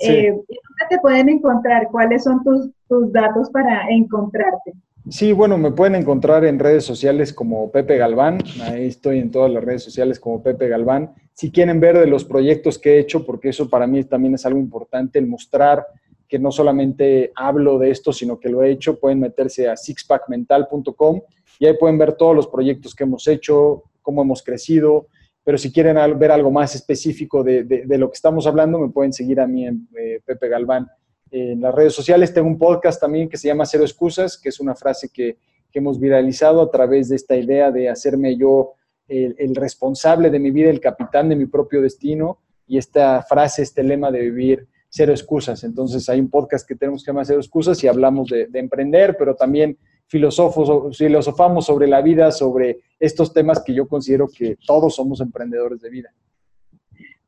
Eh, 0.00 0.30
¿Dónde 0.30 0.86
te 0.90 0.98
pueden 0.98 1.28
encontrar? 1.28 1.88
¿Cuáles 1.90 2.24
son 2.24 2.42
tus, 2.44 2.70
tus 2.88 3.12
datos 3.12 3.48
para 3.50 3.88
encontrarte? 3.88 4.72
Sí, 5.08 5.32
bueno, 5.32 5.56
me 5.56 5.70
pueden 5.70 5.94
encontrar 5.94 6.44
en 6.44 6.58
redes 6.58 6.84
sociales 6.84 7.32
como 7.32 7.70
Pepe 7.70 7.96
Galván. 7.96 8.38
Ahí 8.62 8.86
estoy 8.86 9.20
en 9.20 9.30
todas 9.30 9.52
las 9.52 9.62
redes 9.62 9.84
sociales 9.84 10.18
como 10.18 10.42
Pepe 10.42 10.66
Galván. 10.68 11.14
Si 11.32 11.52
quieren 11.52 11.78
ver 11.78 11.96
de 11.96 12.08
los 12.08 12.24
proyectos 12.24 12.76
que 12.76 12.94
he 12.94 12.98
hecho, 12.98 13.24
porque 13.24 13.50
eso 13.50 13.70
para 13.70 13.86
mí 13.86 14.02
también 14.02 14.34
es 14.34 14.44
algo 14.46 14.58
importante, 14.58 15.20
el 15.20 15.28
mostrar 15.28 15.86
que 16.28 16.40
no 16.40 16.50
solamente 16.50 17.30
hablo 17.36 17.78
de 17.78 17.90
esto, 17.90 18.12
sino 18.12 18.40
que 18.40 18.48
lo 18.48 18.64
he 18.64 18.70
hecho, 18.72 18.98
pueden 18.98 19.20
meterse 19.20 19.68
a 19.68 19.76
sixpackmental.com 19.76 21.20
y 21.60 21.66
ahí 21.66 21.76
pueden 21.78 21.98
ver 21.98 22.14
todos 22.14 22.34
los 22.34 22.48
proyectos 22.48 22.92
que 22.92 23.04
hemos 23.04 23.28
hecho, 23.28 23.84
cómo 24.02 24.22
hemos 24.22 24.42
crecido, 24.42 25.06
pero 25.44 25.56
si 25.56 25.72
quieren 25.72 25.96
ver 26.18 26.32
algo 26.32 26.50
más 26.50 26.74
específico 26.74 27.44
de, 27.44 27.84
lo 27.86 28.10
que 28.10 28.16
estamos 28.16 28.44
hablando, 28.48 28.80
me 28.80 28.88
pueden 28.88 29.12
seguir 29.12 29.38
a 29.38 29.46
mí 29.46 29.66
en 29.66 29.86
eh, 29.96 30.20
Pepe 30.24 30.48
Galván 30.48 30.88
en 31.30 31.60
las 31.60 31.74
redes 31.74 31.94
sociales. 31.94 32.32
Tengo 32.32 32.48
un 32.48 32.58
podcast 32.58 33.00
también 33.00 33.28
que 33.28 33.36
se 33.36 33.48
llama 33.48 33.66
Cero 33.66 33.84
Excusas, 33.84 34.38
que 34.38 34.48
es 34.48 34.60
una 34.60 34.74
frase 34.74 35.08
que, 35.12 35.38
hemos 35.72 36.00
viralizado 36.00 36.62
a 36.62 36.70
través 36.70 37.10
de 37.10 37.16
esta 37.16 37.36
idea 37.36 37.70
de 37.70 37.90
hacerme 37.90 38.34
yo 38.38 38.72
el, 39.08 39.36
el, 39.38 39.54
responsable 39.54 40.30
de 40.30 40.38
mi 40.38 40.50
vida, 40.50 40.70
el 40.70 40.80
capitán 40.80 41.28
de 41.28 41.36
mi 41.36 41.44
propio 41.44 41.82
destino, 41.82 42.38
y 42.66 42.78
esta 42.78 43.22
frase, 43.22 43.60
este 43.60 43.82
lema 43.82 44.10
de 44.10 44.20
vivir 44.20 44.66
cero 44.88 45.12
excusas. 45.12 45.64
Entonces 45.64 46.08
hay 46.08 46.18
un 46.18 46.30
podcast 46.30 46.66
que 46.66 46.76
tenemos 46.76 47.04
que 47.04 47.10
llamar 47.10 47.26
Cero 47.26 47.40
Excusas 47.40 47.84
y 47.84 47.88
hablamos 47.88 48.30
de, 48.30 48.46
de 48.46 48.58
emprender, 48.58 49.16
pero 49.18 49.34
también 49.34 49.76
filosofos, 50.06 50.96
filosofamos 50.96 51.66
sobre 51.66 51.86
la 51.86 52.00
vida, 52.00 52.30
sobre 52.30 52.80
estos 52.98 53.32
temas 53.32 53.62
que 53.62 53.74
yo 53.74 53.86
considero 53.86 54.28
que 54.28 54.56
todos 54.66 54.94
somos 54.94 55.20
emprendedores 55.20 55.80
de 55.80 55.90
vida. 55.90 56.14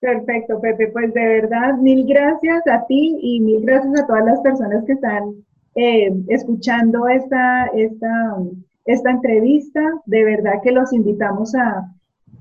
Perfecto, 0.00 0.60
Pepe. 0.60 0.88
Pues 0.88 1.12
de 1.12 1.26
verdad, 1.26 1.76
mil 1.78 2.06
gracias 2.06 2.66
a 2.66 2.86
ti 2.86 3.18
y 3.20 3.40
mil 3.40 3.64
gracias 3.64 4.00
a 4.00 4.06
todas 4.06 4.24
las 4.24 4.40
personas 4.40 4.84
que 4.84 4.92
están 4.92 5.34
eh, 5.74 6.12
escuchando 6.28 7.08
esta, 7.08 7.66
esta, 7.74 8.36
esta 8.84 9.10
entrevista. 9.10 9.80
De 10.06 10.24
verdad 10.24 10.60
que 10.62 10.72
los 10.72 10.92
invitamos 10.92 11.54
a, 11.54 11.92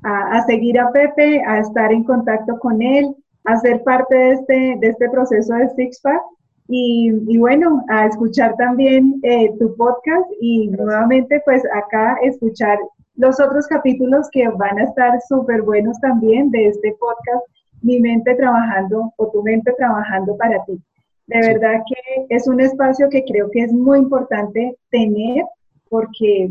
a, 0.03 0.43
seguir 0.45 0.79
a 0.79 0.91
Pepe, 0.91 1.41
a 1.45 1.59
estar 1.59 1.91
en 1.91 2.03
contacto 2.03 2.59
con 2.59 2.81
él, 2.81 3.15
a 3.45 3.57
ser 3.57 3.83
parte 3.83 4.15
de 4.15 4.31
este, 4.31 4.77
de 4.79 4.87
este 4.89 5.09
proceso 5.09 5.53
de 5.55 5.69
Sixpack 5.69 6.21
y, 6.69 7.37
bueno, 7.37 7.83
a 7.89 8.07
escuchar 8.07 8.55
también 8.57 9.19
eh, 9.23 9.53
tu 9.57 9.75
podcast 9.77 10.29
y 10.41 10.67
nuevamente 10.67 11.41
pues 11.45 11.63
acá 11.73 12.17
escuchar 12.23 12.77
los 13.17 13.39
otros 13.39 13.67
capítulos 13.67 14.27
que 14.31 14.47
van 14.47 14.79
a 14.79 14.83
estar 14.83 15.19
súper 15.27 15.61
buenos 15.61 15.99
también 15.99 16.49
de 16.51 16.67
este 16.67 16.95
podcast, 16.99 17.45
Mi 17.81 17.99
mente 17.99 18.33
trabajando 18.35 19.13
o 19.17 19.27
tu 19.31 19.43
mente 19.43 19.71
trabajando 19.77 20.35
para 20.37 20.63
ti. 20.65 20.81
De 21.27 21.39
verdad 21.39 21.81
que 21.87 22.25
es 22.35 22.47
un 22.47 22.59
espacio 22.59 23.09
que 23.09 23.23
creo 23.25 23.51
que 23.51 23.63
es 23.63 23.73
muy 23.73 23.99
importante 23.99 24.75
tener 24.89 25.43
porque 25.89 26.49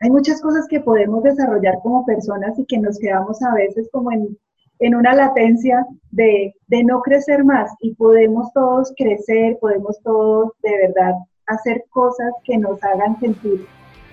hay 0.00 0.10
muchas 0.10 0.42
cosas 0.42 0.66
que 0.68 0.80
podemos 0.80 1.22
desarrollar 1.22 1.78
como 1.82 2.04
personas 2.04 2.58
y 2.58 2.66
que 2.66 2.78
nos 2.78 2.98
quedamos 2.98 3.42
a 3.42 3.54
veces 3.54 3.88
como 3.92 4.12
en 4.12 4.36
en 4.78 4.94
una 4.94 5.14
latencia 5.14 5.86
de, 6.10 6.54
no 6.84 7.00
crecer 7.00 7.44
más 7.44 7.70
y 7.80 7.94
podemos 7.94 8.52
todos 8.52 8.92
crecer, 8.96 9.58
podemos 9.60 9.98
todos 10.02 10.50
de 10.62 10.76
verdad 10.76 11.14
hacer 11.46 11.84
cosas 11.90 12.32
que 12.44 12.58
nos 12.58 12.82
hagan 12.82 13.18
sentir 13.20 13.66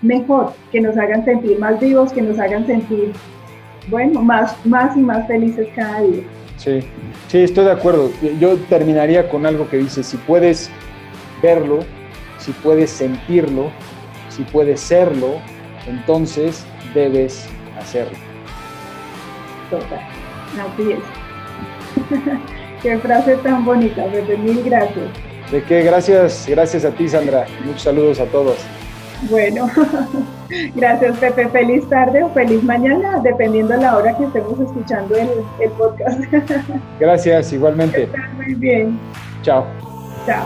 mejor, 0.03 0.53
que 0.71 0.81
nos 0.81 0.95
hagan 0.97 1.25
sentir 1.25 1.57
más 1.57 1.79
vivos, 1.79 2.13
que 2.13 2.21
nos 2.21 2.37
hagan 2.37 2.67
sentir, 2.67 3.11
bueno, 3.89 4.21
más, 4.21 4.55
más 4.65 4.95
y 4.95 4.99
más 4.99 5.25
felices 5.27 5.67
cada 5.75 6.01
día. 6.01 6.23
Sí, 6.57 6.79
sí, 7.27 7.39
estoy 7.39 7.65
de 7.65 7.71
acuerdo. 7.71 8.11
Yo 8.39 8.57
terminaría 8.69 9.27
con 9.29 9.45
algo 9.45 9.67
que 9.69 9.77
dice, 9.77 10.03
si 10.03 10.17
puedes 10.17 10.69
verlo, 11.41 11.79
si 12.37 12.51
puedes 12.51 12.91
sentirlo, 12.91 13.71
si 14.29 14.43
puedes 14.43 14.79
serlo, 14.79 15.39
entonces 15.87 16.65
debes 16.93 17.47
hacerlo. 17.79 18.17
Total. 19.69 19.99
Así 20.59 20.91
es. 20.91 20.99
qué 22.83 22.97
frase 22.99 23.37
tan 23.37 23.65
bonita, 23.65 24.05
Pepe. 24.05 24.37
Mil 24.37 24.63
gracias. 24.63 25.05
¿De 25.51 25.63
qué? 25.63 25.83
Gracias, 25.83 26.45
gracias 26.47 26.85
a 26.85 26.91
ti, 26.91 27.07
Sandra. 27.07 27.45
Muchos 27.65 27.83
saludos 27.83 28.19
a 28.19 28.25
todos. 28.25 28.57
Bueno, 29.29 29.69
gracias, 30.75 31.17
Pepe. 31.17 31.47
Feliz 31.49 31.87
tarde 31.89 32.23
o 32.23 32.29
feliz 32.29 32.63
mañana, 32.63 33.19
dependiendo 33.23 33.73
de 33.73 33.81
la 33.81 33.97
hora 33.97 34.17
que 34.17 34.25
estemos 34.25 34.59
escuchando 34.59 35.15
el, 35.15 35.29
el 35.59 35.71
podcast. 35.71 36.19
gracias, 36.99 37.53
igualmente. 37.53 38.09
muy 38.35 38.53
bien. 38.55 38.99
Chao. 39.41 39.65
Chao. 40.25 40.45